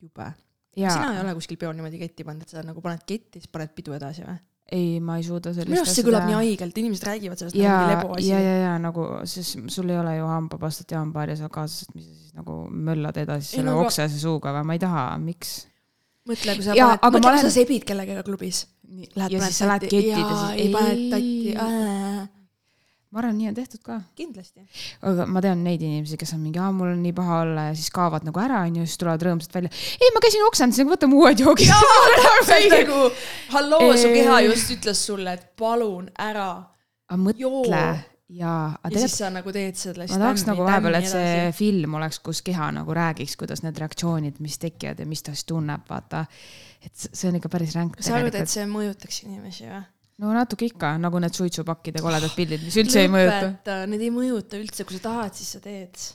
jube. 0.00 0.32
sina 0.76 1.14
ei 1.14 1.24
ole 1.24 1.34
kuskil 1.38 1.58
peol 1.58 1.74
niimoodi 1.76 1.98
ketti 2.04 2.26
pannud, 2.26 2.46
et 2.46 2.54
sa 2.54 2.62
nagu 2.66 2.84
paned 2.84 3.02
ketti, 3.06 3.42
siis 3.42 3.50
paned 3.50 3.74
pidu 3.74 3.96
edasi 3.98 4.26
või? 4.26 4.38
ei, 4.72 5.00
ma 5.00 5.16
ei 5.16 5.24
suuda 5.24 5.52
sellist 5.56 5.72
minu 5.72 5.80
arust 5.80 5.96
see 5.96 6.04
kõlab 6.04 6.26
nii 6.28 6.36
haigelt, 6.36 6.76
inimesed 6.80 7.06
räägivad 7.08 7.40
sellest 7.40 7.56
ja 7.56 7.72
nagu, 7.72 7.88
lebo 7.94 8.18
asi 8.18 8.28
ja, 8.28 8.40
ja, 8.44 8.56
ja 8.66 8.74
nagu, 8.82 9.06
siis 9.28 9.54
sul 9.72 9.88
ei 9.88 9.96
ole 9.96 10.12
ju 10.18 10.28
hambapastat 10.28 10.92
ja 10.92 11.00
hambaharja 11.00 11.38
seal 11.40 11.52
kaasas, 11.52 11.86
et 11.88 11.96
mis 11.96 12.08
sa 12.10 12.16
siis 12.18 12.36
nagu 12.36 12.58
möllad 12.68 13.16
edasi 13.24 13.54
Ei, 13.54 13.62
selle 13.62 13.70
no 13.70 13.78
aga- 13.78 13.88
oksese 13.88 14.20
suuga 14.20 14.52
või 14.58 14.68
ma 14.68 14.76
ei 14.76 14.82
taha, 14.82 15.04
miks? 15.22 15.54
mõtle, 16.28 16.54
kui 16.58 16.66
sa 16.66 16.74
Jaa, 16.76 16.88
paned, 16.96 17.02
aga 17.02 17.14
mõtle, 17.16 17.22
kui 17.28 17.32
olen- 17.32 17.46
sa 17.46 17.54
sebid 17.54 17.84
kellegagi 17.88 18.24
klubis. 18.26 18.66
ja 19.16 19.28
siis 19.28 19.58
sa 19.58 19.66
lähed 19.70 19.88
kettida, 19.88 20.18
jaa, 20.18 20.48
siis 20.48 20.60
ei 20.64 20.72
pane 20.72 20.92
tatti, 21.12 22.28
ma 23.08 23.22
arvan, 23.22 23.36
nii 23.38 23.48
on 23.48 23.54
tehtud 23.56 23.80
ka. 23.84 24.00
kindlasti. 24.18 24.60
aga 25.02 25.26
ma 25.26 25.40
tean 25.44 25.62
neid 25.64 25.80
inimesi, 25.82 26.18
kes 26.20 26.34
on 26.36 26.42
mingi, 26.44 26.60
aa, 26.60 26.72
mul 26.76 26.90
on 26.92 27.00
nii 27.02 27.14
paha 27.16 27.40
olla 27.46 27.62
ja 27.70 27.74
siis 27.78 27.88
kaovad 27.94 28.26
nagu 28.28 28.40
ära, 28.42 28.60
onju, 28.68 28.84
siis 28.86 28.98
tulevad 29.00 29.24
rõõmsalt 29.28 29.54
välja. 29.54 29.70
ei, 30.00 30.10
ma 30.14 30.20
käisin 30.24 30.44
oksendamas, 30.48 30.82
aga 30.84 30.92
võtame 30.96 31.14
uued 31.16 31.40
joogid. 31.40 31.72
nagu 32.76 33.00
halloo, 33.54 33.96
su 33.96 34.12
keha 34.12 34.40
just 34.48 34.76
ütles 34.76 35.00
sulle, 35.10 35.32
et 35.38 35.48
palun 35.56 36.10
ära. 36.18 36.50
aga 37.08 37.20
mõtle 37.22 37.40
Joo. 37.48 37.96
jaa, 38.28 38.64
aga 38.76 38.92
ja 38.92 38.92
tegelikult 38.92 39.10
siis 39.10 39.20
sa 39.22 39.30
nagu 39.32 39.52
teed 39.56 39.78
sellest. 39.80 40.14
ma 40.14 40.20
tahaks 40.22 40.46
nagu 40.48 40.64
vahepeal, 40.66 40.98
et 41.00 41.10
see 41.10 41.52
film 41.56 41.94
oleks, 42.00 42.20
kus 42.24 42.42
keha 42.44 42.70
nagu 42.76 42.96
räägiks, 42.96 43.36
kuidas 43.40 43.64
need 43.64 43.78
reaktsioonid, 43.80 44.42
mis 44.44 44.58
tekivad 44.60 45.00
ja 45.00 45.06
mis 45.08 45.24
ta 45.24 45.36
siis 45.36 45.48
tunneb, 45.48 45.86
vaata. 45.88 46.26
et 46.84 47.06
see 47.08 47.30
on 47.30 47.38
ikka 47.40 47.52
päris 47.52 47.76
ränk 47.78 47.96
sa 48.00 48.18
arvad, 48.18 48.36
et 48.42 48.52
see 48.52 48.66
mõjutaks 48.68 49.24
inimesi 49.24 49.70
või? 49.70 49.80
no 50.22 50.34
natuke 50.34 50.68
ikka, 50.68 50.94
nagu 51.00 51.20
need 51.22 51.36
suitsupakkide 51.36 52.02
koledad 52.04 52.32
pildid, 52.36 52.64
mis 52.66 52.78
üldse 52.80 53.04
ei 53.04 53.10
mõjuta. 53.12 53.82
Need 53.88 54.04
ei 54.04 54.14
mõjuta 54.14 54.58
üldse, 54.60 54.86
kui 54.86 54.98
sa 54.98 55.04
tahad, 55.08 55.36
siis 55.38 55.52
sa 55.56 55.60
teed. 55.64 56.06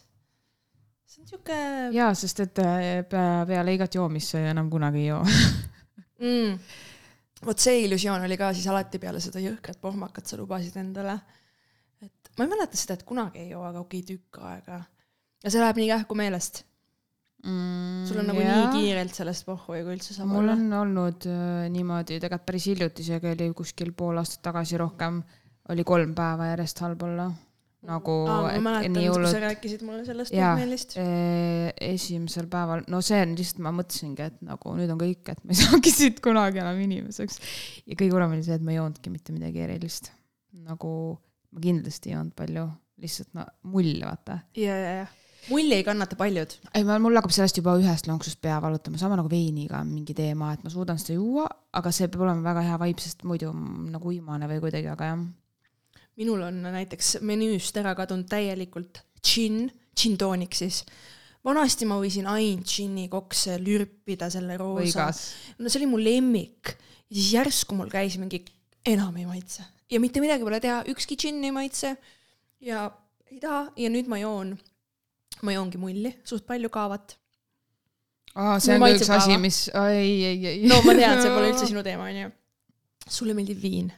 see 1.14 1.22
on 1.24 1.30
siuke 1.30 1.60
jaa, 1.96 2.10
sest 2.18 2.42
et 2.44 2.64
äh, 2.64 2.88
pea, 3.10 3.44
peale 3.50 3.78
igat 3.78 3.96
joomist 3.96 4.34
sa 4.34 4.42
ju 4.42 4.50
enam 4.52 4.70
kunagi 4.74 5.06
ei 5.06 5.12
joo. 5.12 5.22
mm.. 6.24 6.58
vot 7.48 7.64
see 7.64 7.84
illusioon 7.86 8.28
oli 8.28 8.38
ka 8.40 8.52
siis 8.56 8.68
alati 8.72 9.00
peale 9.00 9.22
seda 9.24 9.42
jõhkrat 9.44 9.80
pohmakat 9.82 10.28
sa 10.28 10.40
lubasid 10.40 10.78
endale. 10.82 11.18
Ma 12.38 12.46
ei 12.46 12.52
mäleta 12.54 12.80
seda, 12.80 12.98
et 12.98 13.08
kunagi 13.08 13.44
ei 13.44 13.54
joo, 13.54 13.64
aga 13.68 13.82
okei, 13.84 14.04
tükk 14.08 14.42
aega. 14.44 14.82
ja 15.44 15.52
see 15.52 15.62
läheb 15.62 15.82
nii 15.82 15.90
kähku 15.92 16.18
meelest. 16.18 16.64
sul 17.44 18.22
on 18.22 18.30
nagu 18.32 18.40
ja. 18.40 18.58
nii 18.58 18.68
kiirelt 18.78 19.16
sellest 19.18 19.46
pohhu 19.46 19.76
ja 19.76 19.84
kui 19.84 19.98
üldse 19.98 20.16
saab 20.16 20.30
mul 20.32 20.46
olla. 20.46 20.54
on 20.56 20.76
olnud 20.82 21.26
äh, 21.30 21.64
niimoodi, 21.74 22.20
tegelikult 22.24 22.46
päris 22.50 22.68
hiljuti, 22.72 23.04
isegi 23.04 23.34
oli 23.34 23.50
kuskil 23.58 23.92
pool 23.98 24.22
aastat 24.22 24.46
tagasi 24.48 24.80
rohkem, 24.80 25.20
oli 25.74 25.84
kolm 25.88 26.14
päeva 26.16 26.54
järjest 26.54 26.80
halb 26.86 27.04
olla. 27.10 27.28
nagu 27.84 28.14
Aa, 28.32 28.38
ma 28.46 28.54
et 28.54 28.64
mäletan, 28.64 28.96
kui 28.96 29.04
sa 29.04 29.18
hullult. 29.18 29.40
rääkisid 29.44 29.84
mulle 29.84 30.06
sellest 30.08 30.32
Jaa. 30.32 30.54
pohmeelist. 30.54 30.96
esimesel 31.90 32.48
päeval, 32.48 32.86
no 32.88 33.04
see 33.04 33.20
on 33.26 33.36
lihtsalt, 33.36 33.60
ma 33.68 33.76
mõtlesingi, 33.76 34.30
et 34.32 34.40
nagu 34.48 34.78
nüüd 34.80 34.96
on 34.96 35.04
kõik, 35.04 35.36
et 35.36 35.44
ma 35.44 35.52
ei 35.52 35.60
saagi 35.66 35.92
siit 35.92 36.24
kunagi 36.24 36.64
enam 36.64 36.80
inimeseks. 36.88 37.44
ja 37.84 38.00
kõige 38.00 38.16
hullem 38.16 38.40
oli 38.40 38.48
see, 38.48 38.56
et 38.56 38.64
ma 38.64 38.72
ei 38.72 38.80
joonudki 38.80 39.12
mitte 39.12 39.36
midagi 39.36 39.68
erilist. 39.68 40.14
nagu 40.64 40.94
ma 41.54 41.62
kindlasti 41.64 42.12
ei 42.12 42.18
joonud 42.18 42.34
palju, 42.38 42.66
lihtsalt 43.04 43.36
no 43.38 43.46
mull, 43.70 43.94
vaata. 44.02 44.40
ja, 44.58 44.76
ja, 44.78 44.92
ja. 45.02 45.06
mulli 45.52 45.78
ei 45.78 45.86
kannata 45.86 46.18
paljud. 46.20 46.58
ei, 46.74 46.86
mul 46.86 47.20
hakkab 47.20 47.36
sellest 47.36 47.60
juba 47.60 47.76
ühest 47.82 48.10
lonksust 48.10 48.42
pea 48.44 48.60
valutama, 48.64 49.00
sama 49.02 49.18
nagu 49.20 49.32
veiniga 49.32 49.82
on 49.84 49.94
mingi 49.94 50.16
teema, 50.18 50.54
et 50.56 50.66
ma 50.66 50.74
suudan 50.74 51.00
seda 51.02 51.18
juua, 51.18 51.48
aga 51.80 51.94
see 51.96 52.10
peab 52.10 52.26
olema 52.28 52.46
väga 52.50 52.68
hea 52.70 52.82
vaip, 52.82 53.02
sest 53.04 53.26
muidu 53.30 53.54
nagu 53.54 54.12
uimane 54.12 54.50
või 54.52 54.62
kuidagi, 54.66 54.92
aga 54.94 55.14
jah. 55.14 55.26
minul 56.22 56.46
on 56.50 56.62
näiteks 56.74 57.18
menüüst 57.26 57.78
ära 57.82 57.96
kadunud 57.98 58.30
täielikult 58.32 59.04
džinn, 59.24 59.68
džinntoonik 59.96 60.56
siis. 60.58 60.84
vanasti 61.46 61.86
ma 61.90 62.00
võisin 62.02 62.28
ainult 62.30 62.68
džinni 62.68 63.10
kokse 63.12 63.60
lürpida 63.62 64.30
selle 64.34 64.58
roosa. 64.58 65.12
no 65.60 65.70
see 65.70 65.84
oli 65.84 65.92
mu 65.92 66.02
lemmik 66.02 66.76
ja 67.14 67.16
siis 67.20 67.34
järsku 67.36 67.78
mul 67.78 67.92
käis 67.94 68.18
mingi, 68.22 68.42
enam 68.86 69.18
ei 69.18 69.26
maitse 69.30 69.66
ja 69.92 70.02
mitte 70.04 70.22
midagi 70.24 70.46
pole 70.46 70.60
teha, 70.64 70.84
ükski 70.92 71.18
džinn 71.20 71.44
ei 71.44 71.56
maitse 71.56 71.96
ja 72.64 72.86
ei 73.32 73.40
taha 73.42 73.66
ja 73.80 73.90
nüüd 73.94 74.10
ma 74.12 74.20
joon, 74.22 74.56
ma 75.42 75.56
joongi 75.56 75.82
mulli, 75.82 76.14
suht 76.28 76.48
palju 76.50 76.70
kaavat. 76.74 77.18
aa, 78.36 78.60
see 78.60 78.76
on 78.76 78.82
ka 78.84 78.94
üks 78.94 79.04
maitseb 79.08 79.18
asi 79.18 79.34
kaava., 79.34 79.42
mis, 79.42 79.60
ei, 79.74 80.16
ei, 80.30 80.46
ei. 80.54 80.64
no 80.70 80.80
ma 80.86 80.96
tean, 80.98 81.20
see 81.22 81.34
pole 81.34 81.52
üldse 81.54 81.68
sinu 81.72 81.84
teema, 81.86 82.08
onju. 82.12 82.32
sulle 83.08 83.36
meeldib 83.38 83.62
viin 83.62 83.92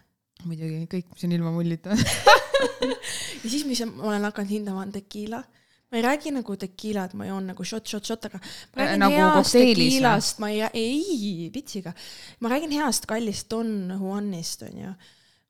muidugi, 0.46 0.86
kõik, 0.90 1.12
mis 1.14 1.26
on 1.26 1.36
ilma 1.36 1.52
mullita. 1.56 1.96
ja 3.42 3.50
siis, 3.50 3.66
mis 3.68 3.82
ma 3.90 4.12
olen 4.12 4.28
hakanud 4.28 4.52
hindama, 4.52 4.86
on 4.86 4.94
tekiila. 4.94 5.42
Ma 5.92 6.00
ei 6.00 6.04
räägi 6.06 6.32
nagu 6.34 6.56
tekiila, 6.60 7.06
et 7.10 7.14
ma 7.18 7.28
joon 7.28 7.52
nagu 7.52 7.66
shot, 7.68 7.86
shot, 7.88 8.08
shot, 8.08 8.26
aga 8.30 8.40
ma 8.40 8.82
räägin 8.82 9.04
Nagu 9.04 9.20
heast 9.20 9.58
tekiilast, 9.58 10.42
ma 10.44 10.50
ei, 10.52 10.64
ei, 10.74 11.50
pitsiga. 11.54 11.94
ma 12.40 12.52
räägin 12.52 12.74
heast 12.76 13.06
kallist 13.10 13.50
Don 13.52 13.94
Juanist, 14.00 14.66
onju. 14.70 14.96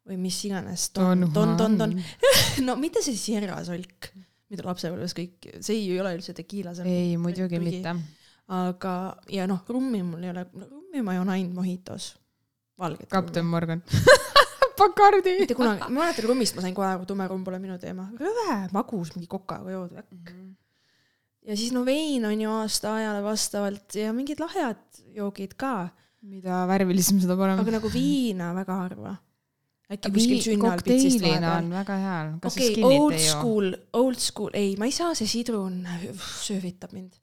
või 0.06 0.19
mis 0.21 0.38
iganes. 0.45 0.89
Don, 0.93 1.26
Don, 1.34 1.56
Don, 1.58 1.78
Don. 1.80 1.95
no 2.67 2.76
mitte 2.78 3.02
see 3.02 3.17
Sierra 3.17 3.58
solk, 3.65 4.12
mida 4.54 4.67
lapsepõlves 4.67 5.15
kõik, 5.17 5.50
see 5.65 5.80
ei 5.80 5.95
ole 6.02 6.13
üldse 6.19 6.36
tekiila, 6.38 6.76
ei, 6.86 7.15
muidugi 7.17 7.58
prügi. 7.58 7.80
mitte. 7.80 7.95
aga, 8.54 8.93
ja 9.34 9.48
noh, 9.50 9.63
rummi 9.69 10.04
mul 10.06 10.28
ei 10.28 10.36
ole, 10.36 10.45
rummi 10.67 11.02
ma 11.02 11.17
joon 11.17 11.34
ainult 11.34 11.58
mohitos. 11.58 12.13
valget 12.78 13.10
kapten 13.10 13.41
rummi. 13.48 13.56
Morgan. 13.56 13.84
Bacardi. 14.86 15.36
mitte 15.41 15.58
kunagi, 15.58 15.88
ma 15.89 16.04
mäletan 16.04 16.28
rummist 16.30 16.58
ma 16.58 16.63
sain 16.65 16.76
kohe 16.78 16.88
aru, 16.88 17.08
tume 17.10 17.28
rumm 17.30 17.43
pole 17.45 17.60
minu 17.62 17.78
teema. 17.82 18.08
rõve, 18.19 18.58
magus, 18.76 19.13
mingi 19.15 19.30
kokaga 19.32 19.74
jood 19.74 19.93
värk. 19.98 20.32
ja 21.45 21.58
siis 21.58 21.74
no 21.76 21.86
vein 21.88 22.26
on 22.26 22.41
ju 22.41 22.56
aastaajale 22.62 23.24
vastavalt 23.26 23.98
ja 24.00 24.13
mingid 24.15 24.41
lahjad 24.43 25.04
joogid 25.15 25.56
ka, 25.60 25.76
mida 26.26 26.65
värvilisem, 26.69 27.21
seda 27.24 27.38
parem. 27.39 27.62
aga 27.62 27.78
nagu 27.80 27.91
viina 27.93 28.52
väga 28.58 28.80
harva. 28.84 29.15
äkki 29.89 30.13
kuskil 30.13 30.41
sünnal 30.41 30.82
pitsist 30.82 31.19
kokteilina 31.19 31.52
vahepeal 31.52 31.65
on. 31.65 31.76
väga 31.80 32.00
hea. 32.06 32.21
okei 32.52 32.71
okay,, 32.71 32.88
old 32.89 33.19
school, 33.26 33.69
old 34.02 34.24
school, 34.24 34.54
ei, 34.54 34.74
ma 34.82 34.89
ei 34.89 34.95
saa, 34.95 35.13
see 35.17 35.30
sidrun 35.30 35.84
söövitab 36.45 36.95
mind. 36.98 37.19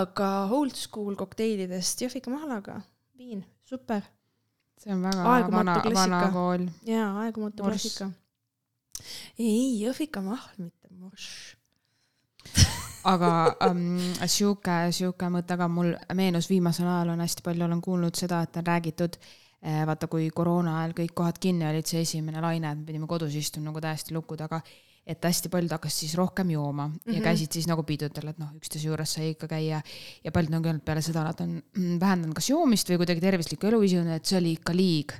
aga 0.00 0.30
old 0.54 0.76
school 0.78 1.18
kokteilidest 1.18 2.06
jõhvika 2.06 2.34
mahlaga, 2.34 2.80
viin, 3.18 3.42
super 3.66 4.02
see 4.78 4.94
on 4.94 5.02
väga 5.02 5.26
Aegumatu 5.34 5.92
vana, 5.94 6.00
vana 6.00 6.32
kool. 6.32 6.66
jaa, 6.86 7.08
aegumatu 7.24 7.66
Morss. 7.66 7.82
klassika. 7.82 8.10
ei, 9.38 9.78
jõhvika 9.82 10.22
mahl, 10.24 10.48
mitte 10.58 10.92
morš. 10.94 11.28
aga 13.12 13.32
um, 13.68 13.98
sihuke, 14.26 14.78
sihuke 14.94 15.30
mõte 15.32 15.58
ka 15.58 15.68
mul 15.70 15.92
meenus 16.18 16.48
viimasel 16.50 16.88
ajal 16.88 17.14
on 17.14 17.22
hästi 17.24 17.44
palju 17.46 17.66
olen 17.66 17.82
kuulnud 17.84 18.18
seda, 18.18 18.42
et 18.46 18.58
on 18.60 18.66
räägitud 18.66 19.18
eh, 19.18 19.84
vaata, 19.88 20.10
kui 20.10 20.30
koroona 20.34 20.78
ajal 20.82 20.96
kõik 21.02 21.14
kohad 21.22 21.40
kinni 21.42 21.68
olid, 21.68 21.86
see 21.86 22.04
esimene 22.06 22.42
laine, 22.44 22.72
et 22.72 22.82
me 22.82 22.88
pidime 22.88 23.10
kodus 23.10 23.34
istuma 23.38 23.70
nagu 23.70 23.82
täiesti 23.84 24.16
luku 24.16 24.38
taga, 24.38 24.62
et 25.08 25.24
hästi 25.24 25.48
paljud 25.52 25.72
hakkasid 25.72 26.04
siis 26.04 26.14
rohkem 26.18 26.50
jooma 26.52 26.86
mm 26.88 26.94
-hmm. 26.94 27.12
ja 27.12 27.18
Mhm. 27.18 27.24
käisid 27.24 27.52
siis 27.52 27.66
nagu 27.66 27.82
pidudel, 27.82 28.28
et 28.28 28.38
noh, 28.38 28.48
üksteise 28.56 28.86
juures 28.86 29.12
sai 29.12 29.30
ikka 29.30 29.48
käia 29.48 29.80
ja 30.24 30.32
paljud 30.32 30.54
on 30.54 30.64
öelnud 30.64 30.84
peale 30.84 31.02
seda, 31.02 31.24
nad 31.24 31.40
on 31.40 31.62
mm, 31.76 32.00
vähendanud 32.00 32.34
kas 32.34 32.50
joomist 32.50 32.90
või 32.90 32.96
kuidagi 32.96 33.20
tervislikku 33.20 33.66
eluviisi, 33.66 33.96
et 33.96 34.24
see 34.24 34.38
oli 34.38 34.52
ikka 34.52 34.76
liig. 34.76 35.12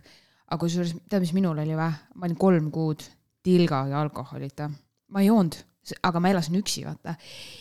aga 0.51 0.61
kusjuures, 0.61 0.95
tead, 1.09 1.21
mis 1.21 1.33
minul 1.33 1.59
oli 1.59 1.77
või? 1.77 1.93
ma 2.15 2.27
olin 2.27 2.37
kolm 2.37 2.71
kuud 2.71 3.03
tilgagi 3.43 3.93
alkoholita, 3.93 4.71
ma 5.09 5.21
ei 5.21 5.27
joonud, 5.27 5.55
aga 6.03 6.21
ma 6.21 6.29
elasin 6.29 6.57
üksi, 6.57 6.85
vaata. 6.85 7.15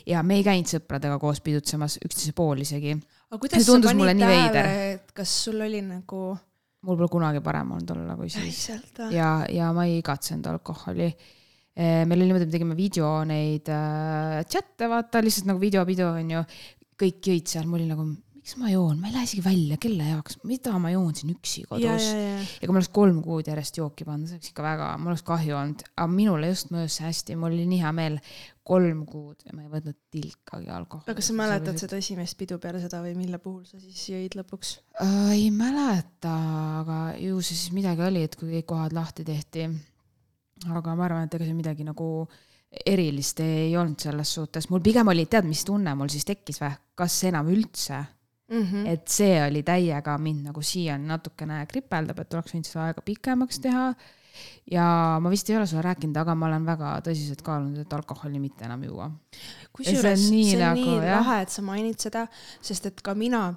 ja 0.06 0.24
me 0.24 0.36
ei 0.36 0.44
käinud 0.44 0.68
sõpradega 0.68 1.20
koos 1.20 1.42
pidutsemas, 1.42 1.98
üksteise 2.06 2.34
pool 2.34 2.58
isegi. 2.62 2.98
aga 3.30 3.40
kuidas 3.40 3.66
sa 3.66 3.72
mulle 3.72 3.88
panid 3.88 4.16
nii 4.16 4.26
tähele 4.26 4.44
veider., 4.44 4.66
et 4.94 5.12
kas 5.12 5.44
sul 5.46 5.62
oli 5.62 5.82
nagu 5.82 6.38
mul 6.82 6.98
pole 6.98 7.10
kunagi 7.12 7.42
parem 7.44 7.72
olnud 7.72 7.90
olla 7.96 8.16
kui 8.16 8.30
siis. 8.30 8.70
ja, 9.12 9.32
ja 9.50 9.74
ma 9.74 9.86
ei 9.86 10.00
igatsenud 10.00 10.46
alkoholi. 10.54 11.12
Meil 11.78 12.18
oli 12.18 12.30
niimoodi, 12.32 12.48
me 12.48 12.54
tegime 12.56 12.78
video 12.78 13.10
neid 13.30 13.70
äh, 13.70 14.40
chat'e, 14.50 14.90
vaata 14.90 15.22
lihtsalt 15.22 15.52
nagu 15.52 15.62
videopidu 15.62 16.08
onju. 16.10 16.46
kõik 16.98 17.30
jõid 17.30 17.52
seal, 17.52 17.68
mul 17.70 17.84
oli 17.84 17.92
nagu, 17.92 18.08
miks 18.48 18.56
ma 18.58 18.70
joon, 18.72 18.96
ma 19.02 19.10
ei 19.10 19.13
lähe 19.13 19.28
isegi 19.28 19.44
välja, 19.44 19.76
kelle 19.82 20.06
jaoks, 20.08 20.38
mida 20.48 20.72
ma 20.80 20.90
joon 20.94 21.12
siin 21.18 21.34
üksi 21.34 21.66
ja, 21.66 21.68
kodus 21.70 22.06
ja, 22.08 22.20
ja. 22.22 22.44
kui 22.62 22.72
ma 22.72 22.80
oleks 22.80 22.90
kolm 22.96 23.18
kuud 23.26 23.50
järjest 23.52 23.80
jooki 23.82 24.08
pannud, 24.08 24.30
see 24.30 24.38
oleks 24.40 24.54
ikka 24.54 24.63
väga, 24.63 24.88
mul 25.02 25.12
oleks 25.12 25.26
kahju 25.28 25.58
olnud, 25.60 25.84
aga 25.94 26.08
minule 26.13 26.50
just 26.50 26.72
mõjus 26.74 26.96
see 26.98 27.06
hästi, 27.06 27.36
mul 27.42 27.52
oli 27.52 27.66
nii 27.68 27.82
hea 27.84 27.92
meel. 27.98 28.16
kolm 28.68 29.06
kuud 29.08 29.46
ja 29.46 29.54
ma 29.56 29.62
ei 29.63 29.70
võtnud 29.72 29.96
tilkagi 30.12 30.72
alkoholi. 30.76 31.06
aga 31.08 31.16
kas 31.20 31.30
sa 31.30 31.36
mäletad 31.38 31.78
seda 31.80 32.00
esimest 32.02 32.36
pidu 32.40 32.58
peale 32.60 32.82
seda 32.84 33.00
või 33.04 33.13
mille 33.16 33.38
puhul 33.40 33.62
sa 33.68 33.80
siis 33.80 34.02
jõid 34.10 34.40
lõpuks 34.40 34.74
äh,? 35.04 35.30
ei 35.36 35.52
mäleta, 35.56 36.34
aga 36.82 36.98
ju 37.22 37.38
see 37.40 37.56
siis 37.56 37.76
midagi 37.76 38.04
oli, 38.10 38.26
et 38.28 38.36
kui 38.40 38.50
kõik 38.56 38.68
kohad 38.74 38.96
lahti 38.98 39.28
tehti. 39.28 39.70
Aga 40.65 40.96
ma 40.96 41.06
arvan, 41.06 41.28
et 41.28 41.38
ega 41.38 41.48
see 41.48 41.58
midagi 41.58 41.86
nagu 41.88 42.28
erilist 42.86 43.39
ei 43.46 43.72
olnud 43.80 44.02
selles 44.02 44.34
suhtes, 44.39 44.67
mul 44.70 44.84
pigem 44.84 45.08
oli, 45.08 45.26
tead, 45.32 45.48
mis 45.48 45.63
tunne 45.65 45.93
mul 45.96 46.12
siis 46.12 46.28
tekkis 46.28 46.60
või, 46.62 46.74
kas 47.00 47.15
enam 47.30 47.48
üldse 47.54 48.02
mm. 48.52 48.63
-hmm. 48.63 48.88
et 48.91 49.08
see 49.08 49.38
oli 49.46 49.63
täiega 49.63 50.17
mind 50.17 50.50
nagu 50.50 50.62
siiani 50.62 51.08
natukene 51.08 51.63
kripeldab, 51.72 52.20
et 52.20 52.34
oleks 52.34 52.54
võinud 52.54 52.70
seda 52.70 52.89
aega 52.89 53.04
pikemaks 53.06 53.62
teha 53.63 53.88
ja 54.72 54.88
ma 55.22 55.32
vist 55.32 55.50
ei 55.50 55.58
ole 55.58 55.67
sulle 55.67 55.86
rääkinud, 55.86 56.17
aga 56.17 56.36
ma 56.36 56.50
olen 56.50 56.65
väga 56.67 56.98
tõsiselt 57.06 57.41
kaalunud, 57.46 57.80
et 57.82 57.93
alkoholi 57.93 58.39
mitte 58.39 58.67
enam 58.67 58.84
juua. 58.84 59.10
kusjuures 59.74 60.20
see 60.20 60.28
on 60.28 60.36
nii, 60.36 60.50
see 60.52 60.58
on 60.58 60.65
nagu, 60.65 60.89
nii 60.91 61.15
lahe, 61.15 61.39
et 61.46 61.54
sa 61.54 61.63
mainid 61.65 62.00
seda, 62.04 62.28
sest 62.62 62.91
et 62.91 63.02
ka 63.02 63.15
mina 63.15 63.48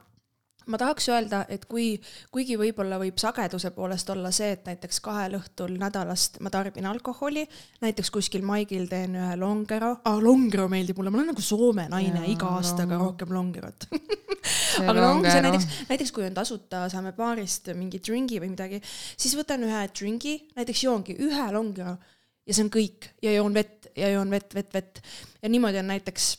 ma 0.66 0.78
tahaks 0.80 1.08
öelda, 1.12 1.44
et 1.48 1.64
kui, 1.70 1.94
kuigi 2.34 2.58
võib-olla 2.60 2.98
võib 3.00 3.18
sageduse 3.20 3.72
poolest 3.76 4.10
olla 4.12 4.32
see, 4.34 4.52
et 4.56 4.68
näiteks 4.68 5.00
kahel 5.04 5.38
õhtul 5.40 5.76
nädalast 5.80 6.40
ma 6.44 6.52
tarbin 6.52 6.88
alkoholi, 6.90 7.46
näiteks 7.84 8.12
kuskil 8.14 8.44
maigil 8.46 8.86
teen 8.90 9.16
ühe 9.18 9.38
longero 9.40 9.96
ah,, 10.04 10.20
longero 10.22 10.68
meeldib 10.72 11.00
mulle, 11.00 11.14
ma 11.14 11.22
olen 11.22 11.32
nagu 11.32 11.44
Soome 11.44 11.88
naine, 11.90 12.26
iga 12.30 12.54
aastaga 12.58 12.96
no. 12.96 13.10
rohkem 13.10 13.34
longerot. 13.34 13.88
Aga 14.80 14.94
no 14.96 15.08
ongi 15.16 15.32
see 15.32 15.42
näiteks, 15.44 15.66
näiteks 15.90 16.14
kui 16.16 16.24
on 16.28 16.36
tasuta, 16.36 16.86
saame 16.92 17.12
baarist 17.16 17.72
mingi 17.76 18.00
dringi 18.04 18.38
või 18.40 18.52
midagi, 18.54 18.80
siis 19.18 19.34
võtan 19.36 19.66
ühe 19.66 19.82
dringi, 19.96 20.38
näiteks 20.56 20.84
joongi 20.86 21.18
ühe 21.26 21.50
longero 21.52 21.98
ja 22.46 22.56
see 22.56 22.66
on 22.66 22.72
kõik. 22.74 23.10
Ja 23.24 23.34
joon 23.36 23.56
vett 23.56 23.90
ja 23.98 24.10
joon 24.14 24.30
vett, 24.32 24.54
vett, 24.54 24.72
vett. 24.74 25.02
Ja 25.42 25.50
niimoodi 25.52 25.80
on 25.82 25.90
näiteks 25.92 26.32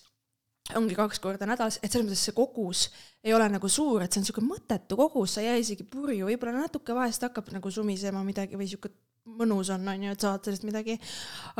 ongi 0.77 0.95
kaks 0.95 1.19
korda 1.19 1.47
nädalas, 1.49 1.79
et 1.81 1.91
selles 1.91 2.07
mõttes 2.07 2.25
see 2.27 2.35
kogus 2.37 2.87
ei 3.25 3.33
ole 3.35 3.47
nagu 3.51 3.69
suur, 3.69 4.03
et 4.03 4.13
see 4.13 4.21
on 4.21 4.25
niisugune 4.25 4.49
mõttetu 4.49 4.97
kogus, 4.99 5.35
sa 5.35 5.43
ei 5.43 5.49
jää 5.49 5.61
isegi 5.63 5.85
purju, 5.89 6.27
võib-olla 6.29 6.65
natuke 6.65 6.95
vahest 6.95 7.25
hakkab 7.25 7.49
nagu 7.55 7.71
sumisema 7.73 8.23
midagi 8.25 8.57
või 8.57 8.69
niisugune 8.69 8.95
mõnus 9.37 9.69
on, 9.73 9.85
on 9.85 10.03
ju, 10.05 10.13
et 10.15 10.23
saad 10.23 10.47
sellest 10.47 10.65
midagi. 10.65 10.97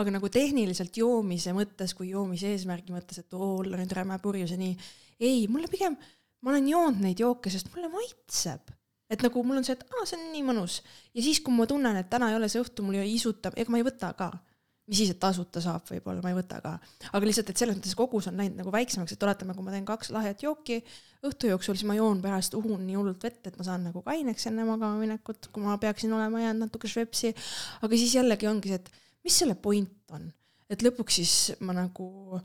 aga 0.02 0.14
nagu 0.16 0.30
tehniliselt 0.34 0.98
joomise 0.98 1.54
mõttes, 1.54 1.94
kui 1.98 2.10
joomise 2.10 2.50
eesmärgi 2.56 2.94
mõttes, 2.94 3.22
et 3.22 3.34
oo, 3.38 3.58
olla 3.62 3.78
nüüd 3.78 3.94
räme 3.96 4.18
purjus 4.22 4.56
ja 4.56 4.60
nii. 4.62 4.78
ei, 5.20 5.48
mulle 5.48 5.70
pigem, 5.72 5.98
ma 6.42 6.54
olen 6.54 6.70
joonud 6.70 7.04
neid 7.06 7.22
jooke, 7.22 7.54
sest 7.54 7.70
mulle 7.76 7.92
maitseb. 7.94 8.74
et 9.12 9.22
nagu 9.22 9.44
mul 9.44 9.60
on 9.60 9.68
see, 9.68 9.76
et 9.76 9.84
aa, 9.92 10.06
see 10.08 10.18
on 10.18 10.32
nii 10.34 10.46
mõnus. 10.48 10.82
ja 11.14 11.22
siis, 11.22 11.42
kui 11.42 11.54
ma 11.54 11.68
tunnen, 11.70 11.98
et 12.02 12.10
täna 12.10 12.32
ei 12.32 12.40
ole 12.40 12.50
see 12.50 12.62
õhtu, 12.64 12.86
mul 12.86 13.02
ei 13.02 13.14
isuta, 13.14 13.54
ega 13.56 13.72
ma 13.72 13.82
ei 13.82 13.86
võta 13.86 14.14
ka 14.18 14.32
mis 14.92 15.00
siis, 15.00 15.14
et 15.14 15.20
tasuta 15.24 15.62
saab, 15.64 15.86
võib-olla 15.88 16.20
ma 16.24 16.34
ei 16.34 16.36
võta 16.36 16.58
ka. 16.64 16.74
aga 17.16 17.28
lihtsalt, 17.28 17.50
et 17.54 17.62
selles 17.62 17.78
mõttes 17.78 17.96
kogus 17.96 18.28
on 18.28 18.40
läinud 18.42 18.60
nagu 18.60 18.74
väiksemaks, 18.76 19.16
et 19.16 19.24
oletame, 19.24 19.56
kui 19.56 19.64
ma 19.64 19.72
teen 19.72 19.88
kaks 19.88 20.12
lahjat 20.12 20.44
jooki 20.44 20.82
õhtu 21.28 21.52
jooksul, 21.52 21.78
siis 21.80 21.88
ma 21.88 21.96
joon 21.96 22.20
pärast, 22.24 22.58
uhun 22.60 22.84
nii 22.84 22.98
hullult 23.00 23.24
vett, 23.24 23.40
et 23.48 23.56
ma 23.56 23.66
saan 23.68 23.86
nagu 23.88 24.04
kaineks 24.04 24.50
enne 24.52 24.66
magama 24.68 25.00
minekut, 25.00 25.48
kui 25.54 25.64
ma 25.64 25.78
peaksin 25.80 26.12
olema 26.18 26.44
jäänud 26.44 26.66
natuke 26.66 26.92
švepsi. 26.92 27.32
aga 27.88 28.02
siis 28.02 28.18
jällegi 28.18 28.50
ongi 28.52 28.74
see, 28.74 28.82
et 28.82 28.92
mis 29.24 29.40
selle 29.44 29.56
point 29.56 30.18
on, 30.18 30.28
et 30.68 30.84
lõpuks 30.84 31.22
siis 31.22 31.36
ma 31.64 31.78
nagu 31.78 32.42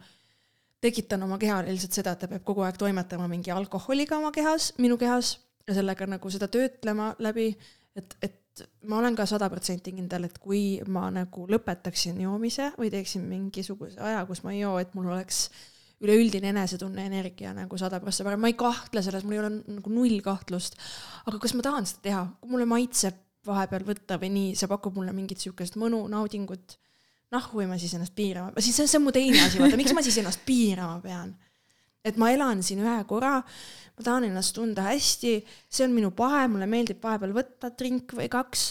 tekitan 0.85 1.27
oma 1.27 1.41
kehale 1.43 1.75
lihtsalt 1.75 1.99
seda, 1.99 2.15
et 2.15 2.23
ta 2.23 2.31
peab 2.31 2.47
kogu 2.47 2.63
aeg 2.63 2.79
toimetama 2.79 3.27
mingi 3.33 3.51
alkoholiga 3.51 4.21
oma 4.21 4.31
kehas, 4.35 4.71
minu 4.79 5.01
kehas 5.01 5.39
ja 5.67 5.81
sellega 5.81 6.07
nagu 6.15 6.31
seda 6.31 6.47
töötlema 6.53 7.15
läbi, 7.19 7.51
et, 7.99 8.19
et 8.23 8.43
ma 8.89 9.01
olen 9.01 9.17
ka 9.19 9.27
sada 9.29 9.49
protsenti 9.53 9.93
kindel, 9.97 10.29
et 10.29 10.37
kui 10.43 10.79
ma 10.93 11.09
nagu 11.13 11.47
lõpetaksin 11.51 12.21
joomise 12.25 12.71
või 12.79 12.91
teeksin 12.93 13.25
mingisuguse 13.29 14.01
aja, 14.03 14.25
kus 14.29 14.43
ma 14.45 14.55
ei 14.55 14.63
joo, 14.63 14.77
et 14.83 14.95
mul 14.97 15.11
oleks 15.13 15.49
üleüldine 16.05 16.51
enesetunne, 16.53 17.07
energia 17.09 17.55
nagu 17.57 17.79
sada 17.81 18.01
prossa 18.03 18.25
parem, 18.27 18.43
ma 18.43 18.51
ei 18.53 18.59
kahtle 18.59 19.03
selles, 19.05 19.25
mul 19.25 19.37
ei 19.37 19.43
ole 19.43 19.53
nagu 19.79 19.93
null 19.93 20.19
kahtlust. 20.25 20.77
aga 21.27 21.41
kas 21.41 21.57
ma 21.57 21.65
tahan 21.65 21.89
seda 21.89 22.03
teha, 22.09 22.25
kui 22.41 22.53
mulle 22.53 22.69
maitseb 22.69 23.23
vahepeal 23.47 23.87
võtta 23.87 24.19
või 24.21 24.33
nii, 24.35 24.51
see 24.59 24.69
pakub 24.69 24.99
mulle 24.99 25.15
mingit 25.17 25.41
sihukest 25.41 25.79
mõnu, 25.81 26.03
naudingut, 26.11 26.77
noh, 27.33 27.49
või 27.55 27.69
ma 27.71 27.79
siis 27.81 27.95
ennast 27.97 28.15
piirama, 28.17 28.53
siis 28.61 28.77
see, 28.77 28.91
see 28.91 29.01
on 29.01 29.07
mu 29.07 29.15
teine 29.15 29.41
asi, 29.45 29.61
vaata, 29.63 29.79
miks 29.79 29.95
ma 29.97 30.05
siis 30.05 30.19
ennast 30.21 30.43
piirama 30.47 30.99
pean 31.05 31.33
et 32.07 32.19
ma 32.21 32.31
elan 32.35 32.63
siin 32.67 32.85
ühe 32.85 32.99
korra, 33.09 33.41
ma 33.97 34.07
tahan 34.07 34.29
ennast 34.31 34.55
tunda 34.57 34.89
hästi, 34.91 35.39
see 35.69 35.87
on 35.89 35.97
minu 35.97 36.13
pahe, 36.17 36.47
mulle 36.53 36.69
meeldib 36.71 37.03
vahepeal 37.03 37.35
võtta 37.37 37.73
drink 37.75 38.15
või 38.17 38.31
kaks 38.33 38.71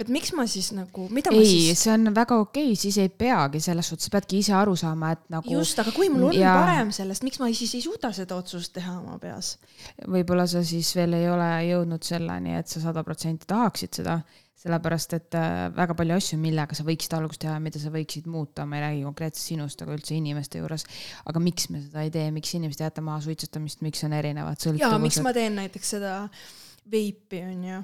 et 0.00 0.08
miks 0.12 0.32
ma 0.36 0.46
siis 0.48 0.70
nagu, 0.72 1.06
mida 1.12 1.32
ei, 1.32 1.40
ma 1.40 1.46
siis. 1.46 1.82
see 1.84 1.92
on 1.92 2.12
väga 2.16 2.38
okei 2.40 2.70
okay,, 2.70 2.78
siis 2.78 2.96
ei 3.02 3.10
peagi 3.12 3.60
selles 3.62 3.90
suhtes, 3.90 4.08
sa 4.08 4.14
peadki 4.14 4.40
ise 4.40 4.54
aru 4.56 4.76
saama, 4.78 5.12
et 5.16 5.24
nagu. 5.32 5.50
just, 5.52 5.78
aga 5.82 5.92
kui 5.94 6.08
mul 6.12 6.30
on 6.30 6.36
ja... 6.38 6.54
parem 6.56 6.92
sellest, 6.94 7.24
miks 7.26 7.40
ma 7.42 7.50
siis 7.52 7.74
ei 7.76 7.84
suuda 7.84 8.12
seda 8.16 8.38
otsust 8.40 8.72
teha 8.76 8.96
oma 8.96 9.18
peas? 9.22 9.54
võib-olla 10.08 10.46
sa 10.50 10.64
siis 10.66 10.92
veel 10.96 11.18
ei 11.18 11.28
ole 11.30 11.50
jõudnud 11.68 12.06
selleni, 12.06 12.56
et 12.60 12.72
sa 12.72 12.82
sada 12.86 13.04
protsenti 13.06 13.48
tahaksid 13.50 14.00
seda 14.00 14.20
sellepärast 14.60 15.14
et 15.16 15.36
äh, 15.38 15.68
väga 15.76 15.96
palju 15.96 16.16
asju, 16.18 16.38
millega 16.40 16.76
sa 16.76 16.84
võiksid 16.84 17.14
algust 17.16 17.40
teha, 17.44 17.54
mida 17.62 17.80
sa 17.80 17.92
võiksid 17.94 18.26
muuta, 18.30 18.66
ma 18.68 18.76
ei 18.76 18.84
räägi 18.86 19.06
konkreetselt 19.06 19.46
sinust, 19.46 19.84
aga 19.84 19.96
üldse 19.96 20.16
inimeste 20.16 20.60
juures. 20.60 20.84
aga 21.24 21.42
miks 21.42 21.70
me 21.72 21.80
seda 21.84 22.04
ei 22.04 22.12
tee, 22.12 22.26
miks 22.34 22.52
inimesed 22.58 22.82
ei 22.82 22.90
jäta 22.90 23.04
maha 23.04 23.22
suitsetamist, 23.24 23.80
miks 23.86 24.04
on 24.04 24.16
erinevad 24.16 24.60
sõltuvused? 24.60 24.84
jaa, 24.84 25.00
miks 25.00 25.22
ma 25.24 25.32
teen 25.36 25.56
näiteks 25.62 25.96
seda 25.96 26.18
veipi, 26.90 27.40
onju 27.46 27.80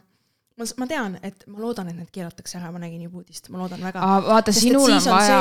ma, 0.57 0.66
ma 0.81 0.87
tean, 0.88 1.16
et 1.27 1.45
ma 1.53 1.61
loodan, 1.61 1.90
et 1.90 1.99
need 1.99 2.11
keelatakse 2.14 2.57
ära, 2.59 2.71
ma 2.73 2.81
nägin 2.81 3.03
juba 3.05 3.21
uudist, 3.21 3.51
ma 3.53 3.61
loodan 3.61 3.83
väga. 3.85 4.05
vaata, 4.27 4.55
sinul 4.57 4.95
on 4.97 5.03
vaja. 5.05 5.40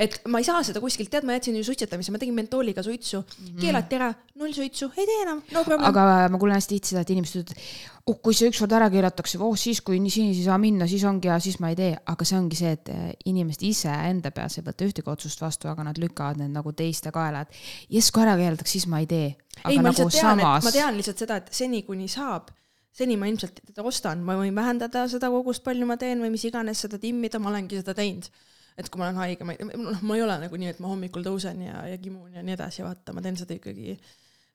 et 0.00 0.20
ma 0.30 0.42
ei 0.42 0.46
saa 0.46 0.62
seda 0.66 0.82
kuskilt, 0.82 1.10
tead, 1.10 1.26
ma 1.26 1.34
jätsin 1.36 1.58
ju 1.58 1.64
suitsetamise, 1.66 2.14
ma 2.14 2.20
tegin 2.22 2.36
mentooliga 2.36 2.84
suitsu 2.86 3.20
mm, 3.20 3.48
-hmm. 3.48 3.60
keelati 3.64 3.98
ära, 3.98 4.12
null 4.38 4.54
suitsu, 4.54 4.92
ei 4.96 5.08
tee 5.08 5.18
enam, 5.24 5.42
no 5.54 5.64
aga 5.88 6.06
ma 6.30 6.38
kuulen 6.38 6.60
hästi 6.60 6.76
tihti 6.76 6.94
seda, 6.94 7.02
et 7.02 7.10
inimesed 7.10 7.42
ütlevad, 7.42 7.66
oh 8.06 8.20
kui 8.22 8.38
see 8.38 8.52
ükskord 8.52 8.76
ära 8.78 8.88
keelatakse, 8.90 9.42
oh 9.42 9.58
siis, 9.58 9.82
kui 9.82 9.98
nii 10.02 10.14
siin 10.14 10.30
ei 10.30 10.46
saa 10.46 10.58
minna, 10.62 10.86
siis 10.90 11.02
ongi 11.10 11.30
hea, 11.30 11.40
siis 11.42 11.58
ma 11.62 11.74
ei 11.74 11.78
tee, 11.78 11.92
aga 12.14 12.26
see 12.28 12.38
ongi 12.38 12.62
see, 12.62 12.72
et 12.78 12.94
eh, 12.94 13.12
inimesed 13.34 13.66
ise 13.66 13.98
enda 14.12 14.30
peas 14.30 14.58
ei 14.58 14.66
võta 14.66 14.86
ühtegi 14.86 15.10
otsust 15.10 15.42
vastu, 15.42 15.70
aga 15.74 15.90
nad 15.90 15.98
lükkavad 15.98 16.38
need 16.38 16.54
nagu 16.54 16.74
teiste 16.78 17.10
kaela, 17.14 17.42
et 17.42 17.62
jess, 17.98 18.14
kui 18.14 18.22
ära 18.22 18.38
keelatakse, 18.38 18.78
siis 18.78 18.86
ma 18.86 19.02
ei 19.02 19.10
tee. 19.10 19.36
ei, 19.66 19.78
ma 19.78 19.90
nagu 19.90 20.06
lihtsalt 20.06 20.18
tean 20.18 20.38
samas..., 20.38 20.62
et 20.62 20.70
ma 20.70 20.76
tean 20.78 20.98
lihtsalt 20.98 21.26
seda, 21.26 21.42
et 21.42 21.54
seni, 21.54 21.82
kuni 21.86 22.10
saab 22.10 22.50
seni 22.92 23.16
ma 23.16 23.28
ilmselt 23.30 23.62
teda 23.64 23.84
ostan, 23.88 24.22
ma 24.26 24.36
võin 24.40 24.56
vähendada 24.56 25.06
seda 25.10 25.30
kogust, 25.32 25.64
palju 25.64 25.88
ma 25.88 25.96
teen 26.00 26.20
või 26.22 26.32
mis 26.34 26.44
iganes, 26.48 26.82
seda 26.84 27.00
timmida, 27.02 27.40
ma 27.40 27.52
olengi 27.52 27.80
seda 27.80 27.94
teinud. 27.96 28.28
et 28.76 28.88
kui 28.88 29.00
ma 29.00 29.10
olen 29.10 29.20
haige, 29.20 29.44
ma 29.44 29.52
ei, 29.52 29.66
noh, 29.76 30.00
ma 30.00 30.16
ei 30.16 30.22
ole 30.24 30.38
nagu 30.46 30.58
nii, 30.58 30.72
et 30.72 30.78
ma 30.80 30.88
hommikul 30.88 31.24
tõusen 31.24 31.60
ja, 31.60 31.82
ja 31.90 31.98
kimun 32.00 32.38
ja 32.38 32.44
nii 32.44 32.54
edasi, 32.56 32.84
vaata, 32.84 33.12
ma 33.12 33.20
teen 33.24 33.36
seda 33.36 33.52
ikkagi 33.58 33.98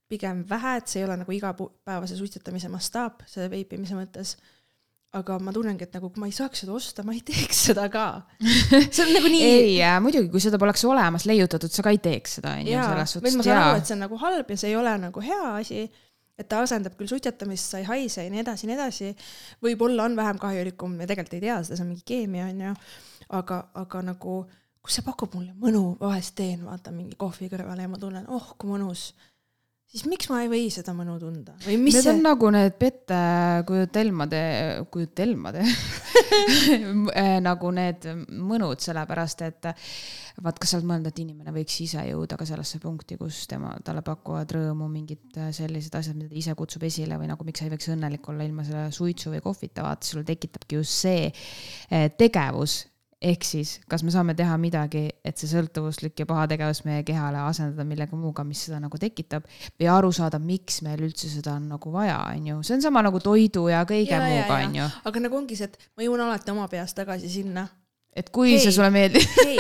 pigem 0.10 0.42
vähe, 0.50 0.78
et 0.80 0.90
see 0.90 1.04
ei 1.04 1.06
ole 1.06 1.20
nagu 1.22 1.34
igapäevase 1.36 2.18
suitsetamise 2.18 2.72
mastaap, 2.74 3.22
selle 3.30 3.52
veipimise 3.52 3.98
mõttes 3.98 4.38
aga 5.16 5.38
ma 5.42 5.54
tunnengi, 5.56 5.86
et 5.88 5.94
nagu 5.96 6.10
kui 6.12 6.22
ma 6.22 6.28
ei 6.30 6.36
saaks 6.36 6.64
seda 6.64 6.74
osta, 6.76 7.04
ma 7.08 7.14
ei 7.16 7.22
teeks 7.26 7.62
seda 7.70 7.88
ka. 7.92 8.08
see 8.44 9.06
on 9.06 9.14
nagu 9.16 9.32
nii. 9.32 9.46
ei, 9.54 9.78
muidugi, 10.04 10.30
kui 10.34 10.44
seda 10.44 10.60
poleks 10.62 10.84
olemas 10.88 11.28
leiutatud, 11.30 11.72
sa 11.74 11.86
ka 11.86 11.94
ei 11.96 12.02
teeks 12.04 12.38
seda, 12.40 12.58
onju, 12.60 12.76
selles 12.76 13.16
suhtes. 13.16 13.38
ma 13.40 13.46
saan 13.48 13.62
aru, 13.64 13.80
et 13.82 13.90
see 13.90 13.96
on 13.96 14.04
nagu 14.04 14.20
halb 14.22 14.52
ja 14.54 14.60
see 14.60 14.74
ei 14.74 14.80
ole 14.80 14.94
nagu 15.02 15.24
hea 15.24 15.54
asi 15.54 15.86
et 16.38 16.48
ta 16.50 16.62
asendab 16.62 16.96
küll 16.98 17.10
suitsetamist, 17.10 17.72
sa 17.72 17.82
ei 17.82 17.88
haise 17.88 18.26
ja 18.26 18.32
nii 18.34 18.44
edasi 18.44 18.66
ja 18.66 18.72
nii 18.72 18.78
edasi. 18.78 19.12
võib-olla 19.64 20.06
on 20.06 20.16
vähem 20.16 20.40
kahjulikum, 20.42 20.94
me 21.00 21.08
tegelikult 21.10 21.38
ei 21.38 21.46
tea 21.48 21.58
seda, 21.64 21.78
see 21.78 21.86
on 21.86 21.92
mingi 21.94 22.06
keemia 22.06 22.50
onju. 22.52 22.74
aga, 23.40 23.62
aga 23.82 24.02
nagu, 24.12 24.36
kus 24.82 25.00
see 25.00 25.08
pakub 25.08 25.34
mulle 25.36 25.56
mõnu, 25.60 25.98
vahest 26.00 26.36
teen, 26.38 26.64
vaatan 26.66 26.96
mingi 26.96 27.18
kohvi 27.20 27.50
kõrvale 27.52 27.84
ja 27.88 27.92
ma 27.92 28.00
tunnen, 28.02 28.30
oh 28.30 28.54
kui 28.58 28.70
mõnus 28.72 29.10
siis 29.88 30.04
miks 30.10 30.28
ma 30.28 30.42
ei 30.44 30.50
või 30.52 30.66
seda 30.74 30.92
mõnu 30.96 31.16
tunda 31.22 31.54
või 31.64 31.78
mis 31.80 31.96
need 31.96 32.04
see? 32.04 32.14
on 32.14 32.26
nagu 32.26 32.50
need 32.52 32.76
pettekujutelmade, 32.82 34.42
kujutelmade 34.92 35.64
nagu 37.48 37.72
need 37.76 38.08
mõnud, 38.28 38.84
sellepärast 38.84 39.46
et 39.48 39.70
vaat, 39.72 40.60
kas 40.60 40.74
sa 40.74 40.80
oled 40.80 40.90
mõelnud, 40.92 41.08
et 41.12 41.22
inimene 41.24 41.54
võiks 41.56 41.80
ise 41.86 42.04
jõuda 42.10 42.38
ka 42.40 42.46
sellesse 42.50 42.82
punkti, 42.84 43.18
kus 43.20 43.46
tema, 43.50 43.72
talle 43.86 44.04
pakuvad 44.06 44.52
rõõmu 44.58 44.90
mingid 44.92 45.40
sellised 45.56 45.96
asjad, 45.98 46.20
mida 46.20 46.34
ta 46.34 46.42
ise 46.44 46.58
kutsub 46.60 46.84
esile 46.88 47.18
või 47.22 47.32
nagu 47.32 47.48
miks 47.48 47.64
sa 47.64 47.70
ei 47.70 47.74
võiks 47.74 47.90
õnnelik 47.96 48.28
olla 48.28 48.46
ilma 48.48 48.68
selle 48.68 48.90
suitsu 48.96 49.32
või 49.34 49.42
kohvita, 49.46 49.88
vaata, 49.88 50.12
sul 50.12 50.28
tekitabki 50.28 50.82
just 50.82 51.00
see 51.08 51.32
eh, 51.32 52.12
tegevus 52.20 52.82
ehk 53.22 53.46
siis, 53.46 53.78
kas 53.90 54.04
me 54.06 54.12
saame 54.14 54.36
teha 54.38 54.54
midagi, 54.62 55.08
et 55.26 55.40
see 55.40 55.50
sõltuvuslik 55.50 56.22
ja 56.22 56.28
paha 56.30 56.46
tegevus 56.52 56.84
meie 56.86 57.02
kehale 57.06 57.40
asendada 57.42 57.86
millegi 57.88 58.18
muuga, 58.18 58.46
mis 58.46 58.62
seda 58.68 58.78
nagu 58.84 59.00
tekitab 59.02 59.48
või 59.50 59.90
aru 59.90 60.12
saada, 60.14 60.40
miks 60.42 60.84
meil 60.86 61.02
üldse 61.08 61.30
seda 61.32 61.56
on 61.58 61.66
nagu 61.72 61.94
vaja, 61.94 62.20
on 62.36 62.52
ju, 62.52 62.60
see 62.68 62.78
on 62.78 62.86
sama 62.86 63.02
nagu 63.06 63.22
toidu 63.24 63.66
ja 63.72 63.82
kõige 63.90 64.14
ja, 64.14 64.22
muuga, 64.22 64.60
on 64.62 64.78
ju. 64.82 64.90
aga 65.10 65.24
nagu 65.26 65.40
ongi 65.40 65.58
see, 65.58 65.70
et 65.72 65.90
ma 65.98 66.06
jõuan 66.06 66.28
alati 66.28 66.54
oma 66.54 66.68
peas 66.70 66.94
tagasi 66.98 67.32
sinna. 67.40 67.66
et 68.14 68.30
kui 68.34 68.54
hey, 68.54 68.62
see 68.62 68.76
sulle 68.76 68.92
meeldib 68.94 69.42
ei, 69.48 69.58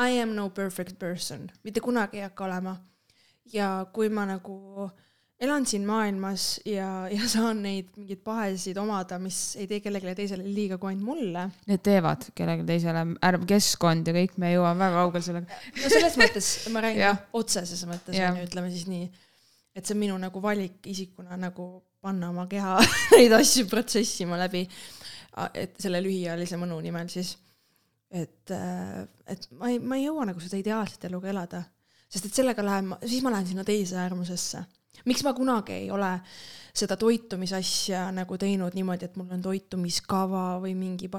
I 0.00 0.18
am 0.24 0.34
no 0.34 0.48
perfect 0.56 0.98
person, 0.98 1.46
mitte 1.62 1.82
kunagi 1.84 2.18
ei 2.18 2.26
hakka 2.26 2.48
olema. 2.48 2.74
ja 3.54 3.86
kui 3.94 4.10
ma 4.10 4.26
nagu 4.26 4.90
elan 5.40 5.64
siin 5.66 5.86
maailmas 5.88 6.60
ja, 6.68 7.08
ja 7.08 7.28
saan 7.28 7.62
neid 7.64 7.88
mingeid 7.96 8.20
pahesid 8.24 8.76
omada, 8.80 9.16
mis 9.22 9.38
ei 9.60 9.68
tee 9.70 9.80
kellelegi 9.80 10.18
teisele 10.18 10.44
liiga 10.44 10.76
kui 10.80 10.92
ainult 10.92 11.06
mulle. 11.06 11.44
Need 11.70 11.82
teevad 11.86 12.26
kellelegi 12.36 12.66
teisele, 12.68 13.04
ärm 13.30 13.46
keskkond 13.48 14.10
ja 14.10 14.14
kõik, 14.16 14.36
me 14.42 14.52
jõuame 14.52 14.84
väga 14.84 15.04
kaugele 15.04 15.24
sellega. 15.24 15.60
no 15.80 15.92
selles 15.92 16.18
mõttes 16.20 16.50
ma 16.74 16.82
räägin 16.84 17.22
otseses 17.40 17.84
mõttes 17.88 18.16
on 18.20 18.40
ju, 18.40 18.48
ütleme 18.50 18.72
siis 18.74 18.88
nii, 18.90 19.06
et 19.76 19.86
see 19.86 19.96
on 19.96 20.02
minu 20.02 20.18
nagu 20.20 20.42
valik 20.44 20.90
isikuna 20.92 21.38
nagu 21.40 21.70
panna 22.04 22.30
oma 22.32 22.46
keha 22.50 22.76
neid 23.16 23.32
asju 23.36 23.64
protsessima 23.70 24.38
läbi, 24.40 24.66
et 25.54 25.78
selle 25.80 26.02
lühiajalise 26.04 26.58
mõnu 26.60 26.80
nimel 26.84 27.08
siis. 27.12 27.36
et, 28.10 28.50
äh, 28.52 29.06
et 29.30 29.48
ma 29.56 29.70
ei, 29.70 29.78
ma 29.78 29.96
ei 29.96 30.04
jõua 30.08 30.26
nagu 30.28 30.42
seda 30.42 30.58
ideaalset 30.60 31.04
elu 31.08 31.20
ka 31.22 31.32
elada, 31.32 31.62
sest 32.10 32.28
et 32.28 32.36
sellega 32.42 32.64
lähen 32.66 32.92
ma, 32.92 33.00
siis 33.06 33.22
ma 33.24 33.32
lähen 33.32 33.48
sinna 33.48 33.64
teise 33.64 33.96
äärmusesse. 34.02 34.64
Miks 35.08 35.24
ma 35.24 35.34
kunagi 35.36 35.78
ei 35.84 35.90
ole 35.94 36.18
seda 36.76 36.96
toitumisasja 37.00 38.08
nagu 38.14 38.38
teinud 38.40 38.76
niimoodi, 38.76 39.08
et 39.08 39.16
mul 39.18 39.32
on 39.34 39.42
toitumiskava 39.44 40.44
või 40.62 40.76
mingi 40.78 41.10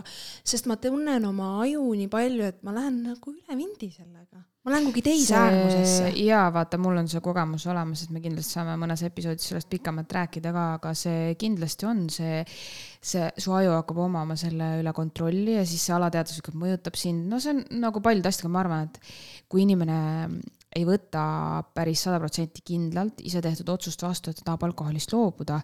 sest 0.48 0.70
ma 0.70 0.78
tunnen 0.82 1.26
oma 1.28 1.58
aju 1.66 1.84
nii 1.98 2.08
palju, 2.12 2.48
et 2.48 2.64
ma 2.66 2.76
lähen 2.76 3.02
nagu 3.10 3.34
üle 3.34 3.58
vindi 3.58 3.92
sellega. 3.92 4.44
ma 4.62 4.72
lähen 4.72 4.86
kuhugi 4.86 5.02
teise 5.02 5.36
äärmusesse. 5.36 6.12
jaa, 6.22 6.46
vaata, 6.54 6.78
mul 6.78 7.02
on 7.02 7.10
see 7.12 7.22
kogemus 7.24 7.66
olemas, 7.68 8.06
et 8.06 8.14
me 8.14 8.22
kindlasti 8.24 8.58
saame 8.58 8.78
mõnes 8.80 9.04
episoodis 9.08 9.50
sellest 9.50 9.70
pikemalt 9.72 10.14
rääkida 10.14 10.54
ka, 10.54 10.68
aga 10.78 10.94
see 10.98 11.36
kindlasti 11.42 11.90
on 11.90 12.06
see, 12.14 12.44
see, 13.02 13.28
su 13.38 13.56
aju 13.58 13.76
hakkab 13.80 14.04
omama 14.06 14.38
selle 14.40 14.76
üle 14.84 14.94
kontrolli 14.96 15.58
ja 15.58 15.66
siis 15.66 15.84
see 15.90 15.98
alateadvuslikult 15.98 16.60
mõjutab 16.64 17.00
sind, 17.00 17.28
no 17.32 17.42
see 17.42 17.58
on 17.58 17.66
nagu 17.84 18.04
paljude 18.06 18.32
asjadega, 18.32 18.54
ma 18.54 18.64
arvan, 18.64 18.90
et 18.90 19.14
kui 19.52 19.66
inimene 19.66 20.00
ei 20.76 20.88
võta 20.88 21.24
päris 21.76 22.06
sada 22.08 22.20
protsenti 22.22 22.64
kindlalt 22.66 23.22
ise 23.28 23.42
tehtud 23.44 23.70
otsust 23.74 24.04
vastu, 24.06 24.32
et 24.32 24.42
ta 24.42 24.52
tahab 24.52 24.70
alkoholist 24.70 25.14
loobuda. 25.16 25.62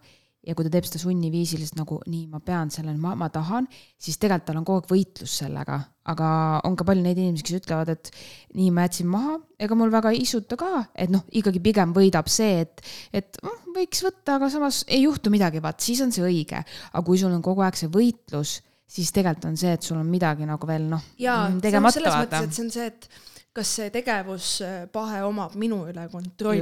Ja 0.48 0.54
kui 0.56 0.64
ta 0.64 0.70
teeb 0.72 0.86
seda 0.88 1.02
sunniviisiliselt 1.02 1.76
nagu 1.76 1.98
nii, 2.08 2.30
ma 2.32 2.40
pean 2.40 2.70
selleni, 2.72 3.02
ma, 3.04 3.18
ma 3.20 3.28
tahan, 3.34 3.66
siis 4.00 4.16
tegelikult 4.22 4.46
tal 4.48 4.60
on 4.62 4.68
kogu 4.68 4.80
aeg 4.80 4.92
võitlus 4.94 5.34
sellega, 5.42 5.80
aga 6.08 6.30
on 6.70 6.78
ka 6.80 6.86
palju 6.88 7.04
neid 7.04 7.20
inimesi, 7.20 7.44
kes 7.50 7.58
ütlevad, 7.58 7.92
et 7.92 8.12
nii 8.56 8.70
ma 8.72 8.86
jätsin 8.86 9.10
maha, 9.12 9.36
ega 9.60 9.76
mul 9.76 9.92
väga 9.92 10.14
ei 10.16 10.22
isuta 10.24 10.56
ka, 10.62 10.86
et 10.96 11.12
noh, 11.12 11.26
ikkagi 11.36 11.60
pigem 11.66 11.92
võidab 11.98 12.32
see, 12.32 12.64
et, 12.64 12.86
et 13.20 13.42
oh, 13.44 13.60
võiks 13.76 14.06
võtta, 14.06 14.38
aga 14.38 14.48
samas 14.54 14.86
ei 14.88 15.04
juhtu 15.04 15.34
midagi, 15.34 15.60
vaat 15.66 15.84
siis 15.84 16.00
on 16.06 16.16
see 16.16 16.24
õige. 16.24 16.64
aga 16.94 17.04
kui 17.10 17.20
sul 17.20 17.36
on 17.36 17.44
kogu 17.44 17.68
aeg 17.68 17.82
see 17.82 17.92
võitlus, 17.92 18.62
siis 18.88 19.12
tegelikult 19.12 19.50
on 19.52 19.60
see, 19.60 19.76
et 19.76 19.84
sul 19.84 20.00
on 20.00 20.08
midagi 20.08 20.48
nagu 20.48 20.70
veel 20.70 20.88
noh, 20.94 21.04
jaa, 21.20 21.50
tegemata 21.60 22.00
selles 22.00 22.22
vaata. 22.22 22.46
mõttes, 22.46 22.48
et 22.48 22.56
see 22.56 22.70
on 22.70 22.72
see, 22.78 22.88
et 22.94 23.37
kas 23.58 23.74
see 23.80 23.90
tegevuspahe 23.94 25.24
omab 25.26 25.56
minu 25.58 25.82
üle 25.90 26.06
kontrolli? 26.12 26.62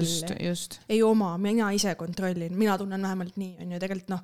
Ei 0.92 1.02
oma, 1.04 1.34
mina 1.42 1.72
ise 1.76 1.96
kontrollin, 2.00 2.56
mina 2.56 2.78
tunnen 2.80 3.04
vähemalt 3.04 3.36
nii, 3.42 3.58
on 3.64 3.74
ju, 3.76 3.80
tegelikult 3.84 4.14
noh, 4.14 4.24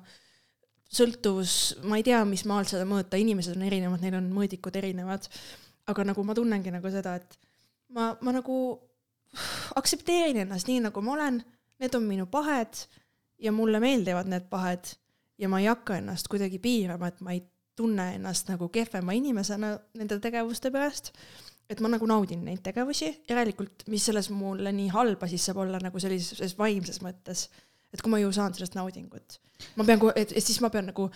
sõltuvus, 0.92 1.56
ma 1.88 1.98
ei 2.00 2.06
tea, 2.06 2.22
mis 2.28 2.46
maal 2.48 2.68
seda 2.68 2.86
mõõta, 2.88 3.20
inimesed 3.20 3.56
on 3.56 3.66
erinevad, 3.68 4.00
neil 4.04 4.16
on 4.18 4.32
mõõdikud 4.32 4.76
erinevad, 4.80 5.28
aga 5.92 6.08
nagu 6.12 6.24
ma 6.24 6.36
tunnengi 6.36 6.72
nagu 6.72 6.92
seda, 6.92 7.16
et 7.20 7.38
ma, 7.96 8.12
ma 8.24 8.36
nagu 8.38 8.56
aktsepteerin 9.80 10.42
ennast 10.44 10.68
nii, 10.68 10.82
nagu 10.88 11.04
ma 11.04 11.16
olen, 11.16 11.40
need 11.82 11.96
on 11.98 12.08
minu 12.08 12.28
pahed 12.30 12.84
ja 13.42 13.52
mulle 13.52 13.80
meeldivad 13.82 14.28
need 14.30 14.48
pahed. 14.52 14.94
Ja 15.40 15.48
ma 15.50 15.58
ei 15.58 15.66
hakka 15.66 15.96
ennast 15.98 16.28
kuidagi 16.30 16.60
piirama, 16.62 17.08
et 17.08 17.22
ma 17.24 17.32
ei 17.34 17.40
tunne 17.76 18.12
ennast 18.18 18.50
nagu 18.52 18.68
kehvema 18.70 19.16
inimesena 19.16 19.72
nende 19.98 20.20
tegevuste 20.22 20.70
pärast 20.70 21.10
et 21.72 21.80
ma 21.80 21.90
nagu 21.92 22.08
naudin 22.08 22.42
neid 22.46 22.60
tegevusi, 22.64 23.08
järelikult 23.28 23.86
mis 23.92 24.04
selles 24.08 24.28
mulle 24.34 24.72
nii 24.76 24.90
halba 24.92 25.28
siis 25.30 25.46
saab 25.48 25.62
olla 25.64 25.80
nagu 25.82 26.02
sellises 26.02 26.56
vaimses 26.58 27.00
mõttes, 27.04 27.46
et 27.92 28.02
kui 28.02 28.12
ma 28.12 28.20
ju 28.20 28.32
saan 28.34 28.54
sellest 28.56 28.76
naudingut, 28.78 29.38
ma 29.78 29.88
pean, 29.88 30.04
et, 30.16 30.36
siis 30.38 30.60
ma 30.64 30.70
pean 30.72 30.90
nagu 30.92 31.08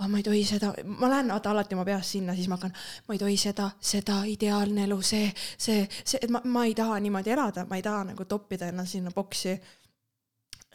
oh, 0.00 0.08
ma 0.08 0.20
ei 0.20 0.24
tohi 0.26 0.42
seda, 0.48 0.72
ma 0.84 1.10
lähen 1.10 1.32
vaata 1.32 1.52
alati 1.52 1.76
oma 1.76 1.84
peas 1.88 2.12
sinna, 2.14 2.34
siis 2.34 2.48
ma 2.48 2.58
hakkan, 2.58 2.72
ma 3.08 3.16
ei 3.16 3.20
tohi 3.20 3.36
seda, 3.40 3.70
seda 3.92 4.22
ideaalne 4.30 4.86
elu, 4.88 5.00
see, 5.04 5.28
see, 5.58 5.84
see, 6.04 6.20
et 6.22 6.32
ma, 6.32 6.42
ma 6.44 6.64
ei 6.68 6.74
taha 6.78 6.98
niimoodi 7.02 7.34
elada, 7.34 7.66
ma 7.68 7.78
ei 7.80 7.84
taha 7.84 8.06
nagu 8.12 8.26
toppida 8.30 8.70
ennast 8.72 8.96
sinna 8.96 9.12
boksi. 9.14 9.58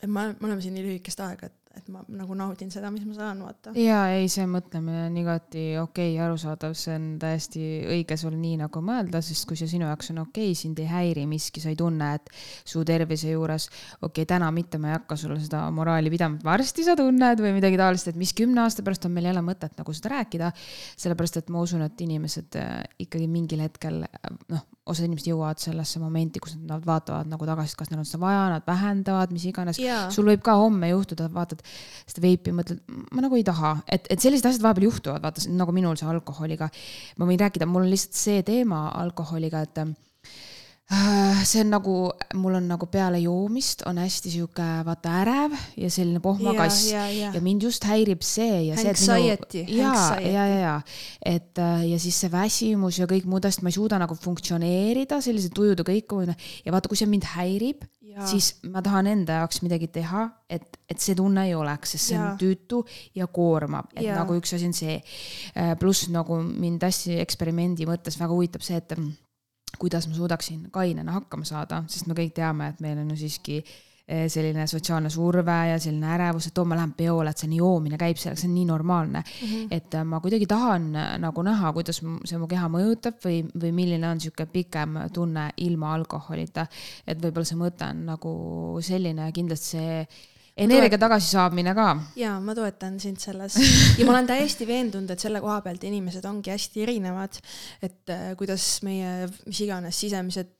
et 0.02 0.10
ma, 0.12 0.28
me 0.28 0.48
oleme 0.50 0.62
siin 0.62 0.76
nii 0.78 0.86
lühikest 0.86 1.24
aega, 1.26 1.50
et, 1.50 1.65
et 1.76 1.90
ma 1.92 2.02
nagu 2.16 2.36
naudin 2.38 2.72
seda, 2.74 2.90
mis 2.94 3.06
ma 3.08 3.16
saan, 3.18 3.42
vaata. 3.46 3.74
ja 3.80 4.02
ei, 4.16 4.28
see 4.32 4.46
mõtlemine 4.50 5.06
on 5.10 5.18
igati 5.20 5.64
okei 5.82 6.14
okay,, 6.14 6.22
arusaadav, 6.26 6.76
see 6.80 6.96
on 6.96 7.08
täiesti 7.22 7.64
õige 7.92 8.18
sul 8.20 8.36
nii 8.40 8.60
nagu 8.64 8.84
mõelda, 8.86 9.22
sest 9.26 9.48
kui 9.50 9.60
see 9.60 9.70
sinu 9.72 9.88
jaoks 9.90 10.12
on 10.14 10.24
okei 10.26 10.52
okay,, 10.52 10.60
sind 10.60 10.80
ei 10.84 10.90
häiri 10.90 11.26
miski, 11.30 11.64
sa 11.64 11.72
ei 11.74 11.80
tunne, 11.80 12.12
et 12.20 12.32
su 12.68 12.84
tervise 12.88 13.34
juures, 13.34 13.68
okei 14.00 14.10
okay,, 14.10 14.30
täna 14.36 14.52
mitte, 14.56 14.80
ma 14.82 14.94
ei 14.94 14.98
hakka 14.98 15.20
sulle 15.20 15.40
seda 15.44 15.66
moraali 15.76 16.14
pidama, 16.14 16.40
varsti 16.46 16.88
sa 16.88 16.98
tunned 17.00 17.44
või 17.44 17.56
midagi 17.58 17.80
taolist, 17.82 18.12
et 18.12 18.20
mis 18.20 18.34
kümne 18.38 18.66
aasta 18.66 18.86
pärast 18.86 19.10
on 19.10 19.16
meil 19.16 19.30
jälle 19.32 19.44
mõtet 19.46 19.76
nagu 19.80 19.96
seda 19.96 20.16
rääkida. 20.18 20.52
sellepärast, 20.96 21.42
et 21.42 21.52
ma 21.54 21.62
usun, 21.66 21.84
et 21.86 22.02
inimesed 22.02 22.58
äh, 22.62 22.82
ikkagi 23.08 23.28
mingil 23.32 23.64
hetkel 23.66 24.04
äh, 24.08 24.32
noh, 24.54 24.66
osad 24.86 25.08
inimesed 25.08 25.32
jõuavad 25.32 25.62
sellesse 25.62 26.00
momenti, 26.02 26.40
kus 26.44 26.54
nad 26.62 26.84
vaatavad 26.86 27.30
nagu 27.30 27.48
tagasi, 27.50 27.78
kas 27.78 27.90
neil 27.90 28.04
on 28.04 28.08
seda 28.08 28.22
vaja, 28.22 28.44
nad 28.54 28.66
vähendavad, 28.68 29.34
mis 29.34 29.48
iganes 29.50 29.80
Jaa. 29.82 30.08
sul 30.14 30.30
võib 30.30 30.44
ka 30.46 30.58
homme 30.62 30.92
juhtuda, 30.92 31.30
vaatad 31.34 31.64
seda 32.06 32.22
veipi, 32.28 32.54
mõtled, 32.54 32.84
ma 33.10 33.26
nagu 33.26 33.40
ei 33.40 33.46
taha, 33.48 33.76
et, 33.90 34.06
et 34.14 34.22
sellised 34.22 34.46
asjad 34.46 34.66
vahepeal 34.66 34.90
juhtuvad, 34.92 35.24
vaata 35.26 35.46
nagu 35.50 35.74
minul 35.74 35.98
see 35.98 36.10
alkoholiga. 36.12 36.70
ma 37.18 37.30
võin 37.30 37.42
rääkida, 37.42 37.66
mul 37.70 37.88
on 37.88 37.94
lihtsalt 37.94 38.20
see 38.20 38.46
teema 38.46 38.86
alkoholiga, 39.02 39.66
et 39.66 39.82
see 41.46 41.62
on 41.64 41.72
nagu, 41.74 41.94
mul 42.38 42.58
on 42.60 42.68
nagu 42.70 42.86
peale 42.92 43.18
joomist 43.24 43.82
on 43.90 43.98
hästi 43.98 44.30
sihuke 44.36 44.66
vaata 44.86 45.16
ärev 45.24 45.56
ja 45.82 45.90
selline 45.90 46.22
pohmakass 46.22 46.92
ja, 46.92 47.08
ja, 47.10 47.32
ja 47.34 47.42
mind 47.42 47.66
just 47.66 47.88
häirib 47.90 48.22
see 48.26 48.68
ja 48.68 48.78
see, 48.78 48.92
et 48.92 49.02
Anxiety, 49.02 49.64
ja, 49.74 49.96
ja, 50.22 50.46
ja, 50.46 50.60
ja 50.62 50.76
et 51.26 51.58
äh, 51.58 51.88
ja 51.90 51.98
siis 52.02 52.20
see 52.22 52.30
väsimus 52.30 53.00
ja 53.02 53.10
kõik 53.10 53.26
muud 53.30 53.50
asjad, 53.50 53.66
ma 53.66 53.74
ei 53.74 53.80
suuda 53.80 54.00
nagu 54.02 54.18
funktsioneerida 54.20 55.20
sellise 55.26 55.50
tujude 55.56 55.88
kõik 55.88 56.14
ja 56.66 56.74
vaata, 56.76 56.92
kui 56.92 57.00
see 57.00 57.10
mind 57.10 57.26
häirib, 57.34 57.82
siis 58.30 58.54
ma 58.70 58.84
tahan 58.86 59.10
enda 59.12 59.42
jaoks 59.42 59.62
midagi 59.66 59.90
teha, 59.92 60.28
et, 60.50 60.78
et 60.88 61.02
see 61.02 61.18
tunne 61.18 61.48
ei 61.50 61.56
oleks, 61.58 61.96
sest 61.96 62.12
see 62.12 62.18
Jaa. 62.18 62.30
on 62.30 62.40
tüütu 62.40 62.84
ja 63.18 63.28
koormab, 63.28 63.90
et 63.96 64.06
Jaa. 64.06 64.22
nagu 64.22 64.38
üks 64.38 64.54
asi 64.56 64.70
on 64.70 64.76
see. 64.78 65.02
pluss 65.82 66.08
nagu 66.14 66.40
mind 66.46 66.86
hästi 66.86 67.20
eksperimendi 67.26 67.90
mõttes 67.90 68.20
väga 68.22 68.38
huvitab 68.38 68.64
see, 68.66 68.80
et 68.80 68.96
mm, 68.96 69.12
kuidas 69.80 70.08
ma 70.10 70.16
suudaksin 70.16 70.70
kainena 70.72 71.20
hakkama 71.20 71.48
saada, 71.48 71.84
sest 71.88 72.08
me 72.08 72.18
kõik 72.18 72.34
teame, 72.36 72.72
et 72.74 72.82
meil 72.84 73.00
on 73.02 73.12
ju 73.14 73.18
siiski 73.24 73.58
eh, 73.62 74.26
selline 74.32 74.68
sotsiaalne 74.70 75.10
surve 75.14 75.56
ja 75.72 75.80
selline 75.82 76.12
ärevus, 76.16 76.50
et 76.50 76.62
oo, 76.62 76.66
ma 76.70 76.78
lähen 76.80 76.94
peole, 76.98 77.32
et 77.32 77.42
see 77.42 77.50
nii 77.52 77.62
joomine 77.62 78.00
käib 78.02 78.20
selleks, 78.22 78.44
see 78.46 78.52
on 78.52 78.56
nii 78.58 78.68
normaalne 78.70 79.24
mm. 79.24 79.48
-hmm. 79.48 79.68
et 79.80 79.96
äh, 79.96 80.06
ma 80.06 80.20
kuidagi 80.20 80.48
tahan 80.48 80.88
äh, 80.96 81.10
nagu 81.24 81.44
näha, 81.44 81.74
kuidas 81.74 82.02
see 82.02 82.38
mu 82.42 82.48
keha 82.48 82.70
mõjutab 82.70 83.20
või, 83.26 83.42
või 83.62 83.72
milline 83.72 84.10
on 84.10 84.22
niisugune 84.22 84.52
pikem 84.54 85.00
tunne 85.14 85.50
ilma 85.58 85.94
alkoholita. 85.94 86.68
et 87.08 87.22
võib-olla 87.22 87.46
see 87.46 87.60
mõte 87.60 87.90
on 87.90 88.06
nagu 88.06 88.38
selline 88.82 89.30
ja 89.30 89.32
kindlasti 89.32 89.78
see 89.78 90.08
energia 90.56 91.00
tagasisaamine 91.00 91.74
ka. 91.76 91.88
jaa, 92.20 92.36
ma 92.44 92.56
toetan 92.56 93.00
sind 93.04 93.20
selles 93.22 93.58
ja 94.00 94.06
ma 94.08 94.16
olen 94.16 94.30
täiesti 94.30 94.68
veendunud, 94.68 95.12
et 95.12 95.24
selle 95.24 95.42
koha 95.44 95.60
pealt 95.66 95.84
inimesed 95.88 96.26
ongi 96.30 96.54
hästi 96.54 96.86
erinevad, 96.86 97.40
et 97.84 98.14
äh, 98.14 98.30
kuidas 98.40 98.68
meie 98.88 99.28
mis 99.48 99.64
iganes 99.66 100.00
sisemised 100.06 100.54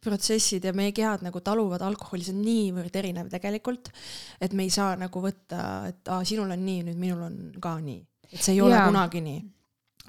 protsessid 0.00 0.64
ja 0.64 0.72
meie 0.76 0.92
kehad 0.96 1.24
nagu 1.24 1.42
taluvad 1.44 1.82
alkoholi, 1.84 2.24
see 2.24 2.34
on 2.36 2.44
niivõrd 2.44 2.94
erinev 2.96 3.28
tegelikult, 3.32 3.90
et 4.40 4.54
me 4.56 4.64
ei 4.64 4.72
saa 4.72 4.94
nagu 5.00 5.24
võtta, 5.24 5.64
et 5.90 6.12
aa, 6.12 6.22
sinul 6.28 6.52
on 6.52 6.62
nii, 6.64 6.84
nüüd 6.88 7.00
minul 7.00 7.26
on 7.26 7.40
ka 7.60 7.76
nii. 7.80 8.00
et 8.30 8.38
see 8.40 8.56
ei 8.56 8.62
ole 8.64 8.78
Jaa. 8.78 8.88
kunagi 8.88 9.20
nii. 9.24 9.42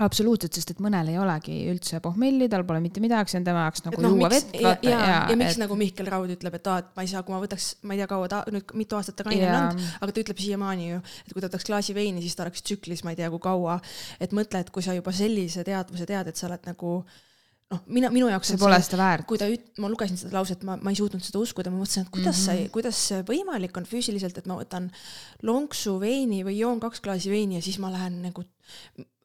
absoluutselt, 0.02 0.54
sest 0.56 0.72
et 0.74 0.80
mõnel 0.82 1.10
ei 1.12 1.18
olegi 1.22 1.56
üldse 1.72 2.00
pohmelli, 2.02 2.48
tal 2.50 2.64
pole 2.66 2.80
mitte 2.82 3.02
midagi, 3.04 3.34
see 3.34 3.42
on 3.42 3.46
tema 3.46 3.66
jaoks 3.68 3.84
nagu 3.86 4.02
noh, 4.02 4.16
juua 4.16 4.30
miks 4.32 4.36
vett, 4.38 4.56
ja, 4.62 4.72
ja, 4.82 5.00
ja, 5.00 5.18
ja 5.30 5.38
miks 5.38 5.58
et- 5.58 5.62
nagu 5.62 5.76
Mihkel 5.78 6.08
Raud 6.10 6.32
ütleb, 6.34 6.56
et 6.58 6.70
aa, 6.72 6.78
et 6.82 6.94
ma 6.98 7.06
ei 7.06 7.12
saa, 7.12 7.24
kui 7.28 7.36
ma 7.36 7.42
võtaks, 7.44 7.68
ma 7.84 7.94
ei 7.94 8.02
tea, 8.02 8.08
kaua 8.10 8.30
ta 8.32 8.44
nüüd 8.56 8.74
mitu 8.82 8.98
aastat 8.98 9.20
ta 9.20 9.28
kaine 9.28 9.50
on 9.50 9.58
olnud, 9.60 9.90
aga 10.02 10.12
ta 10.16 10.24
ütleb 10.24 10.40
siiamaani 10.42 10.88
ju, 10.94 11.02
et 11.28 11.34
kui 11.36 11.42
ta 11.44 11.50
võtaks 11.52 11.68
klaasi 11.70 11.94
veini, 11.98 12.22
siis 12.24 12.36
ta 12.40 12.48
oleks 12.48 12.64
tsüklis, 12.66 13.04
ma 13.06 13.14
ei 13.14 13.20
tea, 13.20 13.30
kui 13.30 13.44
kaua. 13.44 13.80
et 14.20 14.32
mõtle, 14.32 14.64
et 14.64 14.70
kui 14.74 14.82
sa 14.82 14.96
juba 14.98 15.12
sellise 15.12 15.64
teadvuse 15.68 16.06
tead, 16.10 16.28
et 16.32 16.36
sa 16.40 16.48
oled 16.48 16.66
nagu 16.66 17.04
noh, 17.72 17.82
mina, 17.92 18.10
minu 18.14 18.30
jaoks 18.32 18.52
see 18.54 18.60
pole 18.62 18.78
seda 18.84 19.00
väärt. 19.00 19.28
kui 19.30 19.40
ta 19.42 19.48
üt-, 19.52 19.70
ma 19.82 19.90
lugesin 19.92 20.20
seda 20.20 20.36
lauset, 20.38 20.66
ma, 20.68 20.78
ma 20.82 20.94
ei 20.94 21.00
suutnud 21.00 21.24
seda 21.26 21.42
uskuda, 21.42 21.72
ma 21.74 21.82
mõtlesin, 21.82 22.08
et 22.08 22.14
kuidas 22.14 22.40
mm 22.40 22.48
-hmm. 22.48 22.64
See, 22.64 22.74
kuidas 22.74 23.04
see 23.12 23.22
võimalik 23.28 23.78
on 23.78 23.88
füüsiliselt, 23.88 24.38
et 24.38 24.50
ma 24.50 24.58
võtan 24.60 24.90
lonksu 25.48 26.00
veini 26.02 26.44
või 26.48 26.58
joon 26.60 26.82
kaks 26.84 27.04
klaasi 27.06 27.32
veini 27.32 27.60
ja 27.60 27.62
siis 27.62 27.80
ma 27.80 27.92
lähen 27.94 28.22
nagu, 28.26 28.44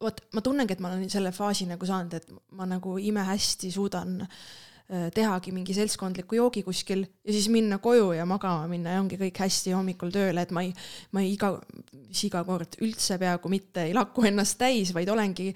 vot 0.03 0.23
ma 0.33 0.45
tunnengi, 0.45 0.77
et 0.77 0.81
ma 0.81 0.93
olen 0.93 1.11
selle 1.11 1.33
faasi 1.33 1.67
nagu 1.67 1.87
saanud, 1.87 2.15
et 2.15 2.31
ma 2.53 2.67
nagu 2.67 2.99
imehästi 2.99 3.71
suudan 3.71 4.21
äh, 4.23 5.11
tehagi 5.15 5.53
mingi 5.53 5.75
seltskondliku 5.75 6.39
joogi 6.39 6.63
kuskil 6.63 7.03
ja 7.03 7.33
siis 7.33 7.49
minna 7.49 7.79
koju 7.79 8.13
ja 8.13 8.27
magama 8.27 8.69
minna 8.71 8.95
ja 8.95 9.01
ongi 9.03 9.19
kõik 9.19 9.43
hästi 9.43 9.75
hommikul 9.75 10.15
tööle, 10.15 10.43
et 10.47 10.55
ma 10.55 10.63
ei, 10.63 10.73
ma 11.11 11.25
ei 11.25 11.33
iga, 11.35 11.57
mis 12.07 12.23
iga 12.29 12.45
kord 12.47 12.79
üldse 12.81 13.19
peaaegu 13.19 13.51
mitte 13.51 13.89
ei 13.89 13.95
laku 13.97 14.29
ennast 14.31 14.59
täis, 14.59 14.95
vaid 14.95 15.11
olengi 15.11 15.53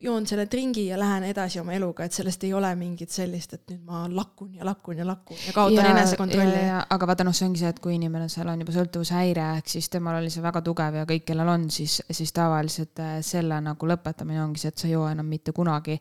joon 0.00 0.26
selle 0.28 0.44
dringi 0.50 0.86
ja 0.86 0.98
lähen 1.00 1.24
edasi 1.24 1.60
oma 1.60 1.72
eluga, 1.72 2.04
et 2.04 2.12
sellest 2.12 2.42
ei 2.44 2.52
ole 2.54 2.68
mingit 2.76 3.10
sellist, 3.10 3.54
et 3.56 3.70
nüüd 3.72 3.84
ma 3.88 4.02
lakun 4.12 4.50
ja 4.58 4.64
lakun 4.68 4.98
ja 5.00 5.06
lakun 5.08 5.38
ja 5.46 5.54
kaotan 5.56 5.88
enesekontrolli. 5.90 6.64
aga 6.90 7.08
vaata 7.08 7.24
noh, 7.24 7.36
see 7.36 7.46
ongi 7.48 7.62
see, 7.62 7.70
et 7.72 7.80
kui 7.80 7.94
inimene, 7.96 8.28
seal 8.32 8.50
on 8.52 8.60
juba 8.60 8.74
sõltuvushäire, 8.74 9.46
ehk 9.60 9.72
siis 9.72 9.88
temal 9.92 10.18
oli 10.20 10.32
see 10.32 10.44
väga 10.44 10.60
tugev 10.66 11.00
ja 11.00 11.06
kõik, 11.08 11.24
kellel 11.30 11.48
on, 11.48 11.64
siis, 11.72 12.02
siis 12.10 12.34
tavaliselt 12.36 13.00
äh, 13.00 13.14
selle 13.24 13.62
nagu 13.64 13.88
lõpetamine 13.88 14.42
ongi 14.44 14.60
see, 14.66 14.74
et 14.74 14.84
sa 14.84 14.90
ei 14.90 14.92
joo 14.92 15.06
enam 15.08 15.32
mitte 15.32 15.56
kunagi. 15.56 15.96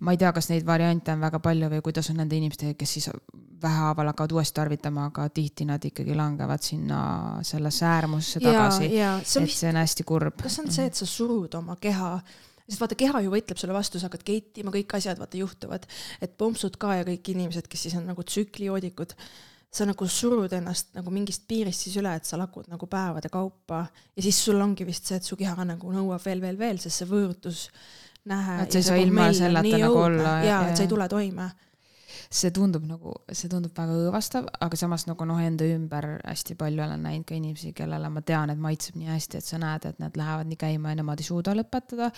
ma 0.00 0.16
ei 0.16 0.22
tea, 0.24 0.32
kas 0.32 0.48
neid 0.54 0.64
variante 0.66 1.12
on 1.12 1.20
väga 1.28 1.42
palju 1.44 1.70
või 1.76 1.84
kuidas 1.84 2.08
on 2.10 2.22
nende 2.22 2.40
inimestega, 2.40 2.72
kes 2.80 2.96
siis 2.98 3.10
vähehaaval 3.62 4.14
hakkavad 4.14 4.32
uuesti 4.32 4.56
tarvitama, 4.56 5.10
aga 5.12 5.28
tihti 5.28 5.68
nad 5.68 5.84
ikkagi 5.84 6.16
langevad 6.16 6.64
sinna 6.64 6.98
sellesse 7.44 7.86
äärmusse 7.86 8.40
tagasi. 8.40 8.90
et 8.96 9.28
see 9.28 9.68
on 9.68 9.84
hästi 9.84 10.08
kurb. 10.08 10.42
kas 10.42 10.60
on 10.64 10.72
see, 10.72 10.88
et 10.88 10.94
sa 10.94 11.06
surud 11.06 11.54
oma 11.60 11.76
keha 11.76 12.16
sest 12.68 12.82
vaata, 12.82 12.98
keha 12.98 13.22
ju 13.24 13.32
võitleb 13.32 13.60
sulle 13.60 13.74
vastu, 13.76 14.00
sa 14.00 14.10
hakkad 14.10 14.24
kettima, 14.26 14.72
kõik 14.74 14.96
asjad 14.98 15.20
vaata 15.20 15.38
juhtuvad, 15.40 15.86
et 16.22 16.38
pompsud 16.38 16.78
ka 16.82 16.96
ja 17.00 17.04
kõik 17.06 17.30
inimesed, 17.34 17.68
kes 17.70 17.86
siis 17.86 17.98
on 17.98 18.08
nagu 18.10 18.24
tsüklijoodikud, 18.26 19.14
sa 19.76 19.84
nagu 19.88 20.08
surud 20.08 20.52
ennast 20.56 20.94
nagu 20.96 21.12
mingist 21.12 21.44
piirist 21.48 21.86
siis 21.86 21.98
üle, 22.00 22.14
et 22.16 22.26
sa 22.26 22.38
lakud 22.40 22.70
nagu 22.72 22.88
päevade 22.90 23.28
kaupa 23.32 23.84
ja 24.16 24.24
siis 24.24 24.38
sul 24.46 24.60
ongi 24.62 24.86
vist 24.88 25.10
see, 25.10 25.20
et 25.20 25.26
su 25.26 25.36
keha 25.38 25.66
nagu 25.68 25.92
nõuab 25.92 26.22
veel, 26.24 26.40
veel, 26.40 26.58
veel, 26.58 26.80
sest 26.80 27.02
see 27.02 27.10
võõrutus 27.10 27.66
nähe. 28.30 28.62
et 28.62 28.72
sa 28.72 28.80
ei 28.80 28.88
saa 28.88 29.02
ilma 29.02 29.28
selleta 29.36 29.82
nagu 29.84 30.02
olla. 30.06 30.38
ja, 30.46 30.62
et 30.70 30.78
sa 30.78 30.86
ei 30.86 30.90
tule 30.90 31.08
toime 31.12 31.50
see 32.30 32.50
tundub 32.54 32.84
nagu, 32.86 33.12
see 33.32 33.50
tundub 33.50 33.74
väga 33.76 33.94
õõvastav, 34.00 34.48
aga 34.62 34.78
samas 34.78 35.06
nagu 35.08 35.26
noh, 35.28 35.38
enda 35.42 35.66
ümber 35.76 36.08
hästi 36.24 36.56
palju 36.58 36.82
olen 36.84 37.02
näinud 37.06 37.26
ka 37.28 37.36
inimesi, 37.36 37.72
kellele 37.76 38.10
ma 38.12 38.22
tean, 38.26 38.52
et 38.52 38.60
maitseb 38.62 38.98
nii 39.00 39.10
hästi, 39.12 39.40
et 39.40 39.48
sa 39.48 39.60
näed, 39.62 39.88
et 39.90 40.00
nad 40.02 40.16
lähevad 40.18 40.50
nii 40.50 40.60
käima 40.60 40.92
ja 40.92 41.00
nemad 41.00 41.22
ei 41.22 41.28
suuda 41.28 41.54
lõpetada. 41.56 42.10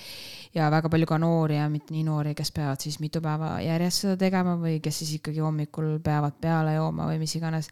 ja 0.55 0.71
väga 0.71 0.89
palju 0.89 1.07
ka 1.07 1.19
noori 1.19 1.59
ja 1.59 1.69
mitte 1.73 1.95
nii 1.95 2.05
noori, 2.09 2.35
kes 2.39 2.53
peavad 2.53 2.81
siis 2.85 3.01
mitu 3.01 3.21
päeva 3.25 3.59
järjest 3.65 4.07
seda 4.07 4.17
tegema 4.21 4.57
või 4.61 4.79
kes 4.85 5.03
siis 5.03 5.17
ikkagi 5.19 5.43
hommikul 5.45 5.99
peavad 6.05 6.41
peale 6.41 6.75
jooma 6.79 7.09
või 7.11 7.19
mis 7.23 7.35
iganes 7.37 7.71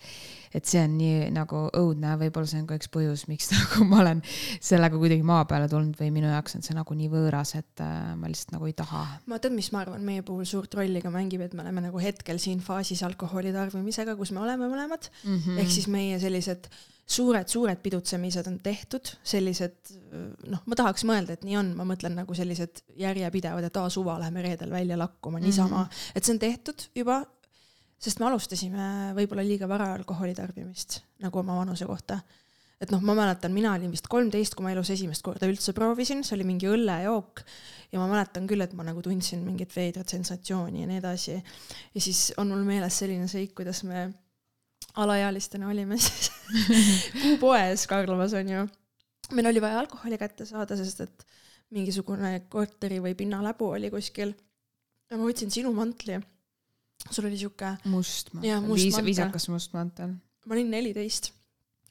et 0.57 0.69
see 0.69 0.81
on 0.83 0.97
nii 0.99 1.29
nagu 1.35 1.67
õudne, 1.77 2.15
võib-olla 2.21 2.49
see 2.49 2.63
on 2.63 2.69
ka 2.71 2.79
üks 2.81 2.91
põhjus, 2.93 3.27
miks 3.31 3.51
nagu 3.55 3.87
ma 3.91 4.01
olen 4.05 4.23
sellega 4.57 4.99
kuidagi 5.01 5.27
maa 5.27 5.45
peale 5.49 5.69
tulnud 5.73 5.99
või 6.01 6.11
minu 6.15 6.33
jaoks 6.33 6.59
on 6.59 6.67
see 6.67 6.77
nagu 6.77 6.97
nii 6.97 7.13
võõras, 7.13 7.55
et 7.61 7.85
äh, 7.85 8.11
ma 8.19 8.31
lihtsalt 8.33 8.57
nagu 8.57 8.71
ei 8.71 8.77
taha. 8.79 9.05
ma 9.31 9.41
tean, 9.43 9.57
mis 9.59 9.71
ma 9.75 9.85
arvan, 9.85 10.05
meie 10.07 10.25
puhul 10.27 10.49
suurt 10.49 10.75
rolli 10.79 11.05
ka 11.05 11.13
mängib, 11.15 11.45
et 11.47 11.57
me 11.57 11.65
oleme 11.67 11.87
nagu 11.89 12.03
hetkel 12.03 12.41
siin 12.43 12.65
faasis 12.65 13.05
alkoholi 13.07 13.55
tarbimisega, 13.57 14.17
kus 14.19 14.35
me 14.37 14.45
oleme 14.45 14.71
mõlemad 14.71 15.11
mm. 15.25 15.39
-hmm. 15.39 15.65
ehk 15.65 15.75
siis 15.79 15.91
meie 15.93 16.21
sellised 16.23 16.71
suured-suured 17.07 17.79
pidutsemised 17.85 18.49
on 18.51 18.57
tehtud, 18.63 19.13
sellised 19.23 19.93
noh, 20.51 20.63
ma 20.67 20.79
tahaks 20.79 21.05
mõelda, 21.07 21.37
et 21.37 21.45
nii 21.47 21.59
on, 21.61 21.69
ma 21.79 21.87
mõtlen 21.87 22.17
nagu 22.19 22.35
sellised 22.35 22.83
järjepidevad, 22.99 23.69
et 23.69 23.79
aa 23.79 23.91
suva, 23.93 24.17
lähme 24.19 24.43
reedel 24.43 24.73
välja 24.75 24.99
lakkuma 24.99 25.39
niisama 25.43 25.85
mm, 25.85 25.85
-hmm. 25.85 26.19
et 26.19 26.25
see 26.25 26.35
on 26.35 26.43
tehtud 26.43 26.87
juba 26.99 27.21
sest 28.03 28.21
me 28.21 28.29
alustasime 28.29 28.89
võib-olla 29.17 29.45
liiga 29.47 29.69
vara 29.71 29.93
alkoholi 29.97 30.35
tarbimist 30.37 31.01
nagu 31.25 31.41
oma 31.41 31.57
vanuse 31.59 31.89
kohta. 31.89 32.19
et 32.81 32.91
noh, 32.93 33.01
ma 33.01 33.15
mäletan, 33.17 33.55
mina 33.57 33.73
olin 33.73 33.93
vist 33.93 34.09
kolmteist, 34.13 34.55
kui 34.55 34.67
ma 34.67 34.75
elus 34.75 34.91
esimest 34.93 35.25
korda 35.25 35.49
üldse 35.49 35.73
proovisin, 35.73 36.21
see 36.27 36.35
oli 36.37 36.45
mingi 36.45 36.69
õllejook 36.69 37.41
ja 37.95 38.03
ma 38.03 38.09
mäletan 38.11 38.45
küll, 38.51 38.61
et 38.61 38.75
ma 38.77 38.85
nagu 38.85 39.01
tundsin 39.05 39.41
mingit 39.47 39.73
veidrat 39.73 40.13
sensatsiooni 40.13 40.85
ja 40.85 40.91
nii 40.91 41.01
edasi. 41.01 41.39
ja 41.95 42.05
siis 42.05 42.29
on 42.37 42.53
mul 42.53 42.67
meeles 42.69 43.01
selline 43.01 43.29
seik, 43.33 43.55
kuidas 43.57 43.83
me 43.89 44.11
alaealistena 45.01 45.73
olime 45.73 45.97
siis 46.01 46.31
kuupoes 47.23 47.87
Karlovas 47.89 48.37
onju. 48.37 48.69
meil 49.33 49.53
oli 49.53 49.65
vaja 49.65 49.81
alkoholi 49.81 50.21
kätte 50.21 50.45
saada, 50.45 50.77
sest 50.77 51.01
et 51.01 51.27
mingisugune 51.73 52.43
korteri 52.53 53.01
või 53.03 53.17
pinnaläbu 53.17 53.73
oli 53.79 53.91
kuskil. 53.91 54.37
ja 55.11 55.17
ma 55.17 55.25
võtsin 55.25 55.51
sinu 55.51 55.73
mantli 55.73 56.21
sul 57.11 57.29
oli 57.29 57.39
sihuke. 57.41 57.73
must 57.93 58.33
mantel, 58.35 58.69
viis, 58.73 58.99
viisakas 59.05 59.49
must 59.53 59.75
mantel. 59.77 60.15
ma 60.47 60.57
olin 60.57 60.71
neliteist, 60.73 61.33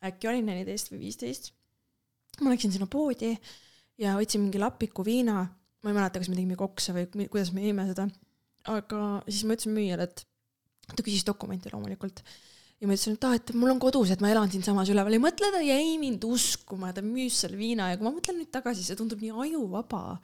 äkki 0.05 0.29
olin 0.31 0.49
neliteist 0.51 0.91
või 0.91 1.05
viisteist. 1.05 1.51
ma 2.41 2.53
läksin 2.53 2.73
sinna 2.75 2.87
poodi 2.91 3.33
ja 4.01 4.15
võtsin 4.19 4.43
mingi 4.45 4.61
lapiku 4.61 5.05
viina, 5.07 5.43
ma 5.45 5.91
ei 5.91 5.97
mäleta, 5.97 6.19
kas 6.19 6.31
me 6.31 6.37
tegime 6.37 6.57
kokse 6.59 6.95
või 6.95 7.27
kuidas 7.29 7.53
me 7.55 7.63
jõime 7.65 7.87
seda, 7.89 8.07
aga 8.71 9.01
siis 9.29 9.45
ma 9.45 9.55
ütlesin 9.55 9.75
müüjale, 9.77 10.09
et 10.09 10.25
ta 10.91 11.05
küsis 11.05 11.25
dokumenti 11.27 11.71
loomulikult 11.73 12.21
ja 12.81 12.89
ma 12.89 12.95
ütlesin, 12.95 13.15
et 13.15 13.23
aa, 13.23 13.37
et 13.37 13.51
mul 13.55 13.71
on 13.71 13.79
kodus, 13.79 14.09
et 14.11 14.21
ma 14.23 14.29
elan 14.33 14.49
siinsamas 14.51 14.89
üleval 14.91 15.15
ja 15.15 15.21
mõtle, 15.23 15.47
ta 15.53 15.61
jäi 15.63 15.93
mind 15.99 16.25
uskuma, 16.27 16.89
ta 16.95 17.03
müüs 17.05 17.37
selle 17.45 17.55
viina 17.59 17.87
ja 17.91 17.99
kui 17.99 18.07
ma 18.07 18.11
mõtlen 18.11 18.35
nüüd 18.41 18.49
tagasi, 18.51 18.83
see 18.83 18.97
tundub 18.99 19.21
nii 19.23 19.31
ajuvaba. 19.45 20.17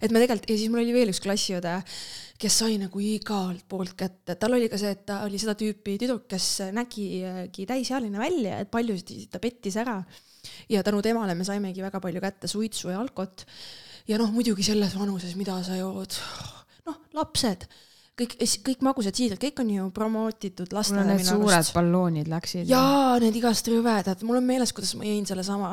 et 0.00 0.14
me 0.14 0.22
tegelikult, 0.22 0.52
ja 0.52 0.60
siis 0.60 0.70
mul 0.70 0.84
oli 0.84 0.94
veel 0.94 1.10
üks 1.10 1.20
klassiõde, 1.24 1.74
kes 2.38 2.58
sai 2.62 2.78
nagu 2.78 3.02
igalt 3.02 3.64
poolt 3.70 3.96
kätte, 3.98 4.38
tal 4.38 4.54
oli 4.54 4.70
ka 4.70 4.78
see, 4.78 4.94
et 4.94 5.02
ta 5.10 5.24
oli 5.26 5.42
seda 5.42 5.56
tüüpi 5.58 5.96
tüdruk, 5.98 6.28
kes 6.30 6.70
nägigi 6.76 7.66
täisealine 7.66 8.22
välja, 8.22 8.62
et 8.62 8.70
paljusid 8.70 9.26
ta 9.32 9.42
pettis 9.42 9.76
ära. 9.82 9.98
ja 10.70 10.84
tänu 10.86 11.02
temale 11.02 11.34
me 11.34 11.44
saimegi 11.44 11.82
väga 11.82 11.98
palju 12.00 12.22
kätte 12.22 12.46
suitsu 12.46 12.94
ja 12.94 13.02
alkot. 13.02 13.42
ja 14.06 14.22
noh, 14.22 14.30
muidugi 14.30 14.62
selles 14.62 14.94
vanuses, 14.94 15.34
mida 15.34 15.58
sa 15.66 15.74
jood, 15.82 16.14
noh, 16.86 17.02
lapsed 17.12 17.66
kõik, 18.18 18.34
kõik 18.66 18.82
magusad 18.86 19.18
siidrid, 19.18 19.38
kõik 19.42 19.60
on 19.62 19.70
ju 19.72 19.86
promootitud 19.94 20.72
lastele 20.74 21.04
minu 21.06 21.18
arust. 21.18 21.32
suured 21.34 21.70
balloonid 21.76 22.30
läksid. 22.30 22.66
jaa, 22.70 23.18
need 23.22 23.36
igast 23.38 23.68
rõvedad, 23.70 24.22
mul 24.26 24.40
on 24.40 24.48
meeles, 24.48 24.72
kuidas 24.76 24.94
ma 24.98 25.06
jõin 25.06 25.26
sellesama 25.28 25.70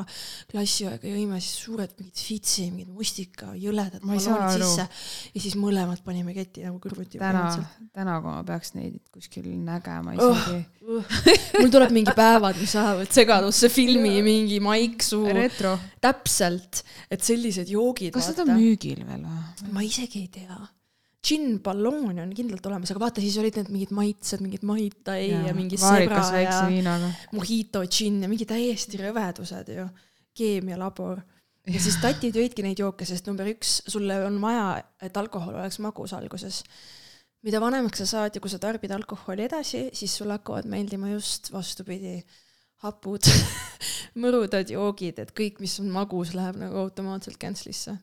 klassiaega, 0.52 1.10
jõime 1.10 1.40
siis 1.42 1.64
suured 1.66 1.96
mingid 2.00 2.24
fitsi, 2.28 2.68
mingid 2.72 2.92
mustika, 2.94 3.52
jõledad 3.60 4.04
balloonid 4.06 4.60
sisse 4.60 4.86
ja 4.86 5.44
siis 5.48 5.58
mõlemad 5.60 6.04
panime 6.06 6.36
ketti 6.38 6.66
nagu 6.68 6.80
kõrvuti. 6.84 7.20
täna, 7.22 7.48
täna, 7.96 8.20
kui 8.22 8.32
ma 8.32 8.44
peaks 8.48 8.76
neid 8.78 9.02
kuskil 9.14 9.50
nägema 9.66 10.16
isegi 10.18 10.62
uh,. 10.62 10.74
Uh. 10.86 11.16
mul 11.62 11.72
tuleb 11.74 11.94
mingi 11.96 12.14
päevad, 12.16 12.60
mis 12.62 12.76
ajavad 12.78 13.10
segadusse 13.14 13.72
filmi 13.74 14.20
mingi 14.26 14.62
maiksu. 14.62 15.24
täpselt, 16.02 16.84
et 17.10 17.26
sellised 17.26 17.72
joogid. 17.74 18.14
kas 18.14 18.32
need 18.32 18.46
on 18.46 18.56
müügil 18.60 19.06
veel 19.08 19.26
või? 19.26 19.72
ma 19.74 19.86
isegi 19.86 20.26
ei 20.26 20.32
tea 20.32 20.60
džinnballoone 21.26 22.22
on 22.24 22.34
kindlalt 22.38 22.66
olemas, 22.70 22.92
aga 22.94 23.02
vaata, 23.02 23.24
siis 23.24 23.38
olid 23.42 23.58
need 23.60 23.72
mingid 23.74 23.94
maitsed, 23.96 24.42
mingid 24.46 24.66
Maitai 24.68 25.22
ja, 25.30 25.42
ja 25.48 25.56
mingi 25.58 25.80
sebra 25.82 26.22
ja 26.38 26.60
mojito 27.34 27.82
džinn 27.88 28.26
ja 28.26 28.30
mingi 28.32 28.48
täiesti 28.50 29.00
rõvedused 29.02 29.72
ju, 29.74 29.88
keemialabor. 30.38 31.24
ja 31.66 31.82
siis 31.82 31.98
tatid 32.04 32.38
jõidki 32.38 32.66
neid 32.66 32.82
jooke, 32.82 33.08
sest 33.10 33.30
number 33.30 33.50
üks, 33.50 33.80
sulle 33.90 34.20
on 34.28 34.38
vaja, 34.44 34.84
et 35.02 35.18
alkohol 35.18 35.58
oleks 35.58 35.82
magus 35.84 36.14
alguses. 36.18 36.64
mida 37.46 37.62
vanemaks 37.62 38.04
sa 38.04 38.10
saad 38.10 38.36
ja 38.36 38.42
kui 38.42 38.50
sa 38.50 38.62
tarbid 38.62 38.92
alkoholi 38.94 39.46
edasi, 39.46 39.90
siis 39.94 40.16
sulle 40.18 40.38
hakkavad 40.38 40.70
meeldima 40.70 41.10
just 41.14 41.52
vastupidi, 41.54 42.20
hapud 42.86 43.30
mõrudad 44.22 44.70
joogid, 44.70 45.20
et 45.20 45.34
kõik, 45.34 45.62
mis 45.62 45.80
on 45.82 45.90
magus, 45.90 46.36
läheb 46.38 46.62
nagu 46.62 46.86
automaatselt 46.86 47.42
cancel'isse 47.42 47.98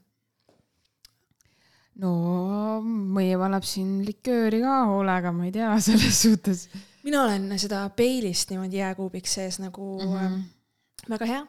no 2.01 2.81
meie 2.83 3.37
paneb 3.41 3.67
siin 3.67 4.01
likööri 4.07 4.63
ka 4.65 4.79
hoolega, 4.91 5.33
ma 5.37 5.47
ei 5.49 5.55
tea, 5.55 5.71
selles 5.87 6.23
suhtes. 6.25 6.67
mina 7.05 7.25
olen 7.27 7.51
seda 7.61 7.85
peilist 7.97 8.53
niimoodi 8.53 8.81
jääkuubiks 8.81 9.35
sees 9.41 9.59
nagu 9.63 9.95
mm 10.01 10.15
-hmm. 10.15 10.43
väga 11.11 11.27
hea, 11.27 11.47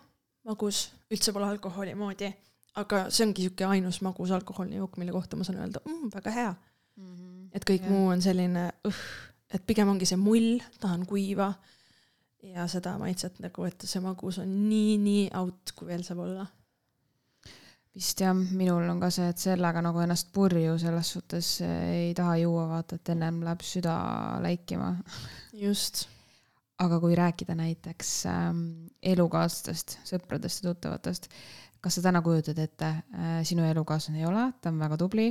magus, 0.49 0.86
üldse 1.12 1.34
pole 1.34 1.47
alkoholi 1.47 1.95
moodi, 1.95 2.34
aga 2.75 3.06
see 3.10 3.27
ongi 3.27 3.45
sihuke 3.47 3.65
ainus 3.65 4.01
magus 4.01 4.32
alkoholiline 4.32 4.82
jook, 4.82 4.97
mille 4.97 5.12
kohta 5.12 5.36
ma 5.36 5.43
saan 5.43 5.60
öelda 5.60 5.79
mm,, 5.86 6.10
väga 6.15 6.32
hea 6.32 6.53
mm. 6.95 7.15
-hmm. 7.15 7.49
et 7.53 7.69
kõik 7.69 7.84
ja. 7.84 7.89
muu 7.89 8.08
on 8.08 8.21
selline 8.21 8.71
õh, 8.88 9.03
et 9.53 9.65
pigem 9.65 9.89
ongi 9.89 10.06
see 10.06 10.17
mull, 10.17 10.60
tahan 10.79 11.06
kuiva 11.06 11.53
ja 12.43 12.67
seda 12.67 12.97
maitset 12.97 13.39
nagu, 13.39 13.63
et 13.63 13.82
see 13.88 14.01
magus 14.01 14.38
on 14.38 14.69
nii, 14.69 14.97
nii 14.97 15.29
out, 15.39 15.71
kui 15.75 15.88
veel 15.88 16.03
saab 16.03 16.19
olla 16.19 16.47
vist 17.93 18.21
jah, 18.23 18.34
minul 18.34 18.88
on 18.89 19.01
ka 19.01 19.10
see, 19.13 19.27
et 19.29 19.41
sellega 19.41 19.82
nagu 19.86 20.01
ennast 20.01 20.32
purju 20.34 20.77
selles 20.82 21.13
suhtes 21.15 21.49
ei 21.65 22.13
taha 22.17 22.39
juua, 22.41 22.65
vaata, 22.71 22.97
et 22.97 23.13
ennem 23.13 23.41
läheb 23.45 23.65
süda 23.65 23.93
läikima. 24.43 24.95
just. 25.53 26.08
aga 26.84 26.97
kui 26.99 27.13
rääkida 27.15 27.53
näiteks 27.56 28.08
ähm, 28.27 28.63
elukaaslastest, 29.06 29.99
sõpradest 30.10 30.63
ja 30.63 30.71
tuttavatest, 30.71 31.27
kas 31.79 31.95
sa 31.95 32.01
täna 32.03 32.19
kujutad 32.25 32.58
ette 32.60 32.89
äh,, 32.89 33.36
sinu 33.45 33.63
elukaaslane 33.69 34.19
ei 34.19 34.25
ole, 34.27 34.47
ta 34.60 34.73
on 34.73 34.82
väga 34.82 34.97
tubli, 34.99 35.27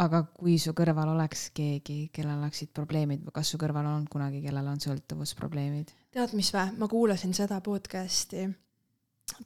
aga 0.00 0.22
kui 0.34 0.56
su 0.58 0.72
kõrval 0.74 1.12
oleks 1.12 1.50
keegi, 1.54 2.08
kellel 2.16 2.40
oleksid 2.40 2.72
probleemid 2.74 3.22
või 3.26 3.36
kas 3.36 3.52
su 3.52 3.60
kõrval 3.60 3.86
on 3.92 4.08
kunagi, 4.10 4.40
kellel 4.42 4.72
on 4.72 4.80
sõltuvusprobleemid? 4.82 5.92
tead, 6.16 6.34
mis 6.34 6.50
vä, 6.56 6.70
ma 6.80 6.88
kuulasin 6.90 7.36
seda 7.36 7.60
podcast'i 7.60 8.48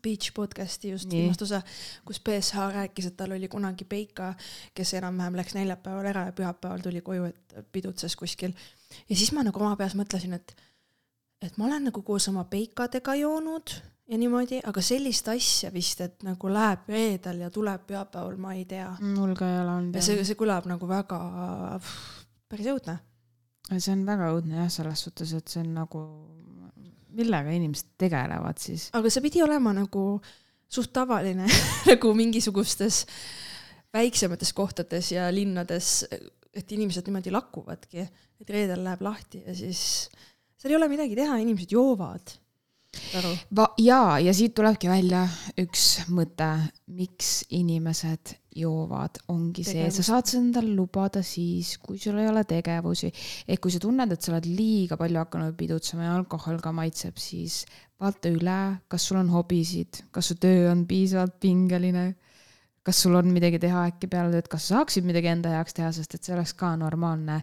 Beach 0.02 0.32
podcast'i 0.34 0.90
just 0.90 1.10
viimast 1.10 1.42
osa, 1.46 1.62
kus 2.04 2.20
BSH 2.24 2.68
rääkis, 2.74 3.08
et 3.10 3.16
tal 3.16 3.32
oli 3.36 3.48
kunagi 3.48 3.86
Peika, 3.88 4.34
kes 4.74 4.94
enam-vähem 5.00 5.38
läks 5.40 5.56
neljapäeval 5.56 6.10
ära 6.10 6.26
ja 6.28 6.36
pühapäeval 6.36 6.84
tuli 6.84 7.00
koju, 7.04 7.30
et 7.30 7.56
pidutses 7.72 8.16
kuskil. 8.16 8.54
ja 9.08 9.16
siis 9.16 9.32
ma 9.32 9.44
nagu 9.46 9.60
oma 9.60 9.76
peas 9.76 9.96
mõtlesin, 9.98 10.36
et, 10.36 10.54
et 11.42 11.58
ma 11.58 11.68
olen 11.70 11.90
nagu 11.90 12.02
koos 12.02 12.28
oma 12.28 12.44
Peikadega 12.50 13.14
joonud 13.20 13.76
ja 14.08 14.18
niimoodi, 14.20 14.60
aga 14.66 14.82
sellist 14.84 15.28
asja 15.32 15.70
vist, 15.72 16.02
et 16.04 16.24
nagu 16.26 16.50
läheb 16.52 16.88
reedel 16.92 17.44
ja 17.44 17.50
tuleb 17.52 17.86
pühapäeval, 17.88 18.36
ma 18.40 18.54
ei 18.56 18.64
tea. 18.68 18.90
mul 19.00 19.34
ka 19.38 19.48
ei 19.48 19.58
ole 19.62 19.76
olnud 19.78 19.98
ja 19.98 20.04
see, 20.04 20.24
see 20.26 20.38
kõlab 20.38 20.68
nagu 20.68 20.88
väga, 20.88 21.20
päris 22.50 22.70
õudne. 22.74 22.98
see 23.78 23.92
on 23.94 24.04
väga 24.06 24.30
õudne 24.36 24.60
jah, 24.62 24.70
selles 24.72 25.06
suhtes, 25.06 25.32
et 25.38 25.48
see 25.48 25.62
on 25.64 25.72
nagu, 25.78 26.04
millega 27.16 27.54
inimesed 27.54 27.94
tegelevad 28.00 28.60
siis. 28.62 28.88
aga 28.96 29.10
see 29.12 29.24
pidi 29.24 29.42
olema 29.44 29.74
nagu 29.76 30.04
suht 30.68 30.92
tavaline 30.94 31.48
nagu 31.90 32.14
mingisugustes 32.16 33.04
väiksemates 33.94 34.52
kohtades 34.56 35.12
ja 35.14 35.28
linnades, 35.30 36.04
et 36.54 36.72
inimesed 36.74 37.06
niimoodi 37.06 37.32
lakuvadki, 37.34 38.06
et 38.40 38.50
reedel 38.50 38.82
läheb 38.84 39.04
lahti 39.06 39.44
ja 39.44 39.54
siis 39.54 40.08
seal 40.58 40.72
ei 40.74 40.78
ole 40.80 40.88
midagi 40.90 41.18
teha, 41.18 41.38
inimesed 41.42 41.74
joovad. 41.76 42.34
Va-, 43.54 43.72
jaa, 43.78 44.18
ja 44.22 44.34
siit 44.34 44.54
tulebki 44.54 44.88
välja 44.90 45.24
üks 45.58 46.04
mõte, 46.14 46.48
miks 46.94 47.42
inimesed 47.54 48.36
joovad, 48.54 49.20
ongi 49.34 49.64
see, 49.66 49.86
sa 49.94 50.04
saad 50.06 50.28
seda 50.30 50.42
endale 50.42 50.74
lubada 50.76 51.22
siis, 51.26 51.74
kui 51.82 51.98
sul 51.98 52.18
ei 52.22 52.28
ole 52.30 52.44
tegevusi. 52.48 53.10
ehk 53.48 53.62
kui 53.64 53.74
sa 53.74 53.80
tunned, 53.82 54.12
et 54.12 54.22
sa 54.22 54.32
oled 54.32 54.46
liiga 54.46 54.98
palju 55.00 55.20
hakanud 55.22 55.56
pidutsema 55.58 56.08
ja 56.08 56.16
alkohol 56.18 56.60
ka 56.62 56.72
maitseb, 56.72 57.18
siis 57.18 57.64
vaata 58.00 58.30
üle, 58.32 58.60
kas 58.88 59.08
sul 59.08 59.20
on 59.22 59.32
hobisid, 59.34 60.04
kas 60.14 60.30
su 60.30 60.38
töö 60.40 60.70
on 60.70 60.86
piisavalt 60.86 61.38
pingeline, 61.42 62.06
kas 62.84 63.00
sul 63.00 63.16
on 63.16 63.30
midagi 63.32 63.58
teha 63.62 63.86
äkki 63.88 64.08
peale 64.12 64.32
tööd, 64.34 64.48
kas 64.52 64.66
sa 64.68 64.78
saaksid 64.78 65.06
midagi 65.08 65.30
enda 65.32 65.54
heaks 65.54 65.76
teha, 65.76 65.88
sest 65.96 66.16
et 66.16 66.26
see 66.26 66.34
oleks 66.36 66.52
ka 66.58 66.74
normaalne, 66.76 67.38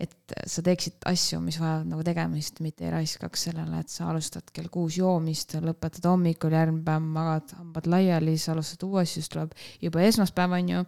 et 0.00 0.34
sa 0.48 0.62
teeksid 0.64 1.04
asju, 1.06 1.38
mis 1.44 1.58
vajavad 1.60 1.86
nagu 1.86 2.02
tegemist, 2.06 2.58
mitte 2.64 2.88
ei 2.88 2.94
raiskaks 2.94 3.46
sellele, 3.46 3.82
et 3.82 3.92
sa 3.92 4.08
alustad 4.10 4.48
kell 4.54 4.70
kuus 4.72 4.96
joomist, 4.98 5.54
lõpetad 5.62 6.08
hommikul, 6.10 6.56
järgmine 6.56 6.82
päev 6.86 7.04
magad 7.04 7.52
hambad 7.60 7.86
laiali, 7.92 8.34
siis 8.34 8.50
alustad 8.54 8.82
uuesti, 8.88 9.20
siis 9.20 9.30
tuleb 9.30 9.52
juba 9.82 10.02
esmaspäev, 10.08 10.56
on 10.58 10.72
ju. 10.74 10.86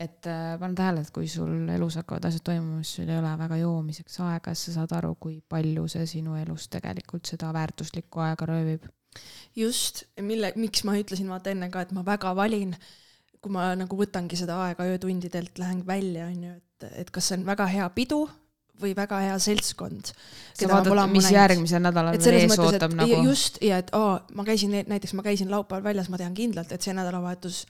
et 0.00 0.26
äh, 0.26 0.54
pane 0.58 0.74
tähele, 0.74 1.02
et 1.04 1.10
kui 1.12 1.28
sul 1.28 1.68
elus 1.68 1.98
hakkavad 2.00 2.24
asjad 2.24 2.42
toimuma, 2.46 2.80
siis 2.82 2.96
sul 2.96 3.10
ei 3.12 3.18
ole 3.20 3.34
väga 3.38 3.58
joomiseks 3.60 4.16
aega, 4.24 4.54
siis 4.56 4.70
sa 4.70 4.80
saad 4.80 4.94
aru, 4.96 5.12
kui 5.20 5.36
palju 5.48 5.84
see 5.92 6.06
sinu 6.16 6.38
elus 6.40 6.70
tegelikult 6.72 7.28
seda 7.28 7.52
väärtuslikku 7.52 8.24
aega 8.24 8.48
röövib. 8.48 8.88
just, 9.56 10.02
mille, 10.20 10.52
miks 10.56 10.82
ma 10.88 10.96
ütlesin 10.98 11.28
vaata 11.28 11.52
enne 11.52 11.68
ka, 11.70 11.84
et 11.84 11.92
ma 11.92 12.02
väga 12.06 12.32
valin, 12.34 12.74
kui 13.40 13.52
ma 13.54 13.70
nagu 13.78 13.96
võtangi 13.96 14.36
seda 14.38 14.58
aega 14.66 14.86
öötundidelt, 14.90 15.56
lähen 15.60 15.82
välja, 15.86 16.28
on 16.28 16.44
ju, 16.44 16.54
et, 16.60 16.92
et 17.04 17.10
kas 17.14 17.30
see 17.30 17.40
on 17.40 17.46
väga 17.48 17.66
hea 17.70 17.88
pidu 17.96 18.24
või 18.80 18.94
väga 18.96 19.18
hea 19.20 19.36
seltskond. 19.42 20.12
sa 20.56 20.68
vaatad, 20.70 21.00
mis 21.12 21.28
järgmisel 21.32 21.82
nädalal 21.84 22.16
veel 22.16 22.38
ees 22.38 22.52
mõttes, 22.52 22.64
ootab 22.66 22.96
nagu. 22.96 23.18
just 23.28 23.60
ja 23.64 23.80
et 23.82 23.92
aa, 23.96 24.14
ma 24.36 24.44
käisin 24.48 24.72
näiteks, 24.88 25.14
ma 25.18 25.24
käisin 25.26 25.52
laupäeval 25.52 25.90
väljas, 25.90 26.08
ma 26.12 26.20
tean 26.20 26.36
kindlalt, 26.36 26.72
et 26.72 26.84
see 26.84 26.96
nädalavahetus 26.96 27.64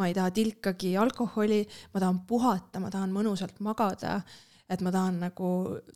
ma 0.00 0.08
ei 0.08 0.16
taha 0.16 0.32
tilkagi 0.34 0.94
alkoholi, 1.00 1.62
ma 1.92 2.02
tahan 2.02 2.22
puhata, 2.28 2.80
ma 2.80 2.92
tahan 2.92 3.12
mõnusalt 3.14 3.60
magada, 3.64 4.20
et 4.72 4.80
ma 4.80 4.88
tahan 4.94 5.18
nagu 5.20 5.48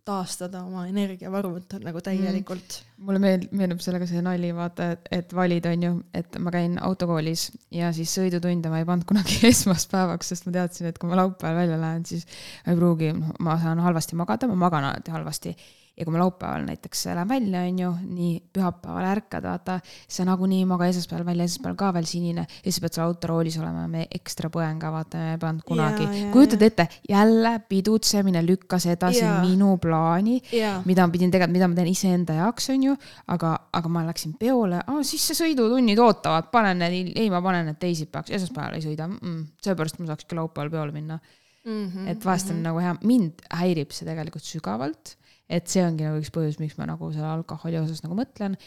taastada 0.06 0.60
oma 0.66 0.82
energiavarud 0.90 1.78
nagu 1.80 2.02
täielikult 2.04 2.74
mm.. 2.76 3.06
mulle 3.06 3.22
meeldib, 3.22 3.54
meenub 3.56 3.80
sellega 3.80 4.08
see 4.10 4.20
nali, 4.24 4.50
vaata, 4.56 4.90
et, 4.94 5.08
et 5.18 5.32
valid, 5.34 5.68
on 5.70 5.86
ju, 5.86 5.92
et 6.20 6.38
ma 6.44 6.52
käin 6.52 6.76
autokoolis 6.84 7.46
ja 7.74 7.88
siis 7.96 8.12
sõidutunde 8.18 8.68
ma 8.72 8.82
ei 8.82 8.88
pannud 8.88 9.08
kunagi 9.08 9.40
esmaspäevaks, 9.52 10.34
sest 10.34 10.48
ma 10.48 10.54
teadsin, 10.58 10.90
et 10.90 11.00
kui 11.00 11.08
ma 11.08 11.16
laupäeval 11.22 11.62
välja 11.62 11.80
lähen, 11.80 12.04
siis 12.08 12.28
ma 12.66 12.74
ei 12.74 12.80
pruugi, 12.82 13.12
ma 13.44 13.56
saan 13.62 13.80
halvasti 13.84 14.20
magada, 14.20 14.50
ma 14.52 14.60
magan 14.66 14.90
alati 14.90 15.16
halvasti. 15.16 15.56
Ja 15.98 16.06
kui 16.06 16.14
ma 16.14 16.20
laupäeval 16.22 16.64
näiteks 16.68 17.04
lähen 17.10 17.28
välja, 17.28 17.62
on 17.66 17.78
ju, 17.82 17.90
nii 18.06 18.32
pühapäeval 18.54 19.08
ärkad, 19.10 19.46
vaata, 19.48 19.78
sa 20.08 20.24
nagunii 20.28 20.60
ei 20.62 20.68
maga 20.68 20.86
esmaspäeval 20.86 21.26
välja, 21.26 21.46
esmaspäeval 21.48 21.78
ka 21.80 21.90
veel 21.96 22.06
sinine 22.06 22.44
ja 22.46 22.66
siis 22.66 22.80
pead 22.84 22.94
seal 22.94 23.06
autoroolis 23.08 23.58
olema, 23.58 23.86
me 23.90 24.04
ekstra 24.14 24.50
põen 24.54 24.78
ka, 24.80 24.92
vaata, 24.94 25.22
me 25.22 25.32
ei 25.34 25.40
pannud 25.42 25.66
kunagi 25.66 26.06
kujutad 26.34 26.62
ette, 26.68 26.88
jälle 27.08 27.54
pidutsemine 27.68 28.44
lükkas 28.46 28.86
edasi 28.94 29.24
Jaa. 29.24 29.40
minu 29.42 29.74
plaani 29.82 30.38
mida 30.86 31.06
ma 31.06 31.12
pidin 31.12 31.34
tegema, 31.34 31.52
mida 31.52 31.68
ma 31.68 31.78
teen 31.78 31.90
iseenda 31.90 32.38
jaoks, 32.38 32.70
on 32.74 32.86
ju, 32.90 32.96
aga, 33.34 33.54
aga 33.78 33.92
ma 33.92 34.04
läksin 34.06 34.36
peole, 34.40 34.80
siis 35.08 35.26
see 35.30 35.40
sõidutunnid 35.42 35.98
ootavad, 36.02 36.52
panen 36.54 36.84
need, 36.84 37.12
ei, 37.16 37.28
ma 37.32 37.42
panen 37.44 37.68
need 37.72 37.80
teisipäevaks, 37.82 38.32
esmaspäeval 38.38 38.78
ei 38.78 38.86
sõida 38.86 39.08
mm 39.10 39.18
-mm., 39.18 39.44
seepärast 39.64 39.98
ma 39.98 40.12
saakski 40.12 40.38
laupäeval 40.38 40.70
peole 40.70 40.92
minna 40.94 41.18
mm. 41.64 41.86
-hmm. 41.86 42.08
et 42.08 42.24
vahest 42.24 42.50
on 42.50 42.62
nagu 42.62 42.82
hea, 42.82 42.94
mind 43.02 43.42
häirib 43.60 43.92
see 43.94 44.08
tegelikult 44.08 44.44
sügavalt, 44.44 45.16
et 45.48 45.70
see 45.70 45.84
ongi 45.84 46.06
nagu 46.06 46.20
üks 46.20 46.30
põhjus, 46.34 46.60
miks 46.60 46.76
ma 46.78 46.88
nagu 46.88 47.08
selle 47.14 47.30
alkoholi 47.30 47.80
osas 47.80 48.04
nagu 48.04 48.16
mõtlen, 48.18 48.58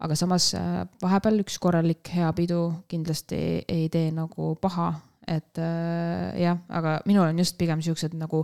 aga 0.00 0.16
samas 0.16 0.50
äh, 0.56 0.82
vahepeal 1.02 1.42
üks 1.42 1.60
korralik 1.60 2.10
hea 2.14 2.30
pidu 2.36 2.64
kindlasti 2.90 3.38
ei, 3.68 3.88
tee 3.92 4.08
nagu 4.16 4.54
paha, 4.60 4.94
et 5.30 5.60
äh, 5.60 6.40
jah, 6.40 6.58
aga 6.72 6.96
minul 7.06 7.28
on 7.28 7.42
just 7.42 7.58
pigem 7.60 7.82
siuksed 7.84 8.16
nagu, 8.18 8.42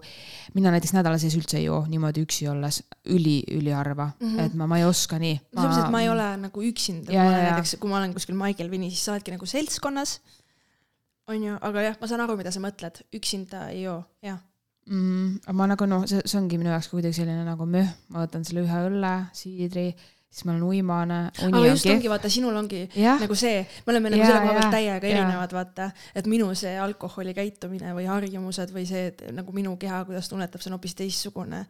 mina 0.54 0.70
näiteks 0.74 0.92
nädala 0.94 1.18
sees 1.20 1.34
üldse 1.38 1.58
ei 1.58 1.66
joo 1.66 1.80
niimoodi 1.88 2.22
üksi 2.26 2.46
olles 2.52 2.82
üli, 3.10 3.40
üliharva 3.56 4.10
mm. 4.12 4.26
-hmm. 4.28 4.44
et 4.44 4.58
ma, 4.60 4.68
ma 4.70 4.80
ei 4.82 4.84
oska 4.86 5.18
nii. 5.22 5.38
sellepärast, 5.48 5.86
et 5.86 5.94
ma 5.96 6.02
ei 6.04 6.10
ole 6.12 6.28
nagu 6.44 6.66
üksinda, 6.70 7.12
ma 7.12 7.30
olen 7.30 7.46
näiteks, 7.48 7.76
kui 7.80 7.90
ma 7.90 8.02
olen 8.02 8.12
kuskil 8.14 8.36
Maigel 8.36 8.70
Vinis, 8.70 8.94
siis 8.94 9.08
sa 9.08 9.16
oledki 9.16 9.34
nagu 9.34 9.48
seltskonnas, 9.48 10.18
on 11.32 11.48
ju, 11.48 11.56
aga 11.70 11.88
jah, 11.88 11.96
ma 12.00 12.10
saan 12.10 12.22
aru, 12.26 12.36
mida 12.38 12.52
sa 12.54 12.62
mõtled, 12.62 13.00
üksinda 13.16 13.70
ei 13.72 13.86
joo, 13.86 14.02
jah. 14.22 14.38
mm,. 14.86 15.40
aga 15.46 15.56
ma 15.58 15.66
nagu 15.72 15.86
noh, 15.90 16.04
see, 16.10 16.20
see 16.24 16.38
ongi 16.40 16.58
minu 16.60 16.70
jaoks 16.72 16.88
kuidagi 16.92 17.18
selline 17.20 17.44
nagu 17.46 17.66
möh, 17.66 17.88
ma 18.14 18.26
võtan 18.26 18.44
selle 18.46 18.62
ühe 18.66 18.82
õlle, 18.90 19.14
siidri, 19.36 19.88
siis 20.30 20.44
ma 20.44 20.52
olen 20.52 20.62
uimane, 20.68 21.18
aga 21.32 21.48
on 21.62 21.66
just 21.70 21.86
kehv 21.86 21.96
ongi, 21.96 22.10
vaata, 22.12 22.30
sinul 22.32 22.56
ongi 22.60 22.82
jah, 22.94 23.18
nagu 23.22 23.34
see, 23.38 23.62
me 23.86 23.94
oleme 23.94 24.12
nagu 24.12 24.20
Jaa, 24.22 24.30
selle 24.30 24.42
koha 24.46 24.54
pealt 24.60 24.74
täiega 24.76 25.06
jaa. 25.10 25.16
erinevad, 25.16 25.52
vaata, 25.56 25.90
et 26.14 26.26
minu 26.30 26.50
see 26.58 26.74
alkoholi 26.82 27.34
käitumine 27.36 27.94
või 27.96 28.06
harjumused 28.10 28.74
või 28.74 28.84
see, 28.88 29.06
et 29.12 29.24
nagu 29.32 29.52
minu 29.56 29.76
keha, 29.80 30.04
kuidas 30.08 30.28
tunnetab, 30.28 30.60
see 30.60 30.70
on 30.72 30.76
hoopis 30.78 30.94
teistsugune. 30.98 31.64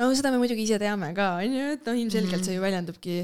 no 0.00 0.10
seda 0.14 0.30
me 0.32 0.38
muidugi 0.42 0.64
ise 0.68 0.78
teame 0.80 1.14
ka, 1.16 1.32
on 1.40 1.56
ju, 1.58 1.72
et 1.78 1.86
noh, 1.86 1.96
ilmselgelt 2.04 2.40
Mhm. 2.40 2.44
see 2.44 2.54
ju 2.58 2.60
väljendubki 2.66 3.16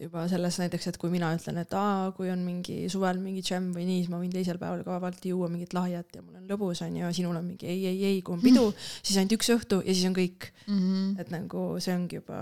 juba 0.00 0.24
selles 0.30 0.56
näiteks, 0.58 0.88
et 0.90 0.96
kui 0.98 1.12
mina 1.12 1.30
ütlen, 1.36 1.58
et 1.62 1.74
aa, 1.78 2.10
kui 2.16 2.30
on 2.32 2.40
mingi 2.42 2.84
suvel 2.92 3.20
mingi 3.22 3.44
džämm 3.46 3.70
või 3.76 3.86
nii, 3.86 4.02
siis 4.02 4.10
ma 4.12 4.18
võin 4.22 4.32
teisel 4.32 4.58
päeval 4.58 4.82
ka 4.86 4.96
vabalt 4.96 5.26
juua 5.28 5.48
mingit 5.52 5.74
lahjat 5.76 6.18
ja 6.18 6.22
mul 6.24 6.40
on 6.40 6.48
lõbus, 6.50 6.82
on 6.86 6.96
ju, 6.98 7.04
ja 7.04 7.12
sinul 7.14 7.36
on 7.38 7.46
mingi 7.46 7.68
ei, 7.70 7.84
ei, 7.92 8.00
ei, 8.10 8.22
kui 8.26 8.34
on 8.34 8.42
pidu, 8.42 8.66
siis 9.04 9.18
ainult 9.20 9.36
üks 9.38 9.52
õhtu 9.54 9.80
ja 9.84 9.92
siis 9.92 10.08
on 10.10 10.16
kõik. 10.16 10.50
mm. 10.66 10.80
-hmm. 10.80 11.20
et 11.22 11.30
nagu 11.34 11.66
see 11.78 11.94
ongi 11.94 12.18
juba, 12.18 12.40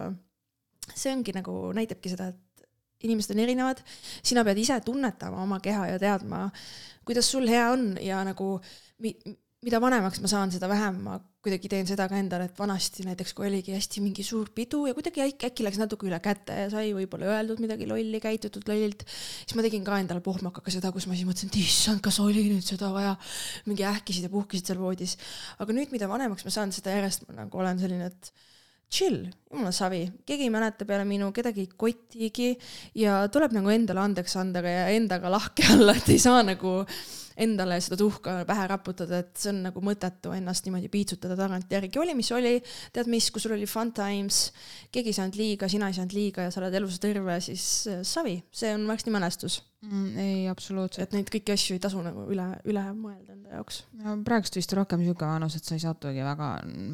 see 0.95 1.13
ongi 1.13 1.37
nagu 1.37 1.59
näitabki 1.77 2.15
seda, 2.15 2.31
et 2.33 2.67
inimesed 3.03 3.35
on 3.35 3.43
erinevad, 3.43 3.83
sina 4.23 4.45
pead 4.47 4.59
ise 4.63 4.79
tunnetama 4.81 5.43
oma 5.43 5.61
keha 5.61 5.89
ja 5.93 5.99
teadma, 5.99 6.47
kuidas 7.05 7.29
sul 7.31 7.49
hea 7.51 7.69
on 7.75 7.97
ja 8.01 8.23
nagu 8.25 8.55
mi, 9.03 9.17
mida 9.63 9.79
vanemaks 9.79 10.19
ma 10.23 10.29
saan, 10.31 10.51
seda 10.51 10.67
vähem 10.71 10.97
ma 11.05 11.17
kuidagi 11.43 11.69
teen 11.71 11.87
seda 11.87 12.09
ka 12.11 12.17
endale, 12.19 12.49
et 12.49 12.59
vanasti 12.59 13.05
näiteks, 13.07 13.33
kui 13.39 13.47
oligi 13.47 13.75
hästi 13.75 14.03
mingi 14.03 14.25
suur 14.27 14.51
pidu 14.55 14.85
ja 14.89 14.95
kuidagi 14.97 15.23
äkki, 15.25 15.49
äkki 15.51 15.67
läks 15.67 15.79
natuke 15.79 16.07
üle 16.09 16.19
käte 16.23 16.57
ja 16.65 16.69
sai 16.71 16.91
võib-olla 16.97 17.31
öeldud 17.37 17.63
midagi 17.63 17.87
lolli, 17.91 18.19
käitutud 18.23 18.67
lollilt, 18.71 19.05
siis 19.07 19.55
ma 19.59 19.65
tegin 19.67 19.87
ka 19.87 20.01
endale 20.03 20.23
pohmakaga 20.25 20.75
seda, 20.75 20.91
kus 20.95 21.07
ma 21.11 21.19
siis 21.19 21.29
mõtlesin, 21.29 21.51
et 21.51 21.61
issand, 21.63 22.03
kas 22.03 22.19
oli 22.23 22.47
nüüd 22.51 22.67
seda 22.67 22.91
vaja, 22.95 23.15
mingi 23.71 23.87
ähkisid 23.87 24.27
ja 24.27 24.33
puhkisid 24.35 24.71
seal 24.71 24.83
voodis. 24.83 25.15
aga 25.63 25.79
nüüd, 25.79 25.95
mida 25.95 26.11
vanemaks 26.11 26.47
ma 26.47 26.55
saan, 26.55 26.75
seda 26.75 26.95
järjest 26.99 27.29
ma 27.29 27.43
nagu 27.45 27.63
olen 27.63 27.83
selline, 27.83 28.11
et 28.11 28.35
chill, 28.93 29.25
jumala 29.49 29.73
savi, 29.75 30.05
keegi 30.27 30.51
ei 30.51 30.53
mäleta 30.53 30.85
peale 30.89 31.07
minu, 31.09 31.31
kedagi 31.33 31.65
ei 31.65 31.71
kotigi 31.81 32.51
ja 32.99 33.23
tuleb 33.33 33.55
nagu 33.57 33.71
endale 33.73 34.03
andeks 34.03 34.37
anda 34.43 34.61
ja 34.67 34.89
endaga 34.93 35.31
lahke 35.33 35.65
olla, 35.79 35.95
et 35.97 36.11
ei 36.13 36.21
saa 36.23 36.43
nagu 36.45 36.81
endale 37.37 37.81
seda 37.85 37.99
tuhka 38.01 38.37
pähe 38.49 38.67
raputada, 38.71 39.23
et 39.23 39.33
see 39.39 39.53
on 39.53 39.63
nagu 39.69 39.83
mõttetu 39.85 40.35
ennast 40.37 40.67
niimoodi 40.67 40.91
piitsutada 40.93 41.37
tagantjärgi, 41.39 42.01
oli 42.03 42.17
mis 42.19 42.33
oli, 42.37 42.57
tead 42.93 43.11
mis, 43.13 43.31
kui 43.33 43.43
sul 43.43 43.57
oli 43.57 43.69
fun 43.71 43.93
times, 43.97 44.45
keegi 44.93 45.13
ei 45.13 45.19
saanud 45.21 45.41
liiga, 45.41 45.69
sina 45.73 45.91
ei 45.91 45.99
saanud 45.99 46.17
liiga 46.17 46.47
ja 46.47 46.55
sa 46.55 46.63
oled 46.63 46.81
elus 46.81 47.01
terve, 47.03 47.41
siis 47.45 47.67
äh, 47.91 48.03
savi, 48.07 48.39
see 48.53 48.75
on 48.77 48.87
varsti 48.91 49.15
mälestus, 49.15 49.61
Mm, 49.83 50.19
ei, 50.23 50.43
absoluutselt. 50.47 51.09
et 51.09 51.15
neid 51.17 51.31
kõiki 51.33 51.51
asju 51.57 51.75
ei 51.75 51.81
tasu 51.83 51.99
nagu 52.05 52.29
üle, 52.31 52.45
üle 52.71 52.83
mõelda 52.95 53.33
enda 53.35 53.57
jaoks. 53.57 53.81
no 53.99 54.13
praegust 54.23 54.55
vist 54.55 54.75
rohkem 54.79 55.03
sihuke 55.03 55.27
vanus, 55.27 55.57
et 55.59 55.67
sa 55.67 55.75
ei 55.75 55.83
satugi 55.83 56.23
väga, 56.23 56.51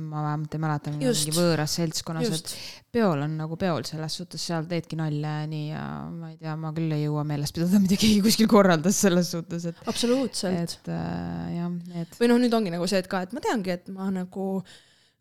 ma 0.09 0.23
vähemalt 0.25 0.57
ei 0.57 0.63
mäleta, 0.63 0.95
mingi 0.95 1.35
võõras 1.37 1.75
seltskonnas, 1.77 2.33
et 2.39 2.55
peol 2.97 3.27
on 3.27 3.37
nagu 3.43 3.59
peol, 3.61 3.85
selles 3.85 4.17
suhtes 4.17 4.49
seal 4.49 4.65
teedki 4.71 4.97
nalja 4.97 5.35
ja 5.43 5.53
nii 5.53 5.69
ja 5.69 5.85
ma 6.09 6.33
ei 6.33 6.41
tea, 6.41 6.57
ma 6.65 6.73
küll 6.81 6.97
ei 6.97 7.05
jõua 7.05 7.27
meeles 7.29 7.53
pidada, 7.53 7.83
mida 7.85 8.01
keegi 8.01 8.23
kuskil 8.31 8.49
korraldas 8.49 9.05
selles 9.05 9.35
suhtes, 9.37 9.69
et, 9.69 9.85
absoluutselt. 9.93 10.79
et 10.81 10.93
äh, 10.97 11.47
jah, 11.59 11.69
need. 11.93 12.17
või 12.23 12.33
noh, 12.33 12.41
nüüd 12.41 12.57
ongi 12.57 12.73
nagu 12.73 12.89
see, 12.89 13.05
et 13.05 13.13
ka, 13.13 13.27
et 13.29 13.37
ma 13.37 13.45
teangi, 13.45 13.77
et 13.77 13.93
ma 13.93 14.09
nagu 14.17 14.49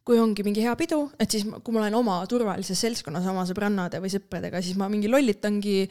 kui 0.08 0.20
ongi 0.24 0.44
mingi 0.46 0.64
hea 0.64 0.72
pidu, 0.80 1.02
et 1.20 1.34
siis 1.34 1.44
kui 1.44 1.76
ma 1.76 1.82
olen 1.82 1.96
oma 1.98 2.16
turvalises 2.32 2.80
seltskonnas 2.80 3.26
oma 3.28 3.44
sõbrannade 3.50 4.00
või 4.00 4.12
sõpradega, 4.14 4.62
siis 4.64 4.78
ma 4.80 4.88
mingi 4.92 5.10
lollitangi, 5.12 5.82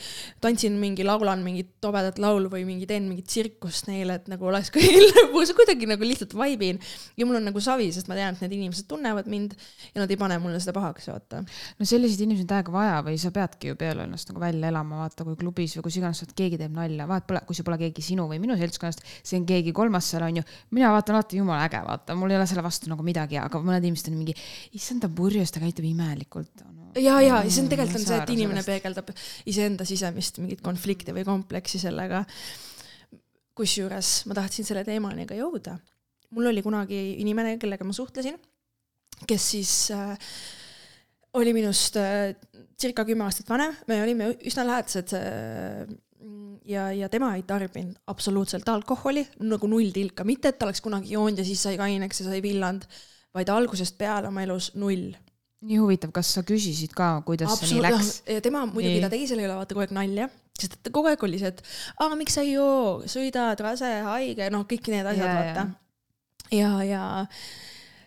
tantsin 0.40 0.78
mingi, 0.80 1.04
laulan 1.04 1.42
mingit 1.44 1.74
tobedat 1.84 2.16
laulu 2.22 2.48
või 2.54 2.64
mingi 2.64 2.88
teen 2.88 3.04
mingit 3.10 3.28
tsirkust 3.28 3.90
neile, 3.90 4.16
et 4.16 4.30
nagu 4.32 4.48
oleks 4.48 4.72
kõigil 4.76 5.04
lõbus, 5.10 5.52
kuidagi 5.58 5.88
nagu 5.90 6.08
lihtsalt 6.08 6.32
vibe 6.38 6.70
in. 6.72 6.80
ja 7.20 7.28
mul 7.28 7.36
on 7.42 7.44
nagu 7.50 7.60
savi, 7.60 7.90
sest 7.92 8.08
ma 8.08 8.16
tean, 8.16 8.38
et 8.38 8.46
need 8.46 8.56
inimesed 8.56 8.88
tunnevad 8.88 9.28
mind 9.28 9.52
ja 9.92 10.00
nad 10.00 10.14
ei 10.14 10.18
pane 10.20 10.40
mulle 10.40 10.62
seda 10.64 10.72
pahaks, 10.78 11.10
vaata. 11.12 11.42
no 11.44 11.90
selliseid 11.92 12.24
inimesi 12.24 12.46
on 12.46 12.50
täiega 12.54 12.72
vaja 12.72 12.96
või 13.04 13.20
sa 13.20 13.34
peadki 13.36 13.74
ju 13.74 13.76
peale 13.76 14.08
ennast 14.08 14.32
nagu 14.32 14.40
välja 14.40 14.72
elama, 14.72 15.02
vaata 15.04 15.28
kui 15.28 15.36
klubis 15.36 15.76
või 15.76 15.86
kus 15.90 16.00
iganes, 16.00 16.24
keegi 16.40 16.62
teeb 16.62 16.72
nalja, 16.72 17.04
vahet 17.10 17.28
pole, 17.28 17.44
kui 17.44 17.58
see 17.58 17.68
pole 17.68 17.76
keegi 17.84 18.08
sinu 18.08 18.24
või 18.32 18.40
minu 18.40 18.56
seltskonnast, 18.56 19.04
see 19.20 19.36
on 19.42 19.46
keegi 19.48 19.76
kolmas 19.76 20.08
seal 20.08 20.24
on 20.24 20.40
ju. 20.40 20.48
mina 20.72 20.94
vaatan 20.96 21.20
alati 21.20 21.42
jumala 21.42 21.68
äge, 21.68 21.84
vaata, 21.84 22.16
mul 22.16 22.32
ei 22.32 22.40
ole 22.40 22.48
selle 22.48 22.64
vastu 22.64 22.88
nagu 22.88 23.04
midagi, 23.04 23.36
aga 23.42 23.60
mõned 23.60 23.84
inimesed 23.84 24.05
on 24.10 24.18
mingi, 24.18 24.34
issand 24.78 25.04
ta 25.04 25.10
purjus, 25.12 25.52
ta 25.54 25.62
käitub 25.62 25.86
imelikult 25.88 26.64
no, 26.64 26.92
ja, 27.00 27.18
ja 27.24 27.40
see 27.46 27.64
on 27.64 27.70
tegelikult 27.72 28.00
on 28.00 28.06
see, 28.08 28.20
et 28.22 28.32
inimene 28.34 28.62
sellest. 28.62 28.70
peegeldab 28.72 29.12
iseenda 29.52 29.86
sisemist 29.88 30.40
mingit 30.42 30.62
konflikti 30.64 31.14
või 31.16 31.26
kompleksi 31.28 31.80
sellega. 31.82 32.24
kusjuures 33.56 34.26
ma 34.28 34.36
tahtsin 34.36 34.68
selle 34.68 34.84
teemani 34.84 35.26
ka 35.26 35.38
jõuda. 35.38 35.78
mul 36.36 36.52
oli 36.52 36.62
kunagi 36.62 37.00
inimene, 37.22 37.56
kellega 37.58 37.84
ma 37.84 37.94
suhtlesin, 37.96 38.38
kes 39.26 39.50
siis 39.50 39.74
äh, 39.94 40.16
oli 41.36 41.52
minust 41.56 41.96
äh, 42.00 42.34
circa 42.80 43.04
kümme 43.04 43.24
aastat 43.24 43.48
vanem, 43.48 43.76
me 43.88 44.02
olime 44.02 44.32
üsna 44.44 44.66
lähedased 44.66 45.14
äh, 45.16 45.86
ja, 46.66 46.88
ja 46.92 47.08
tema 47.12 47.34
ei 47.36 47.44
tarbinud 47.46 47.96
absoluutselt 48.10 48.68
alkoholi, 48.68 49.24
nagu 49.46 49.68
null 49.70 49.92
tilka, 49.94 50.24
mitte 50.28 50.52
et 50.52 50.58
ta 50.58 50.68
oleks 50.68 50.82
kunagi 50.84 51.14
joonud 51.14 51.40
ja 51.40 51.46
siis 51.46 51.62
sai 51.62 51.76
kaineks 51.80 52.22
ja 52.22 52.30
sai 52.30 52.42
villand, 52.44 52.86
vaid 53.36 53.52
algusest 53.52 53.96
peale 54.00 54.28
oma 54.32 54.42
elus 54.46 54.72
null 54.74 55.12
nii 55.66 55.78
huvitav, 55.80 56.12
kas 56.14 56.28
sa 56.36 56.42
küsisid 56.46 56.92
ka, 56.94 57.16
kuidas 57.26 57.54
see 57.58 57.74
nii 57.74 57.84
läks? 57.86 58.10
ja 58.28 58.42
tema 58.44 58.64
muidugi, 58.68 59.00
ta 59.02 59.08
tegi 59.12 59.26
selle 59.30 59.46
üle 59.46 59.56
vaata 59.56 59.74
kogu 59.74 59.86
aeg 59.86 59.94
nalja, 59.96 60.28
sest 60.58 60.76
et 60.76 60.82
ta 60.86 60.92
kogu 60.94 61.08
aeg 61.10 61.24
oli 61.26 61.40
see, 61.40 61.50
et 61.54 61.62
aa, 62.04 62.12
miks 62.18 62.36
sa 62.36 62.44
ei 62.44 62.52
joo, 62.54 63.00
sõidad, 63.10 63.60
rase, 63.64 63.88
haige, 64.06 64.50
noh, 64.52 64.66
kõik 64.68 64.90
need 64.92 65.08
asjad, 65.10 65.26
Ja, 65.26 65.40
vaata. 65.40 65.66
ja, 66.54 66.70
ja 66.86 67.02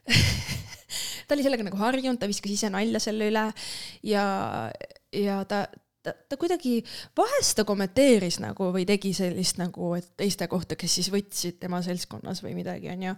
ta 1.28 1.36
oli 1.36 1.46
sellega 1.46 1.66
nagu 1.68 1.78
harjunud, 1.82 2.22
ta 2.22 2.30
viskas 2.30 2.54
ise 2.54 2.72
nalja 2.74 3.02
selle 3.04 3.28
üle 3.34 3.46
ja, 4.08 4.24
ja 5.14 5.42
ta, 5.50 5.66
ta, 6.10 6.16
ta 6.30 6.38
kuidagi, 6.40 6.80
vahest 7.18 7.58
ta 7.60 7.66
kommenteeris 7.68 8.40
nagu 8.44 8.70
või 8.74 8.86
tegi 8.90 9.12
sellist 9.18 9.60
nagu, 9.62 9.94
et 9.98 10.08
teiste 10.20 10.48
kohta, 10.52 10.78
kes 10.80 11.00
siis 11.00 11.10
võtsid 11.14 11.60
tema 11.62 11.82
seltskonnas 11.86 12.42
või 12.46 12.56
midagi, 12.58 12.90
onju. 12.94 13.16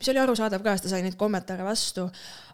mis 0.00 0.10
oli 0.12 0.22
arusaadav 0.22 0.64
ka, 0.64 0.74
sest 0.74 0.88
ta 0.88 0.94
sai 0.94 1.04
neid 1.06 1.16
kommentaare 1.20 1.66
vastu. 1.66 2.08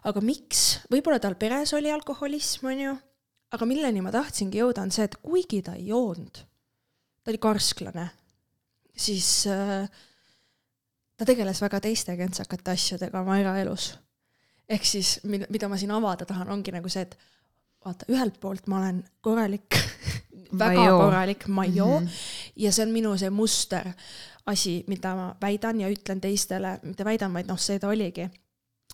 aga 0.07 0.23
miks, 0.23 0.81
võib-olla 0.91 1.19
tal 1.19 1.35
peres 1.39 1.73
oli 1.77 1.91
alkoholism, 1.91 2.69
onju, 2.71 2.95
aga 3.51 3.67
milleni 3.67 4.03
ma 4.03 4.13
tahtsingi 4.13 4.61
jõuda, 4.61 4.85
on 4.85 4.93
see, 4.95 5.07
et 5.09 5.17
kuigi 5.23 5.61
ta 5.65 5.75
ei 5.79 5.89
joonud, 5.91 6.43
ta 7.21 7.33
oli 7.33 7.41
karsklane, 7.41 8.07
siis 8.95 9.27
äh, 9.51 9.89
ta 11.17 11.27
tegeles 11.27 11.61
väga 11.61 11.81
teiste 11.83 12.15
kentsakate 12.17 12.73
asjadega 12.73 13.21
oma 13.21 13.37
eraelus. 13.41 13.93
ehk 14.71 14.85
siis, 14.87 15.19
mida 15.27 15.67
ma 15.67 15.77
siin 15.77 15.91
avada 15.91 16.25
tahan, 16.25 16.49
ongi 16.49 16.71
nagu 16.71 16.89
see, 16.89 17.03
et 17.03 17.17
vaata, 17.85 18.05
ühelt 18.09 18.39
poolt 18.39 18.67
ma 18.67 18.81
olen 18.81 19.03
korralik 19.21 19.77
väga 20.63 20.85
joo. 20.85 20.99
korralik, 20.99 21.47
ma 21.47 21.65
ei 21.65 21.75
joo 21.75 21.99
mm. 21.99 22.05
-hmm. 22.05 22.53
ja 22.55 22.71
see 22.71 22.85
on 22.85 22.93
minu 22.93 23.17
see 23.17 23.29
muster 23.29 23.91
asi, 24.45 24.83
mida 24.87 25.15
ma 25.15 25.35
väidan 25.41 25.81
ja 25.81 25.89
ütlen 25.89 26.21
teistele, 26.21 26.79
mitte 26.83 27.05
väidan, 27.05 27.33
vaid 27.33 27.47
noh, 27.47 27.59
see 27.59 27.79
ta 27.79 27.87
oligi. 27.87 28.29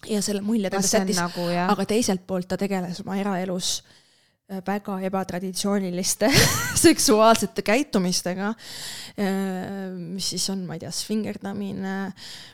ja 0.07 0.21
selle 0.21 0.41
mulje 0.41 0.69
ta 0.69 0.77
jättis, 0.77 1.17
nagu 1.17 1.47
aga 1.67 1.85
teiselt 1.85 2.27
poolt 2.27 2.47
ta 2.47 2.57
tegeles 2.57 3.01
oma 3.01 3.15
eraelus 3.17 3.83
äh, 3.83 4.06
väga 4.47 4.99
ebatraditsiooniliste 5.03 6.29
seksuaalsete 6.87 7.61
käitumistega, 7.67 8.53
mis 9.97 10.29
siis 10.29 10.45
on, 10.53 10.61
ma 10.67 10.77
ei 10.77 10.83
tea, 10.85 10.91
svingerdamine, 10.95 11.95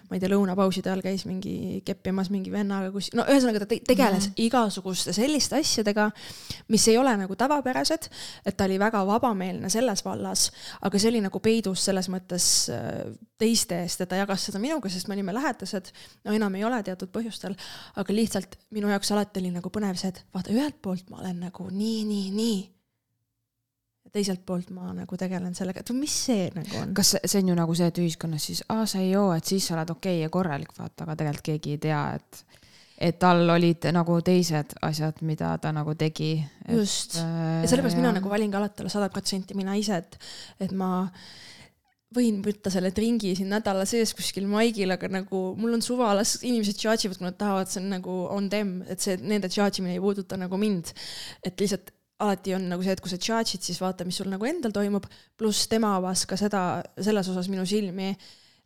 ma 0.10 0.18
ei 0.18 0.22
tea, 0.22 0.32
lõunapauside 0.32 0.89
ajal 0.89 1.04
käis 1.06 1.28
mingi 1.30 1.84
keppimas 1.86 2.32
mingi 2.34 2.50
vennaga 2.54 2.89
kus, 2.94 3.12
no 3.14 3.28
ühesõnaga 3.30 3.62
ta 3.62 3.70
te- 3.70 3.82
tegeles 3.94 4.30
mm 4.30 4.41
igasuguste 4.44 5.14
selliste 5.14 5.60
asjadega, 5.60 6.08
mis 6.74 6.88
ei 6.89 6.98
ole 6.98 7.12
nagu 7.20 7.36
tavapärased, 7.38 8.08
et 8.46 8.56
ta 8.58 8.66
oli 8.66 8.80
väga 8.82 9.04
vabameelne 9.08 9.70
selles 9.70 10.02
vallas, 10.06 10.48
aga 10.82 11.00
see 11.00 11.12
oli 11.12 11.22
nagu 11.24 11.39
peidus 11.44 11.86
selles 11.86 12.10
mõttes 12.12 12.48
äh, 12.74 13.14
teiste 13.44 13.78
eest 13.84 14.02
ja 14.04 14.08
ta 14.10 14.18
jagas 14.20 14.48
seda 14.48 14.62
minuga, 14.62 14.89
sest 14.91 15.10
me 15.10 15.18
olime 15.18 15.36
lähedased, 15.36 15.91
no 16.26 16.34
enam 16.36 16.56
ei 16.58 16.66
ole 16.66 16.80
teatud 16.86 17.12
põhjustel, 17.14 17.56
aga 18.00 18.16
lihtsalt 18.16 18.58
minu 18.76 18.91
jaoks 18.91 19.12
alati 19.14 19.41
oli 19.44 19.52
nagu 19.54 19.72
põnev 19.74 20.00
see, 20.00 20.14
et 20.14 20.24
vaata, 20.34 20.54
ühelt 20.56 20.80
poolt 20.82 21.10
ma 21.12 21.22
olen 21.22 21.41
nagu 21.48 21.68
nii, 21.72 21.83
nii, 22.08 22.32
nii. 22.36 22.58
ja 24.06 24.12
teiselt 24.16 24.44
poolt 24.46 24.72
ma 24.76 24.92
nagu 24.96 25.18
tegelen 25.20 25.56
sellega, 25.58 25.84
et 25.84 25.94
mis 25.98 26.16
see 26.30 26.50
nagu 26.56 26.82
on. 26.82 26.94
kas 26.98 27.16
see- 27.18 27.42
on 27.42 27.54
ju 27.54 27.56
nagu 27.60 27.76
see, 27.76 27.88
et 27.92 28.02
ühiskonnas 28.04 28.50
siis, 28.52 28.64
aa, 28.70 28.86
sa 28.90 29.00
ei 29.04 29.12
joo, 29.12 29.32
et 29.34 29.46
siis 29.46 29.68
sa 29.68 29.78
oled 29.78 29.90
okei 29.96 30.18
okay 30.18 30.26
ja 30.26 30.34
korralik, 30.34 30.74
vaata, 30.78 31.06
aga 31.08 31.16
tegelikult 31.22 31.50
keegi 31.52 31.78
ei 31.78 31.86
tea, 31.88 32.04
et 32.20 32.44
et 33.04 33.18
tal 33.20 33.50
olid 33.50 33.88
nagu 33.92 34.20
teised 34.24 34.76
asjad, 34.86 35.18
mida 35.28 35.58
ta 35.60 35.72
nagu 35.76 35.96
tegi. 36.00 36.36
just, 36.70 37.18
ja 37.18 37.68
sellepärast 37.68 37.98
mina 38.00 38.14
nagu 38.16 38.30
valin 38.30 38.52
ka 38.52 38.62
alati 38.62 38.80
talle 38.80 38.92
sada 38.94 39.10
protsenti 39.10 39.58
mina 39.58 39.76
ise, 39.76 39.98
et, 39.98 40.20
et 40.60 40.72
ma 40.72 41.10
võin 42.14 42.41
võtta 42.45 42.72
selle 42.74 42.91
tringi 42.95 43.34
siin 43.38 43.51
nädala 43.53 43.86
sees 43.89 44.14
kuskil 44.18 44.45
maigil, 44.49 44.93
aga 44.95 45.09
nagu 45.11 45.41
mul 45.59 45.78
on 45.78 45.84
suva, 45.86 46.11
las 46.18 46.38
inimesed 46.41 46.80
charge 46.80 47.07
ivad, 47.07 47.20
kui 47.20 47.28
nad 47.28 47.39
tahavad, 47.39 47.72
see 47.72 47.82
on 47.82 47.89
nagu 47.95 48.20
on 48.34 48.47
them, 48.53 48.78
et 48.89 49.03
see, 49.03 49.18
nende 49.22 49.51
charge 49.53 49.82
imine 49.82 49.97
ei 49.97 50.03
puuduta 50.03 50.39
nagu 50.39 50.59
mind. 50.61 50.93
et 51.43 51.59
lihtsalt 51.59 51.93
alati 52.24 52.55
on 52.55 52.70
nagu 52.72 52.86
see, 52.86 52.95
et 52.95 53.03
kui 53.03 53.11
sa 53.11 53.20
charge'id, 53.20 53.66
siis 53.66 53.82
vaata, 53.82 54.05
mis 54.07 54.18
sul 54.22 54.32
nagu 54.32 54.47
endal 54.47 54.76
toimub, 54.76 55.07
pluss 55.39 55.68
tema 55.72 55.95
avas 55.97 56.28
ka 56.30 56.39
seda, 56.39 56.64
selles 57.01 57.30
osas 57.34 57.49
minu 57.51 57.66
silmi, 57.68 58.14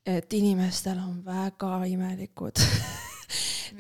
et 0.08 0.40
inimestel 0.40 1.00
on 1.04 1.20
väga 1.26 1.82
imelikud 1.90 2.64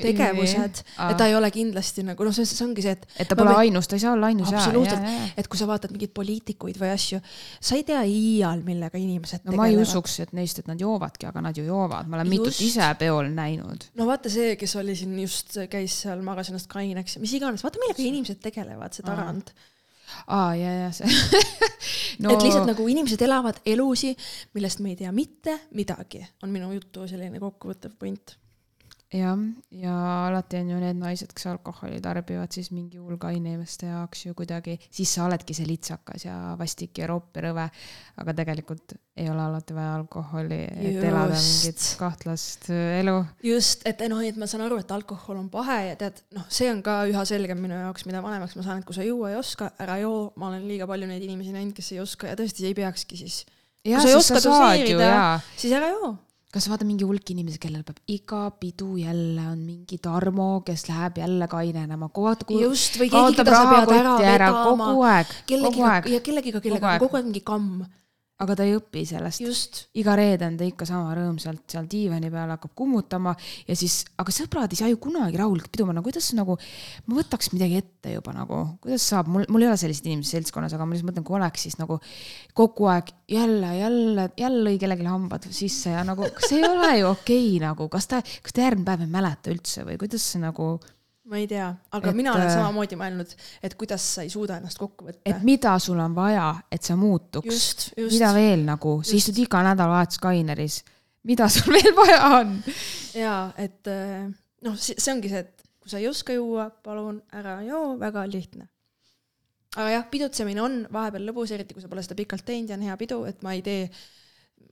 tegevused, 0.02 0.82
et 1.10 1.18
ta 1.18 1.28
ei 1.30 1.36
ole 1.38 1.50
kindlasti 1.54 2.04
nagu 2.08 2.28
noh, 2.28 2.36
see, 2.36 2.46
see 2.50 2.66
ongi 2.66 2.84
see, 2.86 2.96
et 2.98 3.06
et 3.24 3.30
ta 3.30 3.36
ma 3.36 3.44
pole 3.44 3.54
võin- 3.54 3.72
ainus, 3.72 3.88
ta 3.88 3.96
ei 3.98 4.04
saa 4.04 4.14
olla 4.18 4.32
ainus. 4.32 4.52
absoluutselt, 4.54 5.08
et 5.38 5.48
kui 5.48 5.60
sa 5.60 5.68
vaatad 5.70 5.94
mingeid 5.96 6.14
poliitikuid 6.18 6.80
või 6.82 6.92
asju, 6.94 7.22
sa 7.60 7.76
ei 7.78 7.86
tea 7.88 8.02
iial, 8.10 8.64
millega 8.68 9.00
inimesed 9.02 9.46
no 9.48 9.56
ma 9.60 9.68
ei 9.72 9.78
usuks, 9.82 10.20
et 10.26 10.34
neist, 10.38 10.60
et 10.60 10.68
nad 10.68 10.80
joovadki, 10.82 11.30
aga 11.30 11.42
nad 11.48 11.58
ju 11.58 11.64
joovad, 11.68 12.08
ma 12.10 12.20
olen 12.20 12.30
mitut 12.34 12.52
Just. 12.54 12.62
ise 12.72 12.90
peol 13.00 13.32
näinud. 13.34 13.90
no 13.96 14.06
vaata 14.10 14.30
see, 14.34 14.56
kes 14.60 14.76
oli 14.82 14.96
siin 14.98 15.16
just, 15.24 15.58
käis 15.72 16.02
seal, 16.04 16.22
magas 16.26 16.50
ennast 16.52 16.70
kaineks 16.72 17.16
ja 17.18 17.24
mis 17.24 17.34
iganes, 17.38 17.64
vaata 17.66 17.82
millega 17.82 18.04
inimesed 18.04 18.40
tegelevad, 18.44 18.94
see 18.94 19.06
tarand. 19.08 19.52
aa, 20.28 20.56
ja, 20.56 20.72
ja 20.86 20.92
see 20.96 21.08
no, 22.24 22.32
et 22.34 22.44
lihtsalt 22.46 22.68
nagu 22.70 22.88
inimesed 22.88 23.22
elavad 23.28 23.60
elusi, 23.68 24.14
millest 24.56 24.80
me 24.84 24.94
ei 24.94 25.00
tea 25.04 25.12
mitte 25.16 25.58
midagi, 25.78 26.22
on 26.44 26.54
minu 26.54 26.72
jutu 26.78 27.08
selline 27.10 27.40
kokkuvõttev 27.44 27.98
point. 28.00 28.38
Jah, 29.14 29.40
ja 29.72 29.96
alati 30.28 30.60
on 30.60 30.72
ju 30.74 30.78
need 30.82 30.98
naised, 31.00 31.32
kes 31.36 31.48
alkoholi 31.48 32.00
tarbivad, 32.04 32.52
siis 32.52 32.70
mingi 32.76 33.00
hulga 33.00 33.30
inimeste 33.36 33.88
jaoks 33.88 34.26
ju 34.26 34.36
kuidagi, 34.36 34.76
siis 34.92 35.14
sa 35.16 35.28
oledki 35.28 35.56
see 35.56 35.68
litsakas 35.70 36.26
ja 36.28 36.36
vastik 36.60 37.00
ja 37.00 37.08
ropp 37.08 37.38
ja 37.40 37.46
rõve. 37.48 37.68
aga 38.18 38.34
tegelikult 38.34 38.98
ei 39.18 39.30
ole 39.30 39.42
alati 39.42 39.76
vaja 39.78 39.96
alkoholi, 39.96 40.60
et 40.68 40.92
Just. 40.92 41.08
elada 41.08 41.40
mingit 41.40 41.88
kahtlast 42.02 42.70
äh, 42.74 43.00
elu. 43.00 43.16
just, 43.44 43.88
et 43.88 44.04
noh, 44.12 44.22
et 44.26 44.38
ma 44.38 44.50
saan 44.50 44.66
aru, 44.68 44.82
et 44.84 44.92
alkohol 44.92 45.40
on 45.40 45.50
pahe 45.54 45.80
ja 45.88 45.96
tead, 46.00 46.20
noh, 46.36 46.46
see 46.50 46.70
on 46.74 46.84
ka 46.86 47.00
üha 47.08 47.24
selgem 47.30 47.62
minu 47.64 47.80
jaoks, 47.80 48.08
mida 48.10 48.22
vanemaks 48.26 48.60
ma 48.60 48.68
saan, 48.68 48.84
et 48.84 48.90
kui 48.90 48.98
sa 48.98 49.08
juua 49.08 49.32
ei 49.32 49.40
oska, 49.40 49.72
ära 49.80 50.02
joo, 50.04 50.34
ma 50.36 50.52
olen 50.52 50.68
liiga 50.68 50.90
palju 50.90 51.08
neid 51.08 51.24
inimesi 51.24 51.56
näinud, 51.56 51.76
kes 51.78 51.94
ei 51.96 52.04
oska 52.04 52.34
ja 52.34 52.38
tõesti 52.40 52.68
ei 52.68 52.76
peakski 52.78 53.24
siis. 53.24 53.44
ja 53.88 54.04
sa 54.04 54.12
ei 54.12 54.20
oska 54.20 54.44
doseerida, 54.44 55.12
siis 55.56 55.80
ära 55.80 55.96
joo. 55.96 56.18
Kas 56.54 56.70
vaata 56.72 56.86
mingi 56.88 57.06
hulk 57.08 57.32
inimesi, 57.34 57.60
kellel 57.60 57.84
peab 57.88 58.00
iga 58.08 58.42
pidu 58.62 58.96
jälle 59.02 59.44
on 59.52 59.60
mingi 59.68 60.00
Tarmo, 60.02 60.62
kes 60.68 60.88
läheb 60.90 61.20
jälle 61.24 61.48
kainenema, 61.52 62.10
kogu 62.10 62.60
just, 62.62 62.96
või 63.02 63.12
keegi, 63.12 63.38
keda 63.42 63.56
sa 63.56 63.64
pead 63.74 63.94
ära 64.00 64.16
vedama. 64.22 64.64
kogu 64.88 65.08
aeg, 65.12 65.28
kogu 65.28 65.48
kellegiga 65.52 66.16
ja 66.16 66.22
kellegiga, 66.24 66.64
kellega 66.64 66.88
Kogu 66.88 66.96
on 66.96 67.08
kogu 67.08 67.20
aeg 67.20 67.30
mingi 67.32 67.44
kamm. 67.52 67.86
Aga 68.44 68.54
ta 68.54 68.66
ei 68.68 68.76
õpi 68.78 69.02
sellest. 69.10 69.42
just, 69.42 69.80
iga 69.98 70.14
reede 70.18 70.46
on 70.46 70.58
ta 70.60 70.66
ikka 70.68 70.86
sama 70.86 71.16
rõõmsalt 71.18 71.64
seal 71.74 71.88
diivani 71.90 72.30
peal, 72.34 72.52
hakkab 72.54 72.74
kummutama 72.78 73.34
ja 73.66 73.78
siis, 73.78 74.04
aga 74.22 74.34
sõbrad 74.34 74.74
ei 74.74 74.78
saa 74.78 74.92
ju 74.92 75.00
kunagi 75.02 75.40
rahulikult 75.42 75.72
pidu 75.74 75.88
panna, 75.90 76.04
kuidas 76.06 76.30
nagu, 76.38 76.58
ma 77.08 77.18
võtaks 77.18 77.50
midagi 77.56 77.80
ette 77.82 78.14
juba 78.14 78.36
nagu, 78.38 78.60
kuidas 78.84 79.08
saab, 79.10 79.32
mul, 79.34 79.48
mul 79.50 79.66
ei 79.66 79.72
ole 79.72 79.80
selliseid 79.82 80.12
inimesi 80.12 80.38
seltskonnas, 80.38 80.76
aga 80.78 80.86
ma 80.86 80.94
lihtsalt 80.94 81.10
mõtlen, 81.10 81.26
kui 81.26 81.40
oleks 81.40 81.66
siis 81.66 81.80
nagu 81.82 81.98
kogu 82.58 82.92
aeg 82.94 83.10
jälle, 83.34 83.74
jälle, 83.80 84.28
jälle 84.38 84.62
lõi 84.70 84.78
kellelegi 84.84 85.10
hambad 85.10 85.50
sisse 85.50 85.96
ja 85.96 86.06
nagu, 86.06 86.30
kas 86.38 86.54
ei 86.54 86.62
ole 86.68 86.94
ju 87.00 87.10
okei 87.16 87.42
okay, 87.48 87.64
nagu, 87.66 87.90
kas 87.94 88.06
ta, 88.12 88.22
kas 88.22 88.54
ta 88.54 88.68
järgmine 88.68 88.86
päev 88.92 89.08
ei 89.08 89.12
mäleta 89.18 89.54
üldse 89.54 89.88
või 89.88 89.98
kuidas 90.06 90.30
see 90.30 90.46
nagu, 90.46 90.76
ma 91.28 91.40
ei 91.42 91.48
tea, 91.50 91.68
aga 91.98 92.12
Et, 92.12 92.16
mina 92.18 92.34
olen 92.34 92.48
äh, 92.48 92.54
samamoodi 92.56 92.98
mõelnud, 93.00 93.34
et 93.64 93.76
kuidas 93.80 94.04
sa 94.16 94.24
ei 94.24 94.32
suuda 94.32 94.60
ennast 94.62 94.80
kokku 94.80 95.10
võtta. 95.10 95.24
et 95.28 95.44
mida 95.48 95.74
sul 95.84 96.00
on 96.00 96.16
vaja, 96.16 96.50
et 96.72 96.88
sa 96.88 96.96
muutuks? 97.00 97.92
mida 97.98 98.32
veel 98.36 98.64
nagu, 98.68 99.00
sa 99.04 99.16
istud 99.18 99.40
iga 99.44 99.64
nädalavahetus 99.68 100.22
Kaineris, 100.24 100.82
mida 101.28 101.50
sul 101.52 101.74
veel 101.78 101.94
vaja 101.98 102.22
on? 102.40 102.56
jaa, 103.18 103.42
et 103.60 103.92
äh, 103.92 104.28
noh, 104.68 104.80
see 104.80 105.14
ongi 105.14 105.32
see, 105.34 105.44
et 105.44 105.68
kui 105.84 105.92
sa 105.92 106.02
ei 106.02 106.10
oska 106.10 106.36
juua, 106.36 106.70
palun 106.84 107.22
ära 107.36 107.60
joo, 107.68 107.96
väga 108.00 108.26
lihtne. 108.28 108.70
aga 109.78 109.90
jah, 109.94 110.08
pidutsemine 110.12 110.64
on 110.64 110.80
vahepeal 110.94 111.28
lõbus, 111.30 111.52
eriti 111.56 111.76
kui 111.76 111.84
sa 111.84 111.92
pole 111.92 112.04
seda 112.06 112.18
pikalt 112.20 112.48
teinud 112.48 112.72
ja 112.72 112.80
on 112.80 112.88
hea 112.88 112.98
pidu, 113.00 113.22
et 113.30 113.44
ma 113.44 113.56
ei 113.56 113.64
tee, 113.66 113.90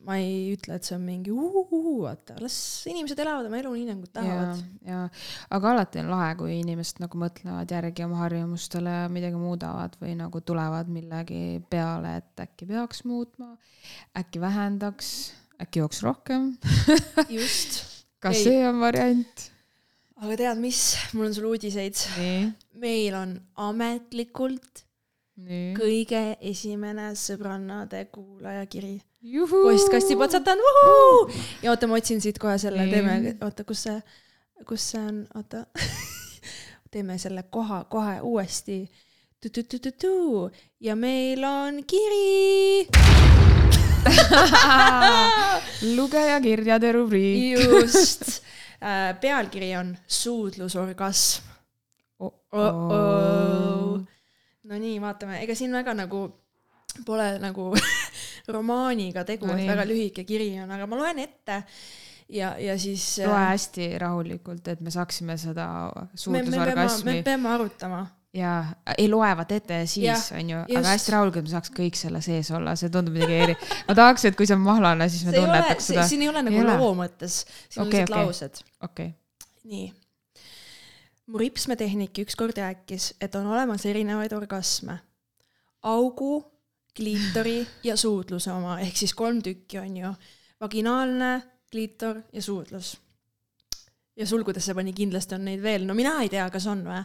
ma 0.05 0.17
ei 0.21 0.53
ütle, 0.53 0.77
et 0.77 0.87
see 0.87 0.95
on 0.97 1.05
mingi 1.05 1.33
uhuhu, 1.33 1.81
vaata, 2.03 2.37
las 2.43 2.57
inimesed 2.89 3.19
elavad 3.23 3.49
oma 3.49 3.59
elu 3.61 3.71
nii 3.73 3.87
nagu 3.89 4.09
tahavad., 4.13 4.61
ja 4.85 5.05
aga 5.57 5.71
alati 5.71 6.01
on 6.03 6.11
lahe, 6.13 6.35
kui 6.39 6.59
inimesed 6.59 7.01
nagu 7.03 7.21
mõtlevad 7.21 7.73
järgi 7.75 8.05
oma 8.05 8.21
harjumustele 8.23 8.99
ja 8.99 9.09
midagi 9.11 9.41
muudavad 9.41 9.97
või 10.01 10.13
nagu 10.19 10.41
tulevad 10.45 10.91
millegi 10.93 11.63
peale, 11.71 12.19
et 12.21 12.45
äkki 12.45 12.69
peaks 12.69 13.03
muutma, 13.09 13.55
äkki 14.17 14.43
vähendaks, 14.43 15.11
äkki 15.61 15.83
jooks 15.83 16.03
rohkem. 16.05 16.53
just. 17.33 17.81
kas 18.23 18.39
Ei. 18.39 18.47
see 18.47 18.63
on 18.67 18.79
variant? 18.81 19.49
aga 20.21 20.37
tead 20.39 20.59
mis, 20.61 20.81
mul 21.13 21.27
on 21.27 21.35
sulle 21.35 21.51
uudiseid. 21.53 21.99
meil 22.79 23.17
on 23.17 23.35
ametlikult 23.67 24.85
nii. 25.43 25.73
kõige 25.77 26.23
esimene 26.51 27.11
sõbrannade 27.19 28.05
kuulajakiri. 28.13 28.95
Postkasti 29.63 30.15
patsatan, 30.15 30.57
vuhuu. 30.57 31.31
ja 31.61 31.71
oota, 31.71 31.87
ma 31.87 31.95
otsin 31.95 32.21
siit 32.21 32.39
kohe 32.39 32.57
selle, 32.57 32.87
teeme, 32.87 33.35
oota, 33.41 33.63
kus 33.63 33.83
see, 33.87 33.97
kus 34.67 34.91
see 34.91 35.01
on, 35.01 35.23
oota. 35.35 35.65
teeme 36.91 37.17
selle 37.17 37.43
koha 37.43 37.83
kohe 37.83 38.21
uuesti. 38.21 38.91
ja 40.79 40.95
meil 40.95 41.43
on 41.43 41.83
kiri. 41.87 42.87
lugejakirjade 45.97 46.91
rubriik. 46.91 47.59
just, 47.59 48.41
pealkiri 49.21 49.75
on 49.75 49.97
suudlusorgasm. 50.07 51.43
Oh-oh. 52.19 53.99
no 54.63 54.77
nii, 54.79 55.01
vaatame, 55.01 55.41
ega 55.43 55.55
siin 55.55 55.73
väga 55.75 55.93
nagu 55.93 56.29
pole 57.05 57.39
nagu 57.39 57.73
romaaniga 58.53 59.23
tegu, 59.25 59.47
No 59.47 59.53
et 59.57 59.67
väga 59.67 59.85
lühike 59.89 60.23
kiri 60.27 60.51
on, 60.63 60.71
aga 60.71 60.87
ma 60.87 60.95
loen 60.99 61.19
ette 61.19 61.63
ja, 62.29 62.55
ja 62.59 62.77
siis. 62.79 63.17
loe 63.25 63.45
hästi 63.51 63.89
rahulikult, 64.01 64.67
et 64.67 64.79
me 64.81 64.91
saaksime 64.93 65.37
seda 65.37 65.65
me, 65.91 65.91
me, 65.91 66.05
peame, 66.05 66.15
suudlusorgasmi 66.19 67.11
me 67.11 67.23
peame 67.23 67.49
arutama. 67.49 67.99
ja 68.35 68.53
ei 68.97 69.07
loevad 69.09 69.51
ette 69.55 69.73
ja 69.81 69.87
siis 69.87 70.05
Jah, 70.05 70.23
onju, 70.39 70.57
just. 70.67 70.77
aga 70.79 70.93
hästi 70.95 71.11
rahulikult 71.15 71.45
me 71.47 71.53
saaks 71.53 71.71
kõik 71.77 71.95
selle 71.99 72.21
sees 72.25 72.49
olla, 72.51 72.73
see 72.75 72.89
tundub 72.93 73.13
midagi 73.15 73.37
eri-. 73.49 73.57
ma 73.87 73.95
tahaks, 73.95 74.25
et 74.29 74.35
kui 74.39 74.47
see 74.49 74.57
on 74.57 74.65
mahlane, 74.65 75.09
siis 75.09 75.23
me 75.27 75.35
ole, 75.37 75.43
tunnetaks 75.45 75.91
seda. 75.91 76.07
siin 76.09 76.25
ei 76.25 76.29
ole 76.33 76.41
nagu 76.47 76.57
Ei 76.57 76.65
ole. 76.65 76.77
loo 76.81 76.95
mõttes, 77.03 77.43
siin 77.69 77.85
on 77.85 77.87
Okei, 77.87 78.01
lihtsalt 78.01 78.17
okei. 78.17 78.25
laused. 78.25 78.63
okei, 78.89 79.13
nii. 79.71 79.93
mu 81.27 81.39
ripsmetehnik 81.41 82.19
ükskord 82.25 82.57
rääkis, 82.61 83.13
et 83.21 83.35
on 83.35 83.47
olemas 83.53 83.85
erinevaid 83.85 84.33
orgasme. 84.33 84.99
augu, 85.85 86.43
kliitori 86.95 87.67
ja 87.83 87.97
suudluse 87.97 88.51
oma, 88.53 88.79
ehk 88.83 88.97
siis 88.97 89.13
kolm 89.13 89.41
tükki 89.43 89.79
on 89.81 89.97
ju. 89.97 90.13
vaginaalne, 90.61 91.41
kliitor 91.71 92.21
ja 92.33 92.41
suudlus. 92.41 92.97
ja 94.15 94.27
sulgudesse 94.27 94.73
pani 94.73 94.93
kindlasti 94.93 95.35
on 95.35 95.45
neid 95.45 95.61
veel, 95.61 95.85
no 95.85 95.93
mina 95.93 96.21
ei 96.21 96.29
tea, 96.29 96.49
kas 96.49 96.67
on 96.71 96.83
või? 96.87 97.03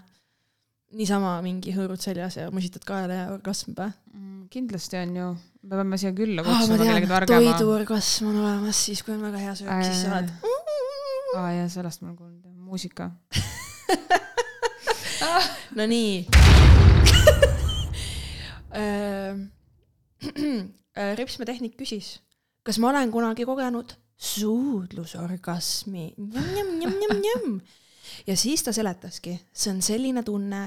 niisama 0.99 1.43
mingi 1.43 1.73
hõõrud 1.75 2.01
seljas 2.03 2.37
ja 2.37 2.51
musitad 2.51 2.85
kaela 2.87 3.15
ja 3.15 3.27
orgasm 3.31 3.73
või? 3.79 3.91
Mm, 4.15 4.49
kindlasti 4.51 4.97
on 4.99 5.17
ju, 5.17 5.37
me 5.63 5.77
peame 5.77 5.97
siia 6.03 6.13
külla 6.17 6.43
ah, 6.43 6.47
ma 6.49 6.53
kutsuma 6.59 6.79
kellegi 6.81 7.07
tean, 7.07 7.15
targema. 7.15 7.53
toiduorgasm 7.55 8.25
on 8.31 8.37
olemas 8.43 8.79
siis, 8.89 9.01
kui 9.07 9.13
on 9.15 9.23
väga 9.29 9.39
hea 9.45 9.55
söök, 9.61 9.85
siis 9.87 9.99
sa 10.03 10.09
oled. 10.17 10.31
aa 11.39 11.51
jaa, 11.61 11.69
sellest 11.71 12.01
ma 12.03 12.07
olen 12.11 12.19
kuulnud, 12.19 12.45
muusika. 12.71 13.05
no 15.77 15.83
nii. 15.95 16.15
Ripsmetehnik 21.19 21.77
küsis, 21.79 22.19
kas 22.67 22.79
ma 22.83 22.91
olen 22.91 23.13
kunagi 23.13 23.47
kogenud 23.49 23.95
suudlusorgasmi. 24.21 26.15
ja 28.27 28.37
siis 28.37 28.63
ta 28.63 28.73
seletaski, 28.73 29.37
see 29.53 29.73
on 29.73 29.83
selline 29.83 30.23
tunne, 30.27 30.65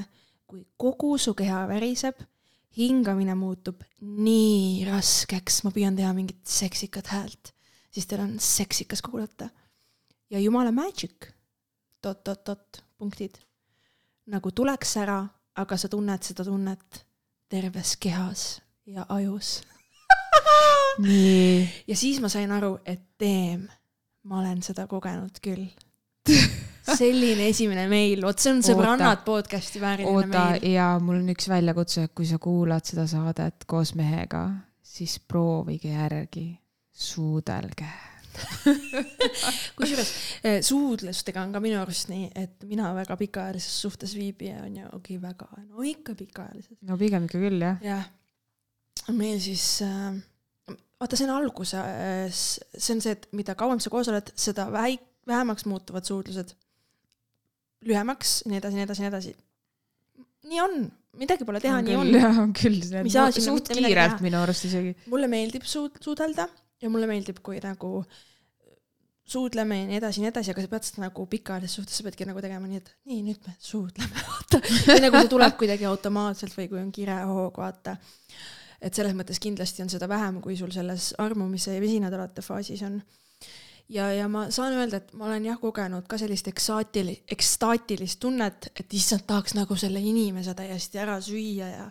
kui 0.47 0.63
kogu 0.77 1.17
su 1.17 1.33
keha 1.37 1.63
väriseb, 1.69 2.21
hingamine 2.77 3.35
muutub 3.37 3.83
nii 4.01 4.85
raskeks, 4.89 5.61
ma 5.65 5.71
püüan 5.73 5.97
teha 5.97 6.13
mingit 6.17 6.41
seksikat 6.49 7.11
häält, 7.13 7.53
siis 7.93 8.09
teil 8.09 8.23
on 8.25 8.37
seksikas 8.41 9.01
kuulata. 9.05 9.49
ja 10.29 10.39
jumala 10.39 10.71
magic, 10.71 11.29
dot-dot-dot, 12.03 12.83
punktid 12.97 13.37
nagu 14.25 14.51
tuleks 14.51 14.97
ära, 14.97 15.19
aga 15.55 15.77
sa 15.77 15.89
tunned 15.91 16.23
seda 16.25 16.45
tunnet 16.47 17.03
terves 17.51 17.95
kehas 18.01 18.61
ja 18.85 19.05
ajus. 19.09 19.61
ja 21.89 21.95
siis 21.97 22.19
ma 22.23 22.29
sain 22.31 22.51
aru, 22.51 22.75
et 22.85 23.01
damn, 23.19 23.65
ma 24.29 24.39
olen 24.41 24.61
seda 24.65 24.87
kogenud 24.91 25.41
küll. 25.43 25.67
selline 26.83 27.47
esimene 27.51 27.85
meil, 27.91 28.21
vot 28.23 28.39
see 28.39 28.51
on 28.53 28.61
sõbrannad 28.63 29.23
podcast'i 29.25 29.81
vääriline 29.83 30.11
oota 30.11 30.45
meil. 30.53 30.65
ja 30.73 30.87
mul 31.03 31.19
on 31.21 31.31
üks 31.33 31.47
väljakutse, 31.51 32.09
kui 32.15 32.27
sa 32.27 32.39
kuulad 32.43 32.87
seda 32.87 33.05
saadet 33.09 33.67
koos 33.69 33.93
mehega, 33.99 34.45
siis 34.83 35.17
proovige 35.19 35.93
järgi, 35.93 36.47
suudelge. 36.91 37.87
kusjuures 39.77 40.11
eh, 40.41 40.59
suudlustega 40.65 41.43
on 41.45 41.51
ka 41.53 41.59
minu 41.61 41.77
arust 41.77 42.09
nii, 42.09 42.31
et 42.39 42.63
mina 42.65 42.89
väga 42.97 43.17
pikaajalises 43.19 43.75
suhtes 43.83 44.15
viibija 44.17 44.63
on 44.63 44.79
ju, 44.79 44.89
okei 44.97 45.19
väga, 45.21 45.47
no 45.67 45.85
ikka 45.85 46.15
pikaajalises. 46.17 46.79
no 46.89 46.97
pigem 46.97 47.27
ikka 47.29 47.41
küll 47.43 47.61
jah. 47.61 47.77
jah, 47.85 48.07
meil 49.13 49.37
siis 49.43 49.67
äh,, 49.85 50.17
vaata, 50.71 51.19
see 51.19 51.27
on 51.27 51.35
alguses, 51.35 52.43
see 52.77 52.95
on 52.95 53.03
see, 53.03 53.15
et 53.15 53.27
mida 53.35 53.55
kauem 53.59 53.81
sa 53.83 53.91
koos 53.93 54.09
oled, 54.11 54.33
seda 54.39 54.69
väi-, 54.73 55.01
vähemaks 55.29 55.67
muutuvad 55.69 56.07
suudlused. 56.07 56.55
lühemaks, 57.83 58.43
nii 58.47 58.61
edasi, 58.61 58.77
nii 58.79 58.85
edasi, 58.87 59.03
nii 59.03 59.09
edasi. 59.11 59.33
nii 60.47 60.61
on, 60.63 60.75
midagi 61.19 61.47
pole 61.47 61.59
teha, 61.63 61.81
nii 61.83 61.97
on. 61.99 62.11
jah, 62.23 62.43
on 62.43 62.53
küll. 62.55 62.79
Saa 63.11 63.31
sinna 63.31 63.49
suht 63.49 63.73
kiirelt 63.75 64.23
minu 64.23 64.39
arust 64.39 64.69
isegi. 64.69 64.95
mulle 65.11 65.27
meeldib 65.31 65.67
suud-, 65.67 65.99
suudelda 66.03 66.47
ja 66.83 66.91
mulle 66.91 67.09
meeldib, 67.09 67.41
kui 67.43 67.59
nagu 67.63 68.05
suudleme 69.33 69.79
ja 69.79 69.85
nii 69.87 69.99
edasi 69.99 70.19
ja 70.19 70.25
nii 70.25 70.31
edasi, 70.33 70.51
aga 70.51 70.63
sa 70.63 70.71
pead 70.71 70.87
seda 70.87 71.05
nagu 71.05 71.25
pikaajalises 71.31 71.77
suhtes, 71.79 71.99
sa 71.99 72.05
peadki 72.07 72.27
nagu 72.27 72.41
tegema 72.43 72.67
nii, 72.67 72.81
et 72.81 72.89
nii, 73.09 73.21
nüüd 73.29 73.47
me 73.47 73.55
suudleme, 73.63 74.23
vaata. 74.27 74.59
või 74.63 74.99
nagu 75.05 75.21
see 75.21 75.31
tuleb 75.31 75.55
kuidagi 75.59 75.87
automaatselt 75.87 76.57
või 76.59 76.67
kui 76.71 76.81
on 76.81 76.91
kirehoog, 76.95 77.59
vaata. 77.63 77.95
Et 78.83 78.93
selles 78.93 79.15
mõttes 79.15 79.39
kindlasti 79.39 79.83
on 79.83 79.91
seda 79.91 80.09
vähem, 80.11 80.41
kui 80.43 80.57
sul 80.59 80.71
selles 80.75 81.13
armumise 81.21 81.75
ja 81.75 81.83
visinatõlate 81.83 82.43
faasis 82.45 82.83
on. 82.87 82.99
ja, 83.89 84.09
ja 84.15 84.27
ma 84.31 84.49
saan 84.51 84.75
öelda, 84.75 84.99
et 84.99 85.15
ma 85.17 85.29
olen 85.29 85.47
jah 85.47 85.59
kogenud 85.61 86.07
ka 86.09 86.19
sellist 86.19 86.51
eksaatili-, 86.51 87.21
ekstaatilist 87.31 88.19
tunnet, 88.19 88.69
et 88.75 88.99
issand, 88.99 89.25
tahaks 89.27 89.55
nagu 89.57 89.79
selle 89.79 90.03
inimese 90.03 90.55
täiesti 90.57 91.01
ära 91.01 91.19
süüa 91.23 91.71
ja 91.71 91.89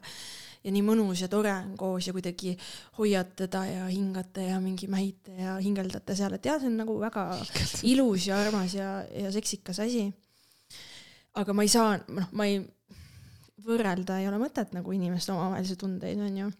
ja 0.62 0.70
nii 0.70 0.82
mõnus 0.86 1.22
ja 1.22 1.28
tore 1.30 1.52
on 1.52 1.72
koos 1.78 2.06
ja 2.06 2.14
kuidagi 2.14 2.54
hoiad 2.98 3.32
teda 3.38 3.64
ja 3.66 3.86
hingate 3.90 4.46
ja 4.46 4.60
mingi 4.62 4.88
mähite 4.90 5.34
ja 5.34 5.56
hingeldate 5.62 6.16
seal, 6.18 6.36
et 6.36 6.46
jah, 6.46 6.60
see 6.62 6.70
on 6.70 6.78
nagu 6.84 6.94
väga 7.00 7.24
ilus 7.88 8.28
ja 8.28 8.38
armas 8.42 8.76
ja, 8.76 8.92
ja 9.10 9.32
seksikas 9.34 9.82
asi. 9.82 10.06
aga 11.34 11.56
ma 11.56 11.66
ei 11.66 11.72
saa, 11.72 11.96
noh, 12.12 12.28
ma 12.38 12.46
ei, 12.46 12.60
võrrelda 13.66 14.20
ei 14.20 14.28
ole 14.30 14.38
mõtet 14.42 14.74
nagu 14.76 14.94
inimeste 14.94 15.34
omavahelisi 15.34 15.78
tundeid, 15.80 16.20
on 16.22 16.38
ju. 16.44 16.52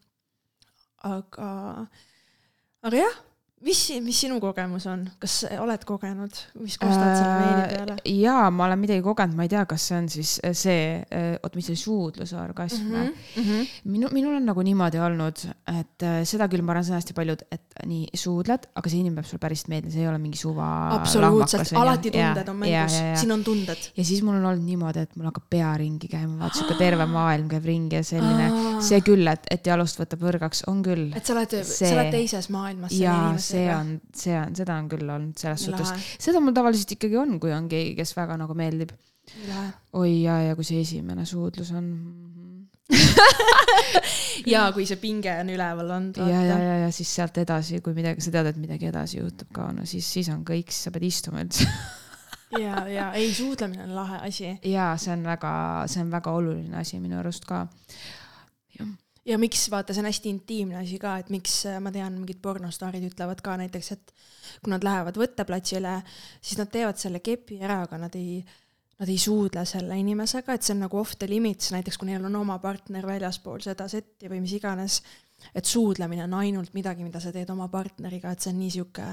aga, 1.03 1.88
aga 2.82 2.96
jah, 2.96 3.16
mis, 3.62 3.80
mis 4.02 4.18
sinu 4.24 4.38
kogemus 4.42 4.86
on, 4.90 5.04
kas 5.22 5.42
oled 5.60 5.84
kogenud, 5.86 6.38
mis 6.60 6.76
kostad 6.80 7.14
selle 7.14 7.34
meili 7.38 7.66
peale? 7.70 7.96
Äh, 8.00 8.18
jaa, 8.24 8.46
ma 8.54 8.66
olen 8.66 8.80
midagi 8.82 9.04
kogenud, 9.04 9.36
ma 9.38 9.46
ei 9.46 9.52
tea, 9.52 9.62
kas 9.70 9.86
see 9.88 9.98
on 9.98 10.08
siis 10.12 10.34
see, 10.58 10.82
oot, 11.42 11.58
mis 11.58 11.68
see 11.70 11.78
suudluse 11.78 12.38
orgasm 12.40 12.88
mm. 12.88 13.12
Mhm, 13.36 13.48
-hmm. 13.48 13.70
minu, 13.94 14.10
minul 14.14 14.36
on 14.38 14.48
nagu 14.50 14.64
niimoodi 14.66 15.00
olnud, 15.02 15.44
et 15.72 16.06
äh, 16.06 16.20
seda 16.28 16.48
küll 16.52 16.64
ma 16.66 16.74
arvan, 16.74 16.86
see 16.86 16.94
on 16.96 17.00
hästi 17.00 17.16
paljud, 17.16 17.44
et 17.54 17.78
nii 17.86 18.20
suudled, 18.24 18.68
aga 18.74 18.92
see 18.92 19.02
inimene 19.02 19.22
peab 19.22 19.30
sulle 19.30 19.42
päriselt 19.42 19.70
meeldima, 19.72 19.94
see 19.94 20.02
ei 20.02 20.10
ole 20.10 20.18
mingi 20.22 20.40
suva. 20.40 20.68
absoluutselt, 20.98 21.72
alati 21.78 22.14
tunded 22.14 22.52
on 22.52 22.60
mängus, 22.64 22.98
siin 23.20 23.36
on 23.36 23.44
tunded. 23.46 23.88
ja 23.96 24.04
siis 24.04 24.22
mul 24.22 24.38
on 24.40 24.50
olnud 24.52 24.66
niimoodi, 24.66 25.06
et 25.06 25.16
mul 25.16 25.30
hakkab 25.30 25.46
pea 25.50 25.72
ringi 25.78 26.10
käima, 26.10 26.38
vaata 26.42 26.58
sihuke 26.58 26.78
terve 26.80 27.06
maailm 27.06 27.48
käib 27.52 27.70
ringi 27.70 28.00
ja 28.00 28.04
selline, 28.06 28.50
see 28.82 29.00
küll, 29.06 29.26
et, 29.30 29.46
et 29.50 29.66
jalust 29.66 30.00
võtab 30.02 30.26
võrgaks, 30.26 30.64
on 30.70 30.82
küll. 30.82 31.10
et 31.16 31.26
sa 31.26 31.36
oled, 31.36 31.56
sa 31.68 31.92
oled 31.94 32.12
teises 32.14 32.50
maailmas 32.52 32.92
selle 32.92 33.04
ja 33.06 33.51
see 33.53 33.68
on, 33.74 33.94
see 34.16 34.34
on, 34.38 34.57
seda 34.59 34.76
on 34.80 34.90
küll 34.92 35.14
olnud 35.14 35.38
selles 35.40 35.62
Nii 35.62 35.70
suhtes 35.70 35.92
lahe., 35.92 36.11
seda 36.26 36.42
mul 36.42 36.57
tavaliselt 36.57 36.96
ikkagi 36.96 37.18
on, 37.20 37.38
kui 37.42 37.55
on 37.55 37.68
keegi, 37.70 37.94
kes 37.98 38.14
väga 38.18 38.38
nagu 38.40 38.57
meeldib. 38.59 38.92
lahe. 39.48 39.70
oi 40.00 40.12
ja, 40.24 40.40
ja 40.48 40.59
kui 40.59 40.66
see 40.66 40.82
esimene 40.82 41.26
suudlus 41.28 41.72
on. 41.78 41.88
ja 44.53 44.66
kui 44.74 44.84
see 44.88 44.98
pinge 45.00 45.32
on 45.40 45.53
üleval 45.55 45.96
olnud. 45.98 46.20
ja, 46.20 46.44
ja, 46.44 46.59
ja, 46.59 46.76
ja 46.84 46.92
siis 46.94 47.12
sealt 47.14 47.38
edasi, 47.42 47.80
kui 47.84 47.96
midagi, 47.96 48.24
sa 48.24 48.34
tead, 48.34 48.53
et 48.53 48.61
midagi 48.61 48.90
edasi 48.90 49.20
juhtub 49.20 49.53
ka, 49.55 49.70
no 49.76 49.86
siis, 49.88 50.09
siis 50.09 50.30
on 50.34 50.44
kõik, 50.48 50.72
siis 50.72 50.88
sa 50.88 50.94
pead 50.94 51.09
istuma 51.09 51.44
üldse. 51.44 51.68
ja, 52.61 52.82
ja 52.88 53.12
ei, 53.16 53.30
suudlemine 53.34 53.86
on 53.86 53.94
lahe 53.96 54.20
asi 54.28 54.50
ja 54.68 54.92
see 55.00 55.14
on 55.14 55.24
väga, 55.28 55.55
see 55.88 56.05
on 56.05 56.12
väga 56.12 56.34
oluline 56.36 56.76
asi 56.82 57.00
minu 57.00 57.20
arust 57.22 57.48
ka. 57.48 57.66
Ja 59.28 59.38
miks, 59.38 59.66
vaata, 59.70 59.94
see 59.94 60.02
on 60.02 60.10
hästi 60.10 60.32
intiimne 60.32 60.80
asi 60.80 60.98
ka, 61.02 61.16
et 61.22 61.30
miks 61.32 61.62
äh, 61.70 61.78
ma 61.82 61.92
tean, 61.94 62.16
mingid 62.18 62.40
pornostaarid 62.42 63.04
ütlevad 63.10 63.42
ka 63.44 63.56
näiteks, 63.60 63.92
et 63.94 64.14
kui 64.62 64.72
nad 64.72 64.84
lähevad 64.86 65.18
võtteplatsile, 65.20 65.98
siis 66.40 66.58
nad 66.60 66.72
teevad 66.72 66.98
selle 67.00 67.22
kepi 67.24 67.60
ära, 67.62 67.82
aga 67.86 68.00
nad 68.04 68.16
ei, 68.18 68.40
nad 68.98 69.10
ei 69.10 69.18
suudle 69.20 69.64
selle 69.68 69.98
inimesega, 70.00 70.56
et 70.56 70.66
see 70.66 70.74
on 70.76 70.84
nagu 70.86 70.98
off 70.98 71.16
the 71.20 71.30
limits, 71.30 71.70
näiteks 71.74 72.00
kui 72.00 72.10
neil 72.10 72.24
on 72.26 72.40
oma 72.42 72.58
partner 72.62 73.06
väljaspool 73.08 73.62
seda 73.64 73.88
setti 73.90 74.30
või 74.32 74.42
mis 74.44 74.56
iganes, 74.58 75.00
et 75.54 75.66
suudlemine 75.66 76.26
on 76.26 76.36
ainult 76.42 76.74
midagi, 76.74 77.06
mida 77.06 77.22
sa 77.22 77.32
teed 77.34 77.50
oma 77.50 77.68
partneriga, 77.70 78.32
et 78.32 78.42
see 78.42 78.52
on 78.52 78.60
nii 78.62 78.74
sihuke 78.76 79.08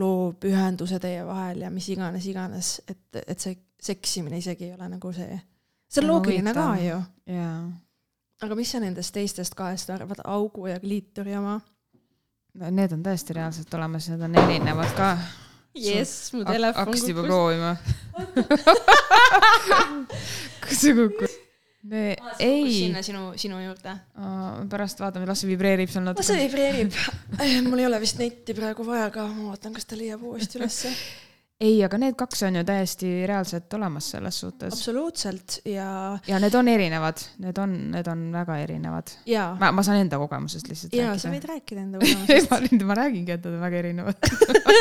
loov 0.00 0.46
ühenduse 0.46 1.00
teie 1.02 1.24
vahel 1.26 1.64
ja 1.64 1.70
mis 1.74 1.88
iganes, 1.90 2.26
iganes, 2.30 2.76
et, 2.88 3.22
et 3.26 3.38
see 3.40 3.56
seksimine 3.80 4.38
isegi 4.38 4.68
ei 4.68 4.74
ole 4.76 4.86
nagu 4.92 5.12
see, 5.16 5.38
see 5.88 6.02
on 6.04 6.12
loogiline 6.12 6.52
ka 6.54 6.66
ju. 6.84 6.98
Jaa. 7.32 7.62
Aga 8.40 8.56
mis 8.56 8.72
sa 8.72 8.80
nendest 8.82 9.12
teistest 9.14 9.56
kahest 9.58 9.90
arvad, 9.92 10.22
augu 10.24 10.66
ja 10.70 10.80
kliitori 10.80 11.36
oma? 11.36 11.58
Need 12.60 12.96
on 12.96 13.04
tõesti 13.04 13.36
reaalselt 13.36 13.74
olemas, 13.78 14.08
need 14.10 14.24
on 14.26 14.34
erinevad 14.40 14.90
ka. 14.98 15.10
jess, 15.78 16.32
mu 16.34 16.42
telefon 16.48 16.80
hakkasid 16.82 17.12
juba 17.12 17.22
kukkus. 17.22 17.30
proovima. 17.30 17.76
kus 20.66 20.82
see 20.82 20.96
kukkus? 20.98 21.36
ei 22.42 22.66
sinna, 22.74 23.04
sinu, 23.06 23.30
sinu 23.40 23.60
juurde. 23.62 23.94
pärast 24.72 25.00
vaatame, 25.00 25.28
las 25.30 25.40
see 25.44 25.52
vibreerib 25.52 25.92
seal 25.92 26.04
las 26.10 26.26
see 26.26 26.36
natuke. 26.36 26.48
vibreerib. 26.48 26.90
mul 27.68 27.84
ei 27.84 27.88
ole 27.88 28.00
vist 28.02 28.18
netti 28.20 28.56
praegu 28.56 28.84
vaja 28.88 29.08
ka, 29.14 29.28
ma 29.30 29.52
vaatan, 29.52 29.76
kas 29.78 29.86
ta 29.88 30.00
leiab 30.00 30.24
uuesti 30.26 30.60
ülesse. 30.60 30.92
ei, 31.60 31.76
aga 31.84 31.98
need 32.00 32.16
kaks 32.18 32.42
on 32.48 32.56
ju 32.56 32.62
täiesti 32.64 33.08
reaalselt 33.28 33.74
olemas 33.76 34.06
selles 34.14 34.38
suhtes. 34.42 34.72
absoluutselt 34.72 35.58
ja, 35.68 35.90
ja 36.26 36.38
need 36.40 36.54
on 36.56 36.70
erinevad, 36.72 37.20
need 37.44 37.58
on, 37.60 37.74
need 37.92 38.08
on 38.08 38.22
väga 38.32 38.56
erinevad. 38.62 39.12
ma, 39.60 39.70
ma 39.76 39.84
saan 39.84 40.00
enda 40.00 40.18
kogemusest 40.22 40.70
lihtsalt 40.70 40.96
ja 40.96 41.12
sa 41.20 41.28
rääkida 41.28 41.36
võid 41.36 41.48
rääkida 41.50 41.84
enda 41.84 42.00
kogemusest. 42.02 42.50
ma 42.50 42.88
ma 42.92 42.98
räägingi, 43.02 43.36
et 43.36 43.44
nad 43.44 43.58
on 43.58 43.60
väga 43.66 43.82
erinevad 43.82 44.30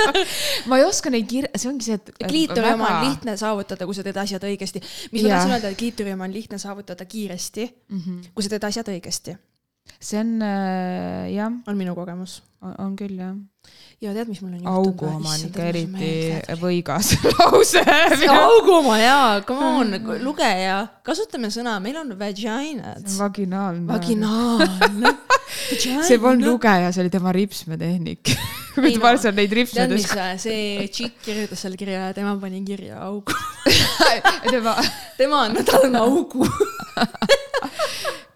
ma 0.71 0.79
ei 0.79 0.87
oska 0.87 1.11
neid 1.13 1.27
kir-, 1.31 1.51
see 1.55 1.71
ongi 1.71 1.89
see, 1.89 1.99
et. 1.99 2.13
kliitori 2.23 2.73
oma 2.73 2.89
on 2.93 3.05
lihtne 3.09 3.35
saavutada, 3.39 3.89
kui 3.89 3.99
sa 3.99 4.05
teed 4.07 4.23
asjad 4.23 4.47
õigesti. 4.47 4.83
mis 5.11 5.25
ma 5.25 5.35
tahtsin 5.35 5.55
öelda, 5.57 5.73
et 5.73 5.79
kliitori 5.83 6.15
oma 6.15 6.29
on 6.29 6.35
lihtne 6.35 6.61
saavutada 6.61 7.05
kiiresti, 7.05 7.69
mm. 7.89 8.01
-hmm. 8.05 8.33
kui 8.33 8.45
sa 8.45 8.55
teed 8.55 8.69
asjad 8.71 8.91
õigesti, 8.95 9.35
see 9.99 10.19
on 10.21 10.37
äh, 10.45 11.27
jah, 11.35 11.51
on 11.67 11.77
minu 11.77 11.95
kogemus. 11.97 12.41
on 12.61 12.95
küll 12.99 13.19
jah. 13.19 13.35
Ja 13.99 14.13
tead, 14.15 14.29
mis 14.31 14.39
mul 14.39 14.53
on 14.55 14.67
augu 14.71 15.07
oma 15.09 15.33
on 15.35 15.41
ikka 15.49 15.65
eriti 15.73 16.11
võigas 16.61 17.11
lause. 17.33 17.81
see 18.15 18.29
augu 18.31 18.77
oma 18.77 18.95
jaa, 19.01 19.41
come 19.47 19.71
on, 19.81 19.91
lugeja, 20.23 20.77
kasutame 21.03 21.49
sõna, 21.51 21.75
meil 21.83 21.97
on 21.99 22.13
vaginad. 22.19 23.03
vaginaalne. 23.17 23.83
vaginaalne. 23.89 25.11
see 26.07 26.15
polnud 26.21 26.47
lugeja, 26.47 26.93
see 26.95 27.03
oli 27.03 27.11
tema 27.11 27.33
ripsmetehnik. 27.35 28.31
kui 28.79 28.95
no, 28.95 29.03
pani 29.03 29.19
seal 29.19 29.35
neid 29.35 29.51
tead, 29.51 29.57
ripsmeid 29.59 29.91
mis, 29.97 30.07
see 30.45 30.87
tšikk 30.87 31.19
kirjutas 31.25 31.65
selle 31.65 31.79
kirja 31.79 32.07
ja 32.07 32.15
tema 32.15 32.37
pani 32.39 32.63
kirja 32.63 33.01
augu. 33.03 33.35
tema, 34.47 34.77
tema 35.19 35.43
on, 35.49 35.59
tal 35.67 35.89
on 35.89 35.99
augu. 36.05 36.47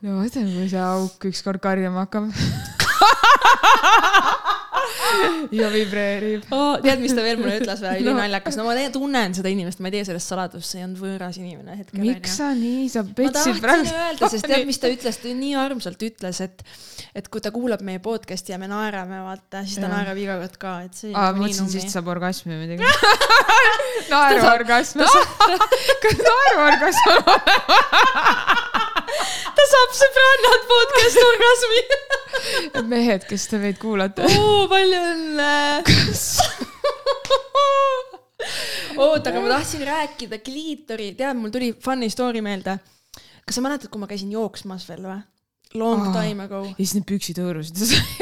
no 0.04 0.20
mõtleme, 0.20 0.52
kui 0.60 0.68
see 0.68 0.84
auk 0.92 1.32
ükskord 1.32 1.64
karjuma 1.64 2.04
hakkab. 2.04 2.34
ja 5.60 5.70
vibreerib. 5.74 6.46
tead, 6.84 7.02
mis 7.04 7.14
ta 7.16 7.26
veel 7.26 7.40
mulle 7.42 7.58
ütles 7.62 7.82
või? 7.84 7.94
No. 7.94 8.14
ülinaljakas, 8.14 8.58
no 8.60 8.66
ma 8.68 8.76
te- 8.78 8.90
tunnen 8.94 9.36
seda 9.38 9.52
inimest, 9.54 9.82
ma 9.84 9.90
ei 9.90 9.98
tee 9.98 10.08
sellest 10.10 10.32
saladust, 10.34 10.70
see 10.70 10.82
ei 10.82 10.88
olnud 10.88 11.02
võõras 11.02 11.40
inimene 11.42 11.78
hetkel. 11.80 12.02
miks 12.04 12.38
sa 12.40 12.52
nii, 12.58 12.88
sa 12.94 13.04
ma 13.06 13.16
petsid 13.18 13.38
tahtsin 13.40 13.62
praegu. 13.64 13.96
öelda, 14.04 14.32
sest 14.34 14.50
tead, 14.50 14.68
mis 14.70 14.82
ta 14.82 14.92
ütles, 14.94 15.20
ta 15.24 15.34
nii 15.44 15.56
armsalt 15.64 16.08
ütles, 16.10 16.42
et, 16.46 16.66
et 17.16 17.30
kui 17.34 17.44
ta 17.44 17.54
kuulab 17.56 17.84
meie 17.86 18.02
podcast'i 18.04 18.56
ja 18.56 18.60
me 18.62 18.70
naerame, 18.72 19.24
vaata, 19.26 19.64
siis 19.68 19.80
ta 19.80 19.88
Jah. 19.88 19.96
naerab 19.98 20.22
iga 20.22 20.38
kord 20.44 20.60
ka, 20.62 20.76
et 20.88 21.04
see. 21.04 21.14
aa, 21.14 21.32
ma 21.34 21.46
mõtlesin, 21.46 21.72
siis 21.74 21.90
saab 21.94 22.12
orgasmi 22.14 22.54
või 22.54 22.68
midagi. 22.68 22.84
naeruorgasm. 24.14 25.04
kas 26.04 26.24
naeruorgasm 26.28 27.12
on? 27.24 27.42
ta 27.44 28.73
saab 29.74 29.92
sõbrannad 29.98 30.62
podcast 30.72 31.18
orgasmi. 31.24 31.82
mehed, 32.94 33.22
kes 33.30 33.44
te 33.52 33.60
meid 33.62 33.78
kuulate. 33.82 34.22
oo, 34.38 34.64
palju 34.72 35.00
õnne. 35.14 35.54
oota, 39.04 39.32
aga 39.32 39.40
ma 39.42 39.48
tahtsin 39.56 39.84
rääkida 39.88 40.38
kliitori, 40.44 41.08
tead, 41.18 41.36
mul 41.40 41.52
tuli 41.54 41.70
funny 41.84 42.10
story 42.14 42.42
meelde. 42.46 42.74
kas 43.44 43.58
sa 43.58 43.62
mäletad, 43.66 43.90
kui 43.92 44.00
ma 44.02 44.08
käisin 44.10 44.34
jooksmas 44.34 44.84
veel 44.90 45.04
või? 45.08 45.20
Long 45.74 46.04
time 46.14 46.40
ago. 46.46 46.60
ja 46.70 46.76
siis 46.78 46.94
need 47.00 47.08
püksid 47.10 47.38
hõõrusid. 47.42 47.76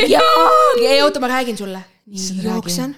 jaa, 0.07 0.49
ei 0.93 1.01
oota, 1.03 1.17
ma 1.23 1.27
räägin 1.33 1.57
sulle. 1.59 1.81
Jooksen. 2.07 2.95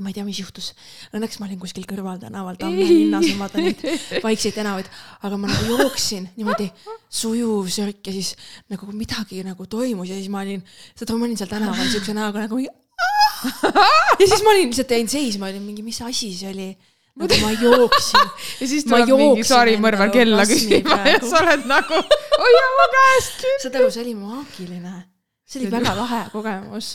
Ma 0.00 0.08
ei 0.08 0.16
tea, 0.16 0.24
mis 0.24 0.38
juhtus. 0.40 0.70
Õnneks 1.12 1.36
ma 1.40 1.48
olin 1.48 1.60
kuskil 1.60 1.84
kõrval 1.88 2.20
tänaval, 2.22 2.56
Tamme 2.60 2.86
linnas 2.88 3.26
ja 3.28 3.36
vaatan 3.36 3.66
neid 3.68 3.82
vaikseid 4.24 4.56
tänavaid, 4.56 4.88
aga 5.28 5.40
ma 5.40 5.50
nagu 5.50 5.76
jooksin 5.82 6.30
niimoodi 6.38 6.70
sujuv 7.12 7.68
sörk 7.72 8.08
ja 8.08 8.14
siis 8.14 8.32
nagu 8.72 8.88
midagi 8.96 9.42
nagu 9.44 9.66
toimus 9.68 10.08
ja 10.08 10.16
siis 10.16 10.30
ma 10.32 10.40
olin, 10.46 10.64
aru, 10.96 11.18
ma 11.18 11.28
olin 11.28 11.36
seal 11.40 11.50
tänaval 11.52 11.92
siukse 11.92 12.16
näoga 12.16 12.46
nagu 12.46 12.62
ja 14.20 14.26
siis 14.26 14.42
ma 14.42 14.54
olin 14.54 14.70
lihtsalt 14.70 14.96
jäin 14.96 15.08
seisma, 15.08 15.50
olin 15.50 15.62
mingi, 15.62 15.84
mis 15.84 16.00
asi 16.02 16.32
see 16.36 16.50
oli. 16.50 16.70
nagu 17.20 17.36
ma 17.42 17.50
jooksin. 17.52 18.28
ja 18.60 18.68
siis 18.68 18.86
Ma 18.88 19.02
tuleb 19.02 19.18
mingi 19.20 19.44
sarimõrvar 19.44 20.12
kella 20.14 20.46
küsima 20.48 20.96
ja 21.10 21.18
sa 21.20 21.42
oled 21.42 21.66
nagu, 21.68 22.00
hoia 22.40 22.68
mu 22.78 22.86
käest 22.96 23.40
kinni. 23.42 23.62
saad 23.64 23.80
aru, 23.80 23.90
see 23.92 24.04
oli 24.06 24.14
maagiline. 24.16 24.94
see 25.44 25.60
oli 25.60 25.72
väga 25.74 25.96
lahe 25.98 26.22
kogemus. 26.32 26.94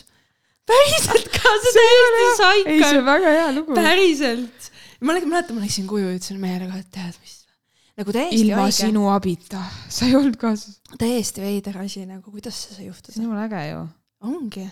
Päriselt 0.68 1.30
ka, 1.34 1.54
see 1.64 1.74
täiesti 1.74 2.48
ei, 2.74 2.80
see 2.82 3.00
on. 3.00 3.06
väga 3.08 3.36
hea 3.36 3.52
lugu. 3.56 3.76
päriselt. 3.78 4.72
ma 5.02 5.16
läksin, 5.16 5.32
mäletan, 5.34 5.60
ma 5.60 5.66
läksin 5.66 5.88
koju 5.90 6.10
ja 6.10 6.16
ütlesin 6.18 6.42
mehele 6.42 6.72
ka, 6.72 6.82
et 6.82 6.90
tead 6.96 7.22
mis. 7.22 7.38
nagu 7.98 8.16
täiesti 8.16 8.42
ilma 8.44 8.66
haige, 8.66 8.80
sinu 8.82 9.06
abita, 9.14 9.62
sa 9.94 10.10
ei 10.10 10.18
olnud 10.20 10.36
kaasas. 10.42 10.82
täiesti 10.98 11.46
veider 11.46 11.80
asi 11.84 12.04
nagu, 12.10 12.34
kuidas 12.34 12.60
see 12.66 12.74
sai 12.74 12.82
see 12.82 12.90
on 12.90 12.92
juhtuda. 12.92 13.24
jumala 13.24 13.48
äge 13.48 13.64
ju. 13.70 13.88
ongi. 14.34 14.68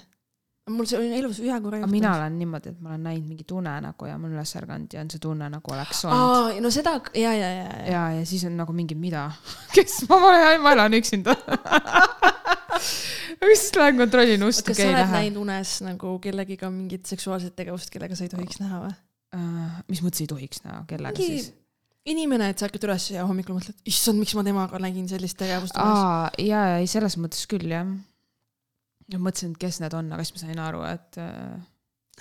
mul 0.76 0.90
see 0.90 1.00
on 1.00 1.18
elus 1.22 1.40
ühe 1.46 1.58
korra 1.62 1.80
aga 1.84 1.92
mina 1.92 2.16
olen 2.18 2.40
niimoodi, 2.42 2.74
et 2.74 2.80
ma 2.82 2.96
olen 2.96 3.08
näinud 3.10 3.32
mingit 3.32 3.52
unenägu 3.56 4.10
ja 4.10 4.18
ma 4.18 4.28
olen 4.28 4.40
üles 4.40 4.56
ärganud 4.60 4.96
ja 4.98 5.04
on 5.06 5.12
see 5.14 5.22
tunne 5.24 5.50
nagu 5.54 5.76
oleks 5.78 6.06
olnud. 6.10 6.62
no 6.66 6.74
seda 6.74 6.98
ja, 7.14 7.34
ja, 7.34 7.52
ja, 7.60 7.68
ja. 7.70 7.92
ja, 7.92 8.06
ja 8.20 8.26
siis 8.26 8.48
on 8.50 8.58
nagu 8.60 8.76
mingi 8.76 8.98
mida, 9.00 9.30
kes, 9.76 10.02
ma 10.10 10.20
ma 10.60 10.76
elan 10.76 11.00
üksinda. 11.00 11.38
siis 13.46 13.68
lähen 13.78 14.00
kontrollin 14.02 14.48
ust, 14.48 14.66
kas 14.68 14.80
sa 14.82 14.90
oled 14.92 15.14
näinud 15.14 15.42
unes 15.44 15.78
nagu 15.86 16.16
kellegiga 16.24 16.72
mingit 16.74 17.06
seksuaalset 17.10 17.56
tegevust, 17.58 17.92
kellega 17.94 18.18
sa 18.18 18.28
ei 18.28 18.34
tohiks 18.34 18.62
näha 18.64 18.86
või? 18.86 18.96
mis 19.92 20.00
mõttes 20.00 20.24
ei 20.24 20.30
tohiks 20.32 20.62
näha, 20.64 20.84
kellega 20.88 21.20
mingi 21.20 21.42
siis? 21.42 21.54
inimene, 22.08 22.50
et 22.52 22.62
sa 22.62 22.70
ärkad 22.70 22.86
üles 22.88 23.08
ja 23.12 23.26
hommikul 23.28 23.58
mõtled, 23.58 23.78
issand, 23.90 24.22
miks 24.22 24.36
ma 24.38 24.46
temaga 24.46 24.80
nägin 24.82 25.08
sellist 25.10 25.38
tegevust 25.40 25.78
aa, 25.82 26.30
ja, 26.42 26.78
ei 26.80 26.90
selles 26.90 27.18
mõttes 27.22 27.46
küll 27.50 27.72
jah. 27.72 27.88
ja 29.12 29.22
mõtlesin, 29.22 29.56
et 29.56 29.64
kes 29.66 29.82
need 29.84 29.96
on, 29.98 30.12
aga 30.14 30.26
siis 30.26 30.38
ma 30.38 30.44
sain 30.46 30.62
aru, 30.68 30.84
et 30.88 31.20
äh, 31.22 31.56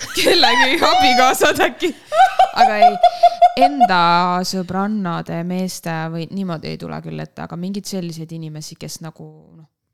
kellegi 0.18 0.80
abikaasad 0.82 1.60
äkki. 1.68 1.92
aga 2.58 2.80
ei, 2.86 2.96
enda 3.66 4.00
sõbrannade, 4.46 5.42
meeste 5.46 5.92
või 6.12 6.26
niimoodi 6.32 6.72
ei 6.72 6.80
tule 6.80 6.98
küll 7.04 7.22
ette, 7.22 7.44
aga 7.44 7.58
mingeid 7.60 7.88
selliseid 7.90 8.32
inimesi, 8.34 8.78
kes 8.80 9.00
nagu 9.04 9.28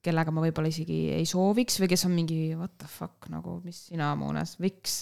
kellega 0.05 0.33
ma 0.33 0.41
võib-olla 0.45 0.71
isegi 0.73 0.99
ei 1.13 1.27
sooviks 1.29 1.77
või 1.83 1.89
kes 1.93 2.05
on 2.09 2.15
mingi 2.17 2.39
what 2.57 2.73
the 2.81 2.89
fuck 2.89 3.29
nagu, 3.33 3.59
mis 3.65 3.83
sina 3.91 4.11
mu 4.17 4.31
unes, 4.33 4.55
miks. 4.63 4.95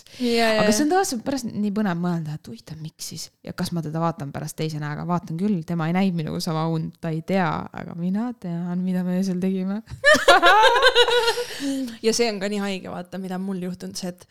aga 0.65 0.73
see 0.75 0.85
on 0.87 0.91
tõesti 0.93 1.19
pärast 1.27 1.47
nii 1.53 1.71
põnev 1.77 2.01
mõelda, 2.03 2.35
et 2.39 2.51
huvitav, 2.51 2.81
miks 2.83 3.13
siis 3.13 3.29
ja 3.47 3.55
kas 3.59 3.71
ma 3.77 3.83
teda 3.85 4.03
vaatan 4.03 4.33
pärast 4.35 4.59
teise 4.59 4.81
näoga, 4.83 5.07
vaatan 5.09 5.39
küll, 5.41 5.61
tema 5.69 5.87
ei 5.91 5.95
näinud 5.97 6.19
minuga 6.19 6.43
sama 6.43 6.67
und, 6.75 6.97
ta 7.03 7.13
ei 7.15 7.23
tea, 7.27 7.47
aga 7.83 7.95
mina 7.99 8.33
tean, 8.43 8.83
mida 8.83 9.05
me 9.07 9.21
öösel 9.21 9.39
tegime. 9.43 9.81
ja 12.07 12.13
see 12.15 12.29
on 12.33 12.43
ka 12.43 12.51
nii 12.51 12.61
haige, 12.65 12.91
vaata, 12.93 13.23
mida 13.23 13.39
mul 13.43 13.63
juhtunud, 13.69 13.99
see, 13.99 14.11
et 14.11 14.27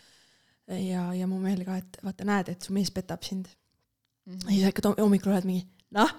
ja, 0.87 1.07
ja 1.15 1.27
mu 1.31 1.39
mehel 1.43 1.63
ka, 1.67 1.79
et 1.79 1.99
vaata, 2.03 2.27
näed, 2.27 2.51
et 2.53 2.67
su 2.67 2.75
mees 2.75 2.91
petab 2.93 3.23
sind. 3.27 3.47
ja 4.27 4.67
siis 4.67 4.83
hom- 4.83 4.99
hommikul 4.99 5.31
oled 5.31 5.47
mingi, 5.47 5.63
noh, 5.95 6.11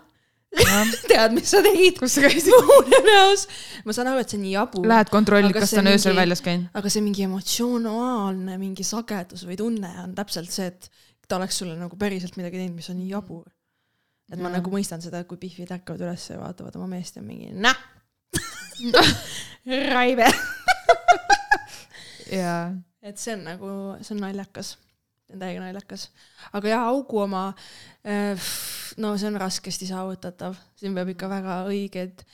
tead, 1.11 1.35
mis 1.37 1.51
sa 1.53 1.61
tegid 1.63 1.99
kus 2.01 2.15
sa 2.17 2.23
käisid? 2.25 2.55
mu 2.55 2.79
unenäos. 2.81 3.45
ma 3.85 3.93
saan 3.93 4.09
aru, 4.13 4.23
et 4.25 4.31
see 4.33 4.39
on 4.39 4.45
nii 4.47 4.55
jabur. 4.55 4.87
Lähed 4.89 5.11
kontrollid, 5.13 5.53
kas 5.57 5.75
ta 5.75 5.83
on 5.83 5.91
öösel 5.93 6.15
mingi- 6.15 6.23
väljas 6.23 6.43
käinud? 6.45 6.71
aga 6.81 6.93
see 6.95 7.03
mingi 7.05 7.27
emotsionaalne 7.27 8.57
mingi 8.61 8.87
sagedus 8.87 9.45
või 9.49 9.59
tunne 9.61 9.91
on 10.05 10.15
täpselt 10.17 10.51
see, 10.55 10.71
et 10.73 10.89
ta 11.29 11.37
oleks 11.37 11.59
sulle 11.61 11.77
nagu 11.77 11.97
päriselt 12.01 12.39
midagi 12.41 12.63
teinud, 12.63 12.79
mis 12.81 12.89
on 12.89 12.97
nii 13.03 13.11
jabur. 13.13 13.45
et 14.33 14.39
ma 14.41 14.49
Jaa. 14.49 14.57
nagu 14.57 14.73
mõistan 14.73 15.05
seda, 15.05 15.21
kui 15.29 15.37
pihvid 15.41 15.71
ärkavad 15.77 16.01
üles 16.07 16.25
ja 16.31 16.41
vaatavad 16.41 16.77
oma 16.81 16.89
meest 16.97 17.21
ja 17.21 17.23
mingi 17.23 17.53
näh. 17.53 17.77
Raive. 19.93 20.29
jaa. 22.41 22.73
et 23.03 23.19
see 23.21 23.35
on 23.37 23.45
nagu, 23.47 23.71
see 24.01 24.15
on 24.17 24.23
naljakas. 24.25 24.77
täiega 25.29 25.61
naljakas. 25.61 26.09
aga 26.57 26.73
jah, 26.73 26.89
augu 26.89 27.21
oma, 27.27 27.51
no 28.99 29.13
see 29.19 29.29
on 29.31 29.39
raskesti 29.41 29.89
saavutatav, 29.89 30.57
siin 30.79 30.97
peab 30.97 31.13
ikka 31.15 31.29
väga 31.31 31.59
õiged, 31.71 32.25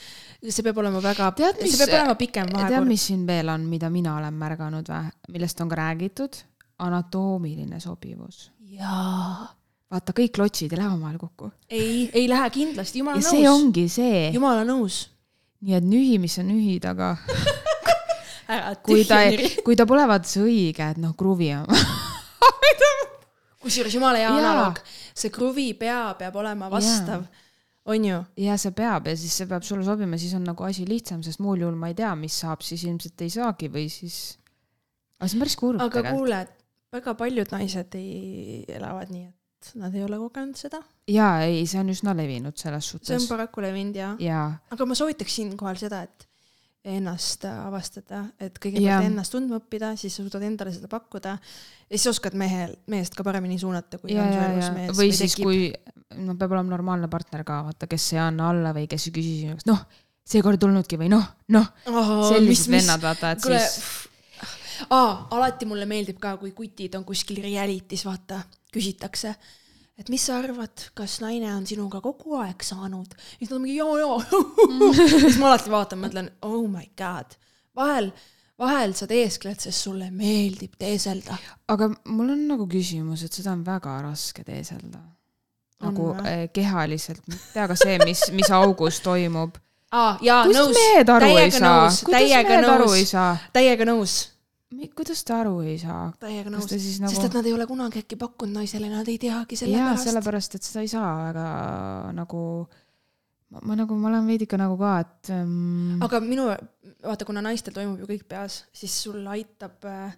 see 0.44 0.64
peab 0.66 0.80
olema 0.82 1.02
väga, 1.04 1.32
see 1.36 1.76
peab 1.80 1.92
olema 2.00 2.16
pikem 2.20 2.48
vahekord. 2.48 2.76
tead, 2.76 2.88
mis 2.88 3.08
siin 3.10 3.26
veel 3.28 3.52
on, 3.52 3.66
mida 3.70 3.90
mina 3.92 4.16
olen 4.18 4.38
märganud 4.40 4.88
või, 4.90 5.12
millest 5.36 5.60
on 5.64 5.72
ka 5.72 5.80
räägitud? 5.82 6.42
anatoomiline 6.84 7.78
sobivus. 7.80 8.48
jaa 8.74 9.54
vaata, 9.94 10.14
kõik 10.16 10.32
klotsid 10.34 10.72
ei 10.74 10.80
lähe 10.80 10.90
omavahel 10.90 11.18
kokku. 11.20 11.50
ei, 11.70 12.08
ei 12.12 12.28
lähe 12.30 12.48
kindlasti, 12.54 13.02
jumala 13.02 13.20
nõus. 13.20 13.30
see 13.30 13.48
ongi 13.50 13.86
see. 13.92 14.24
jumala 14.34 14.64
nõus. 14.66 15.04
nii 15.64 15.78
et 15.78 15.86
nühi, 15.86 16.18
mis 16.22 16.34
sa 16.38 16.46
nühid, 16.46 16.86
aga 16.90 17.14
kui 18.86 19.04
ta, 19.08 19.22
kui 19.64 19.78
ta 19.78 19.86
pole 19.88 20.06
vaata 20.08 20.28
see 20.28 20.42
õige, 20.44 20.90
et 20.90 21.00
noh, 21.00 21.14
kruvi 21.18 21.52
on 21.56 21.68
kusjuures 23.64 23.94
jumala 23.96 24.20
hea 24.20 24.28
analoog, 24.28 24.80
see 25.14 25.30
kruvi 25.34 25.72
pea 25.78 26.14
peab 26.18 26.36
olema 26.42 26.68
vastav 26.72 27.26
on 27.84 28.04
ju? 28.04 28.18
ja 28.40 28.56
see 28.60 28.74
peab 28.76 29.08
ja 29.10 29.14
siis 29.18 29.36
see 29.38 29.48
peab 29.50 29.64
sulle 29.66 29.84
sobima, 29.86 30.18
siis 30.20 30.34
on 30.38 30.44
nagu 30.48 30.66
asi 30.66 30.86
lihtsam, 30.88 31.22
sest 31.26 31.42
muul 31.44 31.64
juhul 31.64 31.78
ma 31.78 31.92
ei 31.92 31.98
tea, 31.98 32.14
mis 32.18 32.36
saab, 32.44 32.64
siis 32.66 32.84
ilmselt 32.88 33.24
ei 33.24 33.32
saagi 33.32 33.70
või 33.72 33.86
siis. 33.92 34.18
aga 35.20 35.30
see 35.30 35.38
on 35.38 35.44
päris 35.44 35.56
kurb 35.60 35.84
aga 35.84 36.04
kuule, 36.10 36.42
väga 36.94 37.16
paljud 37.20 37.54
naised 37.54 37.96
ei, 38.00 38.62
elavad 38.74 39.12
nii, 39.12 39.26
et 39.28 39.72
nad 39.80 39.96
ei 39.96 40.04
ole 40.06 40.20
kogenud 40.22 40.58
seda. 40.60 40.82
jaa, 41.10 41.42
ei, 41.46 41.64
see 41.70 41.82
on 41.82 41.92
üsna 41.94 42.16
levinud 42.16 42.58
selles 42.60 42.92
suhtes. 42.94 43.12
see 43.12 43.20
on 43.20 43.28
paraku 43.30 43.64
levinud 43.64 44.00
jah 44.00 44.22
ja.. 44.22 44.44
aga 44.74 44.88
ma 44.88 44.98
soovitaks 44.98 45.40
siinkohal 45.42 45.78
seda, 45.80 46.04
et 46.08 46.28
ennast 46.84 47.46
avastada, 47.48 48.26
et 48.42 48.58
kõigepealt 48.60 49.08
ennast 49.08 49.32
tundma 49.32 49.56
õppida, 49.56 49.94
siis 49.96 50.12
sa 50.12 50.20
suudad 50.20 50.42
endale 50.44 50.72
seda 50.74 50.88
pakkuda 50.92 51.32
ja 51.32 51.96
siis 51.96 52.10
oskad 52.12 52.36
mehel, 52.36 52.74
mehest 52.92 53.16
ka 53.16 53.24
paremini 53.24 53.56
suunata, 53.60 53.98
kui 54.02 54.12
ja, 54.12 54.24
on 54.24 54.34
su 54.34 54.42
elus 54.44 54.68
mees. 54.76 54.92
või 54.98 55.14
siis, 55.16 55.36
tekib... 55.38 55.48
kui, 55.48 56.20
no 56.26 56.36
peab 56.40 56.52
olema 56.52 56.74
normaalne 56.74 57.08
partner 57.12 57.44
ka, 57.48 57.62
vaata, 57.70 57.88
kes 57.88 58.10
ei 58.12 58.20
anna 58.26 58.50
alla 58.52 58.74
või 58.76 58.84
kes 58.90 59.08
ei 59.08 59.16
küsi 59.16 59.34
sinu 59.38 59.56
käest, 59.56 59.70
noh, 59.70 59.80
seekord 60.34 60.60
ei 60.60 60.64
tulnudki 60.66 61.00
või 61.00 61.08
noh, 61.14 61.24
noh 61.56 61.72
oh,, 61.88 62.14
sellised 62.28 62.68
mis, 62.68 62.82
vennad, 62.82 63.04
vaata, 63.04 63.32
et 63.32 63.44
kule, 63.44 63.64
siis. 63.64 64.84
aa, 64.90 65.10
alati 65.38 65.70
mulle 65.70 65.88
meeldib 65.88 66.20
ka, 66.20 66.36
kui 66.42 66.52
kutid 66.56 67.00
on 67.00 67.08
kuskil 67.08 67.40
reality's, 67.46 68.04
vaata, 68.04 68.42
küsitakse 68.74 69.32
et 69.98 70.10
mis 70.10 70.22
sa 70.26 70.38
arvad, 70.42 70.88
kas 70.96 71.18
naine 71.22 71.50
on 71.54 71.66
sinuga 71.68 72.00
kogu 72.04 72.38
aeg 72.42 72.62
saanud? 72.66 73.14
siis 73.38 73.48
nad 73.48 73.56
on 73.58 73.64
mingi 73.64 73.78
joo, 73.78 73.96
joo 73.98 74.92
siis 75.22 75.38
ma 75.40 75.52
alati 75.52 75.72
vaatan, 75.72 76.02
mõtlen, 76.02 76.30
oh 76.46 76.64
my 76.70 76.86
god, 76.98 77.36
vahel, 77.78 78.10
vahel 78.60 78.94
sa 78.98 79.08
teeskled, 79.10 79.60
sest 79.62 79.86
sulle 79.86 80.10
meeldib 80.14 80.74
teeselda. 80.80 81.38
aga 81.70 81.90
mul 82.10 82.34
on 82.34 82.46
nagu 82.50 82.68
küsimus, 82.70 83.26
et 83.26 83.36
seda 83.36 83.54
on 83.54 83.64
väga 83.66 84.00
raske 84.08 84.46
teeselda. 84.46 85.02
nagu 85.84 86.10
on, 86.14 86.26
eh, 86.26 86.48
kehaliselt, 86.54 87.22
mitte 87.30 87.64
aga 87.66 87.78
see, 87.78 87.98
mis, 88.04 88.26
mis 88.34 88.50
augus 88.50 89.00
toimub. 89.04 89.58
aa, 89.94 90.18
jaa, 90.22 90.44
nõus. 90.50 90.74
mehed 90.74 91.16
aru 91.18 91.34
ei 91.38 93.08
saa? 93.10 93.34
täiega 93.54 93.86
nõus 93.94 94.33
kuidas 94.96 95.24
ta 95.24 95.40
aru 95.42 95.58
ei 95.64 95.78
saa? 95.82 96.06
täiega 96.20 96.52
nõus, 96.52 96.68
nagu... 96.70 97.10
sest 97.10 97.28
et 97.28 97.36
nad 97.38 97.46
ei 97.46 97.56
ole 97.56 97.66
kunagi 97.70 98.04
äkki 98.04 98.18
pakkunud 98.20 98.60
naisele, 98.60 98.88
nad 98.92 99.08
ei 99.08 99.18
teagi 99.22 99.58
selle 99.60 99.78
jaa, 99.78 99.96
sellepärast, 100.00 100.58
et 100.58 100.66
seda 100.66 100.84
ei 100.84 100.90
saa 100.92 101.10
väga 101.28 101.48
nagu 102.16 102.44
ma, 103.62 103.76
nagu, 103.78 103.98
ma 103.98 104.10
olen 104.10 104.30
veidike 104.30 104.58
nagu 104.60 104.78
ka, 104.80 104.94
et 105.04 105.34
ähm.... 105.34 106.00
aga 106.04 106.20
minu, 106.24 106.48
vaata, 107.04 107.28
kuna 107.28 107.44
naistel 107.44 107.76
toimub 107.76 108.02
ju 108.02 108.08
kõik 108.10 108.26
peas, 108.30 108.64
siis 108.74 108.96
sul 109.06 109.26
aitab 109.30 109.86
äh, 109.90 110.16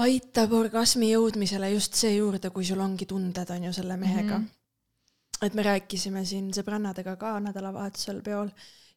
aitab 0.00 0.52
orgasmi 0.56 1.10
jõudmisele 1.12 1.72
just 1.74 1.98
see 1.98 2.16
juurde, 2.16 2.50
kui 2.50 2.64
sul 2.64 2.80
ongi 2.80 3.08
tunded, 3.08 3.50
on 3.52 3.68
ju, 3.68 3.72
selle 3.76 3.96
mehega 4.00 4.38
mm. 4.38 4.44
-hmm. 4.44 5.46
et 5.46 5.54
me 5.54 5.66
rääkisime 5.66 6.24
siin 6.24 6.52
sõbrannadega 6.54 7.16
ka 7.20 7.38
nädalavahetusel 7.40 8.22
peol 8.22 8.52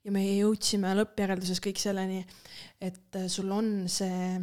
ja 0.06 0.14
me 0.14 0.24
jõudsime 0.24 0.94
lõppjärelduses 1.00 1.62
kõik 1.64 1.82
selleni, 1.82 2.22
et 2.82 3.18
äh, 3.18 3.28
sul 3.32 3.52
on 3.54 3.90
see, 3.92 4.40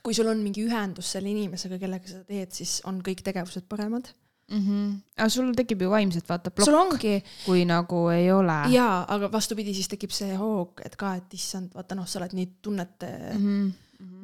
kui 0.00 0.16
sul 0.16 0.30
on 0.30 0.42
mingi 0.44 0.64
ühendus 0.66 1.10
selle 1.16 1.32
inimesega, 1.32 1.80
kellega 1.82 2.10
sa 2.10 2.22
teed, 2.28 2.54
siis 2.54 2.78
on 2.88 3.02
kõik 3.06 3.24
tegevused 3.26 3.66
paremad 3.70 4.12
mm. 4.50 4.62
-hmm. 4.66 4.94
aga 5.18 5.28
sul 5.28 5.52
tekib 5.56 5.82
ju 5.82 5.90
vaimselt 5.90 6.28
vaata 6.28 6.50
plokk, 6.50 7.04
kui 7.44 7.64
nagu 7.68 8.08
ei 8.14 8.30
ole. 8.32 8.58
jaa, 8.74 9.04
aga 9.08 9.32
vastupidi, 9.32 9.74
siis 9.74 9.90
tekib 9.90 10.14
see 10.14 10.36
hoog, 10.36 10.82
et 10.84 10.96
ka, 10.96 11.14
et 11.20 11.34
issand, 11.34 11.74
vaata 11.74 11.98
noh, 11.98 12.08
sa 12.08 12.20
oled 12.22 12.36
nii 12.38 12.50
tunnete 12.62 13.10
mm. 13.34 13.46
-hmm. 13.46 13.72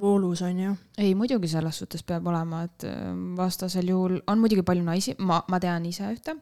Voolus 0.00 0.42
on 0.42 0.58
ju. 0.60 0.74
ei, 0.98 1.14
muidugi 1.14 1.48
selles 1.48 1.78
suhtes 1.78 2.02
peab 2.06 2.26
olema, 2.30 2.62
et 2.66 2.84
ähm, 2.88 3.34
vastasel 3.36 3.88
juhul 3.90 4.16
on 4.26 4.40
muidugi 4.40 4.62
palju 4.66 4.84
naisi, 4.84 5.14
ma, 5.18 5.38
ma 5.52 5.58
tean 5.60 5.84
ise 5.88 6.08
ühte, 6.12 6.36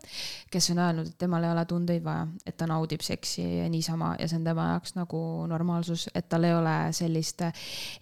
kes 0.51 0.70
on 0.74 0.80
öelnud, 0.82 1.11
et 1.11 1.18
temal 1.18 1.47
ei 1.47 1.51
ole 1.51 1.64
tundeid 1.70 2.05
vaja, 2.05 2.26
et 2.47 2.57
ta 2.59 2.68
naudib 2.70 3.03
seksi 3.05 3.45
niisama 3.72 4.14
ja 4.20 4.28
see 4.30 4.39
on 4.39 4.47
tema 4.47 4.68
jaoks 4.72 4.95
nagu 4.99 5.20
normaalsus, 5.51 6.07
et 6.14 6.28
tal 6.30 6.47
ei 6.47 6.55
ole 6.55 6.76
sellist, 6.97 7.43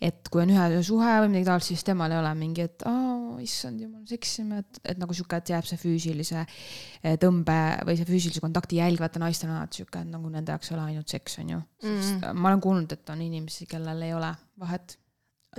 et 0.00 0.30
kui 0.32 0.44
on 0.44 0.52
ühe 0.52 0.82
suhe 0.84 1.12
või 1.24 1.32
midagi 1.32 1.48
taolist, 1.48 1.72
siis 1.72 1.86
temal 1.88 2.12
ei 2.12 2.20
ole 2.20 2.32
mingi, 2.38 2.68
et 2.68 2.86
aa, 2.88 3.40
issand 3.44 3.80
jumal, 3.80 4.04
seksime, 4.08 4.62
et, 4.64 4.82
et 4.92 5.00
nagu 5.00 5.16
sihuke, 5.16 5.40
et 5.40 5.54
jääb 5.54 5.68
see 5.68 5.80
füüsilise 5.80 6.44
eh, 6.44 7.16
tõmbe 7.20 7.60
või 7.88 7.96
see 7.98 8.08
füüsilise 8.08 8.44
kontakti 8.44 8.80
jälgivate 8.80 9.22
naistel 9.22 9.52
on 9.52 9.60
alati 9.60 9.82
sihuke, 9.82 10.04
et 10.04 10.12
nagu 10.12 10.32
nende 10.32 10.52
jaoks 10.52 10.72
ei 10.72 10.78
ole 10.78 10.88
ainult 10.90 11.16
seks, 11.16 11.38
on 11.42 11.54
ju. 11.56 11.62
sest 11.82 12.18
mm. 12.20 12.40
ma 12.40 12.52
olen 12.52 12.64
kuulnud, 12.68 12.92
et 12.92 13.14
on 13.14 13.24
inimesi, 13.24 13.68
kellel 13.70 14.04
ei 14.04 14.12
ole 14.16 14.32
vahet 14.60 14.98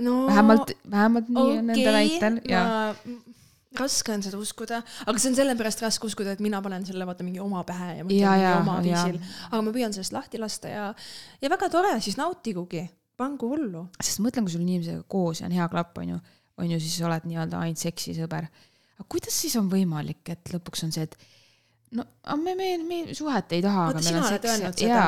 no, 0.02 0.26
vähemalt, 0.26 0.74
vähemalt 0.90 1.28
nii 1.28 1.42
okay, 1.42 1.58
on 1.58 1.70
nende 1.70 1.94
väitel 1.94 2.38
ja 2.48 2.62
ma... 2.64 3.14
raske 3.78 4.14
on 4.14 4.24
seda 4.26 4.40
uskuda, 4.40 4.80
aga 5.06 5.20
see 5.20 5.30
on 5.30 5.38
sellepärast 5.38 5.84
raske 5.84 6.08
uskuda, 6.08 6.34
et 6.34 6.42
mina 6.44 6.60
panen 6.64 6.86
selle 6.88 7.06
vaata 7.06 7.26
mingi 7.26 7.42
oma 7.42 7.62
pähe 7.68 7.90
ja 8.00 8.06
mõtlen 8.06 8.20
ja, 8.20 8.34
ja, 8.40 8.52
oma 8.62 8.78
viisil, 8.84 9.20
aga 9.50 9.62
ma 9.66 9.74
püüan 9.74 9.94
sellest 9.96 10.16
lahti 10.16 10.40
lasta 10.42 10.72
ja, 10.72 10.86
ja 11.42 11.52
väga 11.52 11.70
tore, 11.72 11.94
siis 12.04 12.18
nautigugi, 12.20 12.86
pangu 13.20 13.52
hullu. 13.54 13.86
sest 14.00 14.22
mõtlen, 14.24 14.46
kui 14.46 14.56
sul 14.56 14.64
inimesega 14.66 15.04
koos 15.10 15.42
ja 15.42 15.50
on 15.50 15.54
hea 15.56 15.68
klapp, 15.72 15.98
on 16.02 16.16
ju, 16.16 16.22
on 16.62 16.74
ju, 16.74 16.80
siis 16.82 16.98
oled 17.06 17.28
nii-öelda 17.30 17.62
ainult 17.62 17.82
seksisõber. 17.82 18.50
aga 18.98 19.08
kuidas 19.10 19.38
siis 19.44 19.54
on 19.60 19.70
võimalik, 19.70 20.24
et 20.34 20.54
lõpuks 20.54 20.86
on 20.86 20.94
see, 20.94 21.06
et 21.06 21.18
no 21.94 22.06
me, 22.42 22.56
me, 22.58 22.74
me 22.82 23.04
suhet 23.14 23.54
ei 23.54 23.62
taha. 23.62 23.92
vaata, 23.92 24.02
sina 24.02 24.26
oled 24.26 24.50
öelnud 24.50 24.82
seda, 24.86 25.06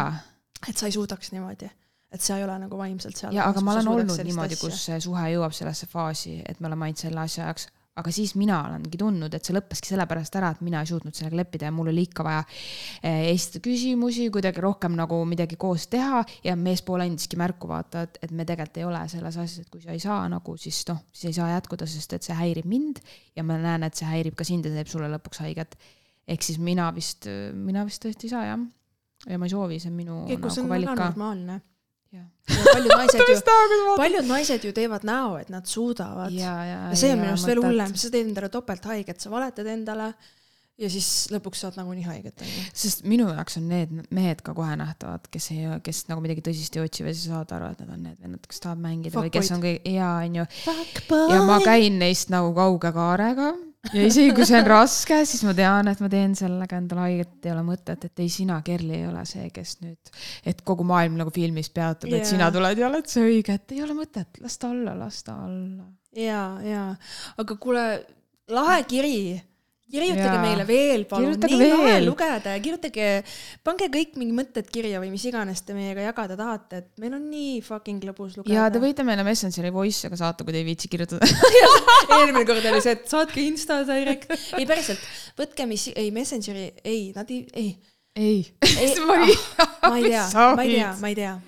et 0.66 0.78
sa 0.78 0.86
ei 0.86 0.94
suudaks 0.94 1.34
niimoodi 1.34 1.70
et 2.12 2.22
sa 2.22 2.36
ei 2.38 2.44
ole 2.46 2.58
nagu 2.62 2.78
vaimselt 2.78 3.18
seal. 3.18 3.34
jaa, 3.34 3.48
aga 3.50 3.62
ma 3.64 3.76
olen 3.76 3.94
olnud 3.94 4.22
niimoodi, 4.28 4.58
kus 4.60 4.84
see 4.88 5.00
suhe 5.02 5.30
jõuab 5.34 5.54
sellesse 5.56 5.88
faasi, 5.90 6.38
et 6.46 6.60
me 6.60 6.70
oleme 6.70 6.88
ainult 6.88 7.02
selle 7.02 7.22
asja 7.22 7.48
jaoks, 7.48 7.66
aga 7.96 8.12
siis 8.12 8.34
mina 8.36 8.58
olengi 8.66 8.98
tundnud, 9.00 9.32
et 9.32 9.46
see 9.46 9.54
lõppeski 9.56 9.88
sellepärast 9.88 10.36
ära, 10.36 10.50
et 10.52 10.60
mina 10.64 10.82
ei 10.84 10.90
suutnud 10.90 11.16
sellega 11.16 11.38
leppida 11.40 11.70
ja 11.70 11.72
mul 11.72 11.88
oli 11.92 12.04
ikka 12.04 12.26
vaja 12.26 12.42
eh, 13.00 13.30
esitada 13.30 13.62
küsimusi, 13.64 14.28
kuidagi 14.32 14.62
rohkem 14.62 14.96
nagu 14.98 15.22
midagi 15.28 15.56
koos 15.60 15.88
teha 15.92 16.20
ja 16.44 16.56
meespool 16.60 17.06
andiski 17.06 17.40
märku 17.40 17.70
vaata, 17.70 18.04
et, 18.06 18.18
et 18.26 18.34
me 18.36 18.44
tegelikult 18.48 18.82
ei 18.82 18.88
ole 18.88 19.00
selles 19.12 19.38
asjas, 19.40 19.64
et 19.64 19.72
kui 19.72 19.80
sa 19.84 19.96
ei 19.96 20.02
saa 20.02 20.26
nagu, 20.32 20.56
siis 20.60 20.82
noh, 20.90 21.00
siis 21.08 21.32
ei 21.32 21.38
saa 21.38 21.48
jätkuda, 21.54 21.88
sest 21.88 22.18
et 22.18 22.28
see 22.28 22.36
häirib 22.36 22.68
mind 22.68 23.00
ja 23.36 23.44
ma 23.46 23.56
näen, 23.60 23.86
et 23.88 23.96
see 23.96 24.08
häirib 24.08 24.36
ka 24.36 24.44
sind 24.44 24.68
ja 24.68 24.74
teeb 24.76 24.92
sulle 24.92 25.08
lõpuks 25.16 25.40
haiget. 25.46 25.78
ehk 26.28 26.44
siis 26.44 26.60
mina 26.60 26.90
vist, 26.92 27.30
mina 27.54 27.86
vist 27.88 28.04
tõesti 28.04 28.28
ei 28.28 28.34
saa 28.34 28.44
jah. 28.44 28.66
ja 29.24 29.40
ma 29.40 29.48
ei 29.48 29.56
soovi, 29.56 29.80
see 29.80 29.88
on 29.88 29.96
minu 29.96 30.20
nagu 30.28 30.52
ka. 30.52 31.08
normaalne 31.08 31.62
paljud 32.46 32.94
naised 33.00 33.20
ju, 33.20 33.96
paljud 33.96 34.30
naised 34.30 34.64
ju 34.64 34.72
teevad 34.76 35.04
näo, 35.08 35.36
et 35.40 35.50
nad 35.52 35.66
suudavad. 35.66 36.32
ja, 36.34 36.54
ja, 36.64 36.80
ja 36.90 36.96
see 36.98 37.12
on 37.14 37.22
minu 37.22 37.34
arust 37.34 37.50
veel 37.50 37.62
hullem, 37.64 37.94
sa 37.98 38.10
teed 38.10 38.30
endale 38.30 38.50
topelthaiget, 38.52 39.20
sa 39.22 39.32
valetad 39.32 39.68
endale 39.70 40.12
ja 40.76 40.88
siis 40.92 41.08
lõpuks 41.32 41.62
saad 41.64 41.78
nagunii 41.80 42.04
haiget, 42.04 42.42
onju. 42.44 42.64
sest 42.76 43.06
minu 43.08 43.28
jaoks 43.30 43.56
on 43.60 43.68
need 43.70 43.94
mehed 44.14 44.42
ka 44.44 44.52
kohe 44.56 44.76
nähtavad, 44.78 45.28
kes 45.32 45.50
ei, 45.54 45.68
kes 45.84 46.04
nagu 46.10 46.24
midagi 46.24 46.44
tõsist 46.44 46.76
ei 46.76 46.84
otsi 46.84 47.06
või 47.06 47.14
sa 47.16 47.38
saad 47.38 47.54
aru, 47.56 47.70
et 47.72 47.84
nad 47.84 47.94
on 47.96 48.02
need 48.10 48.18
vennad, 48.20 48.44
kes 48.44 48.60
tahavad 48.64 48.84
mängida 48.84 49.14
Fuck 49.16 49.24
või 49.24 49.32
kes 49.38 49.52
on 49.56 49.64
kõik, 49.64 49.88
jaa, 49.96 50.18
onju. 50.26 50.44
ja 51.32 51.40
ma 51.48 51.58
käin 51.64 51.96
neist 52.02 52.32
nagu 52.34 52.52
kauge 52.56 52.92
kaarega 52.96 53.54
ja 53.94 54.06
isegi 54.06 54.34
kui 54.36 54.46
see 54.48 54.58
on 54.60 54.68
raske, 54.70 55.20
siis 55.28 55.42
ma 55.46 55.54
tean, 55.56 55.90
et 55.90 56.02
ma 56.02 56.10
teen 56.12 56.34
sellega 56.38 56.80
endale 56.80 57.04
haiget, 57.06 57.34
ei 57.46 57.52
ole 57.54 57.64
mõtet, 57.66 58.06
et 58.08 58.24
ei, 58.24 58.30
sina, 58.32 58.60
Kerli, 58.66 59.00
ei 59.00 59.08
ole 59.08 59.24
see, 59.28 59.48
kes 59.54 59.76
nüüd, 59.84 60.12
et 60.46 60.62
kogu 60.66 60.86
maailm 60.88 61.18
nagu 61.20 61.32
filmis 61.34 61.70
peatub 61.74 62.10
yeah., 62.10 62.22
et 62.22 62.30
sina 62.30 62.50
tuled 62.54 62.82
ja 62.82 62.88
oled 62.90 63.10
see 63.10 63.26
õige, 63.26 63.58
et 63.58 63.76
ei 63.76 63.82
ole 63.86 63.96
mõtet, 63.98 64.40
las 64.44 64.58
ta 64.62 64.70
olla, 64.74 64.96
las 64.98 65.22
ta 65.26 65.36
olla. 65.46 65.90
ja, 66.16 66.46
ja, 66.64 66.86
aga 67.42 67.58
kuule, 67.60 67.86
lahe 68.52 68.80
kiri 68.90 69.18
kirjutage 69.90 70.34
ja. 70.34 70.42
meile 70.42 70.64
veel, 70.66 71.04
palun, 71.08 71.36
nii 71.38 71.68
lahe 71.70 71.98
lugeda. 72.04 72.54
Ja 72.56 72.62
kirjutage, 72.62 73.06
pange 73.66 73.88
kõik 73.92 74.16
mingi 74.20 74.34
mõtted 74.36 74.68
kirja 74.72 75.00
või 75.02 75.12
mis 75.12 75.26
iganes 75.28 75.62
te 75.66 75.76
meiega 75.76 76.08
jagada 76.08 76.38
tahate, 76.38 76.82
et 76.82 77.02
meil 77.02 77.14
on 77.18 77.28
nii 77.30 77.60
fucking 77.66 78.02
lõbus 78.08 78.34
lugeda. 78.40 78.56
ja 78.56 78.66
te 78.72 78.82
võite 78.82 79.06
meile 79.06 79.26
Messengeri 79.26 79.70
voice'iga 79.74 80.18
saata, 80.18 80.46
kui 80.46 80.56
te 80.56 80.62
ei 80.62 80.66
viitsi 80.66 80.90
kirjutada. 80.92 81.28
Eelmine 82.16 82.44
kord 82.48 82.66
oli 82.72 82.82
see, 82.82 82.96
et 82.98 83.06
saatke 83.10 83.44
Insta 83.44 83.82
direct. 83.86 84.34
ei 84.58 84.66
päriselt, 84.68 85.06
võtke 85.38 85.68
mis, 85.70 85.88
ei 85.94 86.10
Messengeri, 86.14 86.72
ei, 86.82 87.08
nad 87.16 87.30
ei, 87.30 87.46
ei. 87.54 87.72
ei, 88.18 88.42
ei. 88.66 88.92
ma 89.06 89.22
ei 89.22 90.10
tea, 90.10 90.28
ma 90.34 90.66
ei 90.66 90.76
tea, 90.76 90.92
ma 90.98 91.14
ei 91.14 91.18
tea 91.22 91.38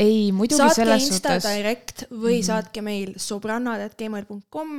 ei 0.00 0.32
muidugi 0.32 0.58
saatke 0.62 0.78
selles 0.78 1.06
Insta 1.10 1.34
suhtes, 1.36 1.46
direct 1.52 2.04
või 2.08 2.16
mm 2.16 2.40
-hmm. 2.40 2.46
saatke 2.48 2.82
meil 2.82 3.12
sobrannad.gmail.com 3.20 4.76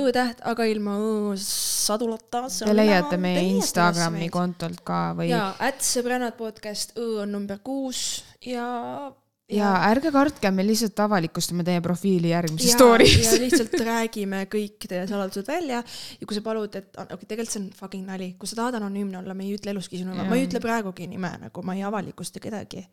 õ-täht, 0.00 0.40
aga 0.48 0.64
ilma 0.64 0.96
õ-sadulata. 0.96 2.46
te 2.48 2.76
leiate 2.76 3.18
meie 3.20 3.42
Instagrami 3.52 4.30
kontolt 4.32 4.80
ka 4.84 5.00
või 5.18 5.28
ja 5.32 5.50
at 5.58 5.84
sõbrannad 5.84 6.38
podcast, 6.40 6.96
õ 6.96 7.22
on 7.24 7.32
number 7.36 7.60
kuus 7.62 8.22
ja. 8.46 9.12
ja 9.52 9.74
ärge 9.90 10.12
kartke, 10.14 10.50
me 10.50 10.64
lihtsalt 10.64 11.04
avalikustame 11.04 11.66
teie 11.66 11.84
profiili 11.84 12.32
järgmises 12.32 12.72
story's 12.78 13.28
ja. 13.28 13.36
lihtsalt 13.44 13.76
räägime 13.92 14.46
kõik 14.48 14.88
teie 14.88 15.04
saladused 15.10 15.52
välja 15.52 15.82
ja 15.84 16.26
kui 16.26 16.38
sa 16.38 16.40
palud, 16.40 16.80
et 16.80 16.96
okei 16.96 17.12
okay,, 17.12 17.28
tegelikult 17.28 17.52
see 17.52 17.60
on 17.60 17.68
fucking 17.76 18.08
nali, 18.08 18.32
kui 18.40 18.48
sa 18.48 18.62
tahad 18.62 18.80
anonüümne 18.80 19.20
olla, 19.20 19.36
me 19.36 19.44
ei 19.44 19.52
ütle 19.60 19.76
eluski 19.76 20.00
sinu 20.00 20.16
nime, 20.16 20.24
ma 20.24 20.40
ei 20.40 20.46
Jaa. 20.46 20.48
ütle 20.48 20.64
praegugi 20.64 21.12
nime 21.12 21.36
nagu 21.44 21.62
ma 21.62 21.76
ei 21.76 21.84
avalikusta 21.84 22.40
kedagi. 22.40 22.86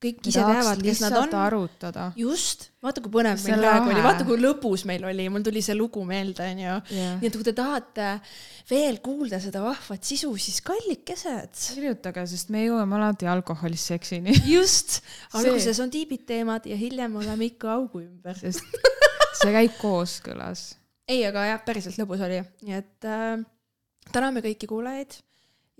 Kõik 0.00 0.28
ise 0.30 0.40
teavad, 0.40 0.80
kes 0.80 1.00
nad 1.04 1.16
on. 1.18 1.34
arutada. 1.42 2.06
just, 2.16 2.70
vaata 2.84 3.02
kui 3.04 3.12
põnev 3.12 3.40
See 3.40 3.52
meil 3.52 3.60
praegu 3.66 3.92
oli, 3.92 4.04
vaata 4.04 4.24
kui 4.28 4.38
lõbus 4.40 4.84
meil 4.88 5.04
oli, 5.10 5.26
mul 5.32 5.44
tuli 5.44 5.60
see 5.64 5.76
lugu 5.76 6.04
meelde, 6.08 6.46
onju. 6.54 6.76
nii 7.20 7.28
et 7.28 7.36
kui 7.36 7.46
te 7.46 7.54
tahate 7.56 8.08
veel 8.70 9.00
kuulda 9.04 9.40
seda 9.42 9.62
vahvat 9.64 10.08
sisu, 10.08 10.32
siis 10.40 10.62
kallikesed. 10.64 11.52
kirjutage, 11.76 12.24
sest 12.32 12.52
me 12.54 12.64
jõuame 12.64 12.96
alati 12.96 13.28
alkoholist 13.28 13.92
seksini, 13.92 14.34
just, 14.56 15.02
alguses 15.36 15.82
on 15.84 15.92
tiibid 15.92 16.24
teemad 16.28 16.68
ja 16.70 16.80
hiljem 16.80 17.20
oleme 17.20 17.50
ikka 17.52 17.74
augu 17.76 18.04
ümber. 18.06 18.40
sest 18.40 18.64
see 19.42 19.52
käib 19.52 19.76
kooskõlas. 19.82 20.70
ei, 21.12 21.26
aga 21.28 21.44
jah, 21.52 21.64
päriselt 21.66 22.00
lõbus 22.00 22.24
oli, 22.24 22.40
nii 22.64 22.80
et 22.80 23.10
äh, 23.10 23.36
täname 24.16 24.40
kõiki 24.48 24.70
kuulajaid 24.70 25.20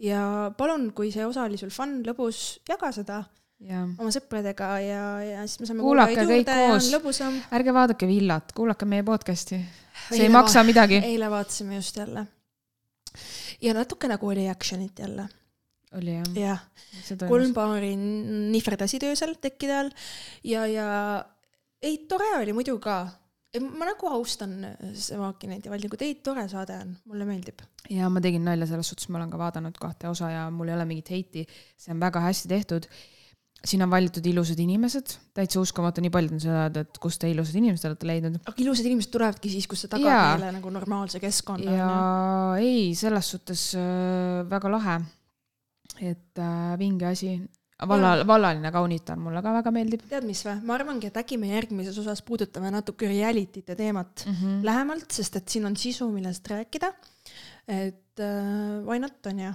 ja 0.05 0.23
palun, 0.61 0.91
kui 0.93 1.09
see 1.15 1.25
osa 1.25 1.49
oli 1.49 1.57
sul 1.61 1.73
fun, 1.73 2.03
lõbus, 2.05 2.59
jaga 2.69 2.93
seda 2.93 3.25
ja 3.69 3.83
oma 3.85 4.13
sõpradega 4.15 4.71
ja, 4.85 5.03
ja 5.25 5.43
siis 5.45 5.61
me 5.61 5.69
saame 5.69 5.85
Kuulake 5.85 6.25
kõik 6.29 6.49
koos. 6.49 7.21
ärge 7.57 7.75
vaadake 7.77 8.09
Villat, 8.09 8.55
kuulake 8.57 8.89
meie 8.89 9.05
podcast'i, 9.07 9.61
see 10.09 10.17
ei 10.17 10.27
Eile 10.27 10.35
maksa 10.39 10.65
midagi. 10.67 11.01
eile 11.05 11.29
vaatasime 11.33 11.77
just 11.77 12.01
jälle. 12.01 12.25
ja 13.61 13.77
natuke 13.77 14.09
nagu 14.09 14.33
oli 14.33 14.49
action'it 14.53 15.05
jälle, 15.05 15.29
oli 15.99 16.17
jah? 16.17 16.33
jah. 16.39 16.65
kolm 17.29 17.53
paari 17.57 17.95
nihverdasid 17.97 19.05
öösel 19.11 19.37
tekkide 19.41 19.77
all 19.83 19.93
ja, 20.45 20.67
ja 20.67 20.89
ei, 21.83 21.99
tore 22.09 22.33
oli 22.39 22.57
muidu 22.57 22.79
ka. 22.81 23.03
ma 23.61 23.89
nagu 23.89 24.09
austan 24.15 24.57
Sevakinit 24.95 25.67
ja 25.67 25.73
Valdingut, 25.73 26.03
ei 26.07 26.15
tore 26.25 26.47
saade 26.49 26.81
on, 26.81 26.97
mulle 27.05 27.29
meeldib. 27.29 27.61
ja 27.93 28.09
ma 28.09 28.25
tegin 28.25 28.45
nalja 28.47 28.73
selles 28.73 28.89
suhtes, 28.89 29.13
ma 29.13 29.21
olen 29.21 29.31
ka 29.33 29.39
vaadanud 29.41 29.81
kahte 29.81 30.09
osa 30.09 30.31
ja 30.33 30.51
mul 30.55 30.73
ei 30.73 30.79
ole 30.81 30.89
mingit 30.89 31.11
heiti, 31.13 31.49
see 31.77 31.93
on 31.93 32.01
väga 32.01 32.25
hästi 32.31 32.57
tehtud. 32.57 32.89
Siin 33.65 33.85
on 33.85 33.91
valitud 33.93 34.25
ilusad 34.27 34.61
inimesed, 34.63 35.15
täitsa 35.37 35.61
uskumatu, 35.61 36.03
nii 36.05 36.13
paljud 36.13 36.35
on 36.37 36.43
seda 36.43 36.65
öelda, 36.65 36.85
et 36.87 36.99
kust 37.03 37.21
te 37.21 37.29
ilusad 37.31 37.59
inimesed 37.61 37.91
olete 37.91 38.09
leidnud. 38.09 38.41
aga 38.41 38.65
ilusad 38.65 38.89
inimesed 38.89 39.13
tulevadki 39.13 39.53
siis, 39.53 39.69
kus 39.71 39.85
sa 39.85 39.93
tagad 39.93 40.09
Jaa. 40.09 40.35
neile 40.39 40.53
nagu 40.57 40.73
normaalse 40.73 41.21
keskkonna. 41.23 41.77
ja 41.77 41.95
ei, 42.61 42.91
selles 42.99 43.31
suhtes 43.35 43.71
äh, 43.79 44.41
väga 44.51 44.73
lahe. 44.73 44.99
et 46.01 46.41
äh, 46.41 46.77
vinge 46.81 47.11
asi. 47.11 47.35
valla, 47.89 48.15
vallaline 48.27 48.73
kaunitar 48.73 49.21
mulle 49.21 49.43
ka 49.45 49.53
väga 49.59 49.73
meeldib 49.77 50.05
tead, 50.09 50.25
mis 50.29 50.41
või, 50.47 50.57
ma 50.65 50.79
arvangi, 50.79 51.13
et 51.13 51.21
äkki 51.21 51.37
me 51.41 51.53
järgmises 51.53 51.97
osas 52.01 52.25
puudutame 52.25 52.73
natuke 52.73 53.09
reality'te 53.09 53.77
teemat 53.77 54.25
mm. 54.27 54.37
-hmm. 54.41 54.61
lähemalt, 54.65 55.11
sest 55.13 55.37
et 55.37 55.49
siin 55.49 55.69
on 55.69 55.77
sisu, 55.77 56.09
millest 56.13 56.49
rääkida. 56.49 56.95
et 57.69 58.21
äh, 58.25 58.81
why 58.87 58.99
not 58.99 59.27
on 59.27 59.45
ju. 59.49 59.53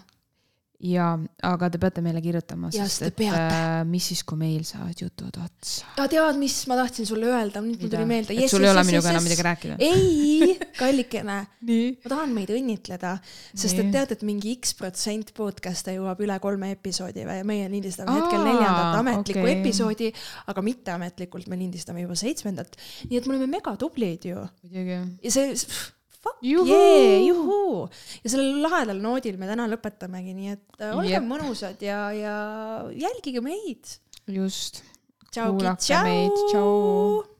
ja, 0.83 1.07
aga 1.45 1.69
te 1.71 1.79
peate 1.81 2.01
meile 2.03 2.19
kirjutama, 2.23 2.69
sest 2.73 3.05
et 3.07 3.15
peate. 3.17 3.39
äh, 3.39 3.83
mis 3.87 4.09
siis, 4.11 4.23
kui 4.27 4.37
meil 4.39 4.65
saavad 4.67 4.99
jutud 4.99 5.37
otsa. 5.39 5.87
aga 5.95 6.07
tead, 6.11 6.39
mis 6.41 6.55
ma 6.69 6.77
tahtsin 6.79 7.07
sulle 7.07 7.29
öelda, 7.31 7.61
nüüd 7.63 7.81
mul 7.81 7.91
tuli 7.93 8.07
meelde. 8.09 8.35
et 8.35 8.51
sul 8.51 8.65
ei 8.65 8.71
ole 8.73 8.83
minuga 8.87 9.13
enam 9.13 9.25
midagi 9.25 9.45
rääkida? 9.47 9.77
ei, 9.79 10.57
kallikene, 10.81 11.37
ma 11.47 12.11
tahan 12.11 12.35
meid 12.35 12.51
õnnitleda, 12.55 13.15
sest 13.53 13.81
et 13.81 13.91
tead, 13.95 14.15
et 14.17 14.25
mingi 14.27 14.55
X 14.59 14.75
protsent 14.79 15.31
podcast'e 15.37 15.95
jõuab 15.95 16.21
üle 16.25 16.37
kolme 16.43 16.73
episoodi 16.75 17.25
või 17.27 17.41
meie 17.47 17.71
lindistame 17.71 18.11
Aa, 18.11 18.21
hetkel 18.21 18.43
neljandat 18.43 18.99
ametlikku 19.01 19.45
okei. 19.45 19.59
episoodi, 19.61 20.11
aga 20.51 20.65
mitteametlikult 20.65 21.49
me 21.51 21.59
lindistame 21.61 22.03
juba 22.05 22.19
seitsmendat. 22.19 22.75
nii 23.09 23.21
et 23.21 23.29
me 23.29 23.37
oleme 23.37 23.51
megatublid 23.57 24.27
ju 24.31 24.43
ja 24.75 25.31
see, 25.31 25.53
fuck 26.25 26.41
Juhuu! 26.45 26.73
yeah, 26.73 27.21
juhuu. 27.29 27.85
ja 28.23 28.33
sellel 28.33 28.59
lahedal 28.65 28.99
noodil 29.03 29.37
me 29.41 29.49
täna 29.51 29.69
lõpetamegi, 29.71 30.33
nii 30.37 30.51
et 30.55 30.81
äh, 30.81 30.95
olge 30.97 31.13
Jep. 31.13 31.29
mõnusad 31.29 31.85
ja, 31.85 32.01
ja 32.15 32.35
jälgige 33.05 33.45
meid. 33.45 33.95
just. 34.27 34.83
Kuulake 35.35 36.03
meid, 36.05 36.37
tšau.. 36.49 37.34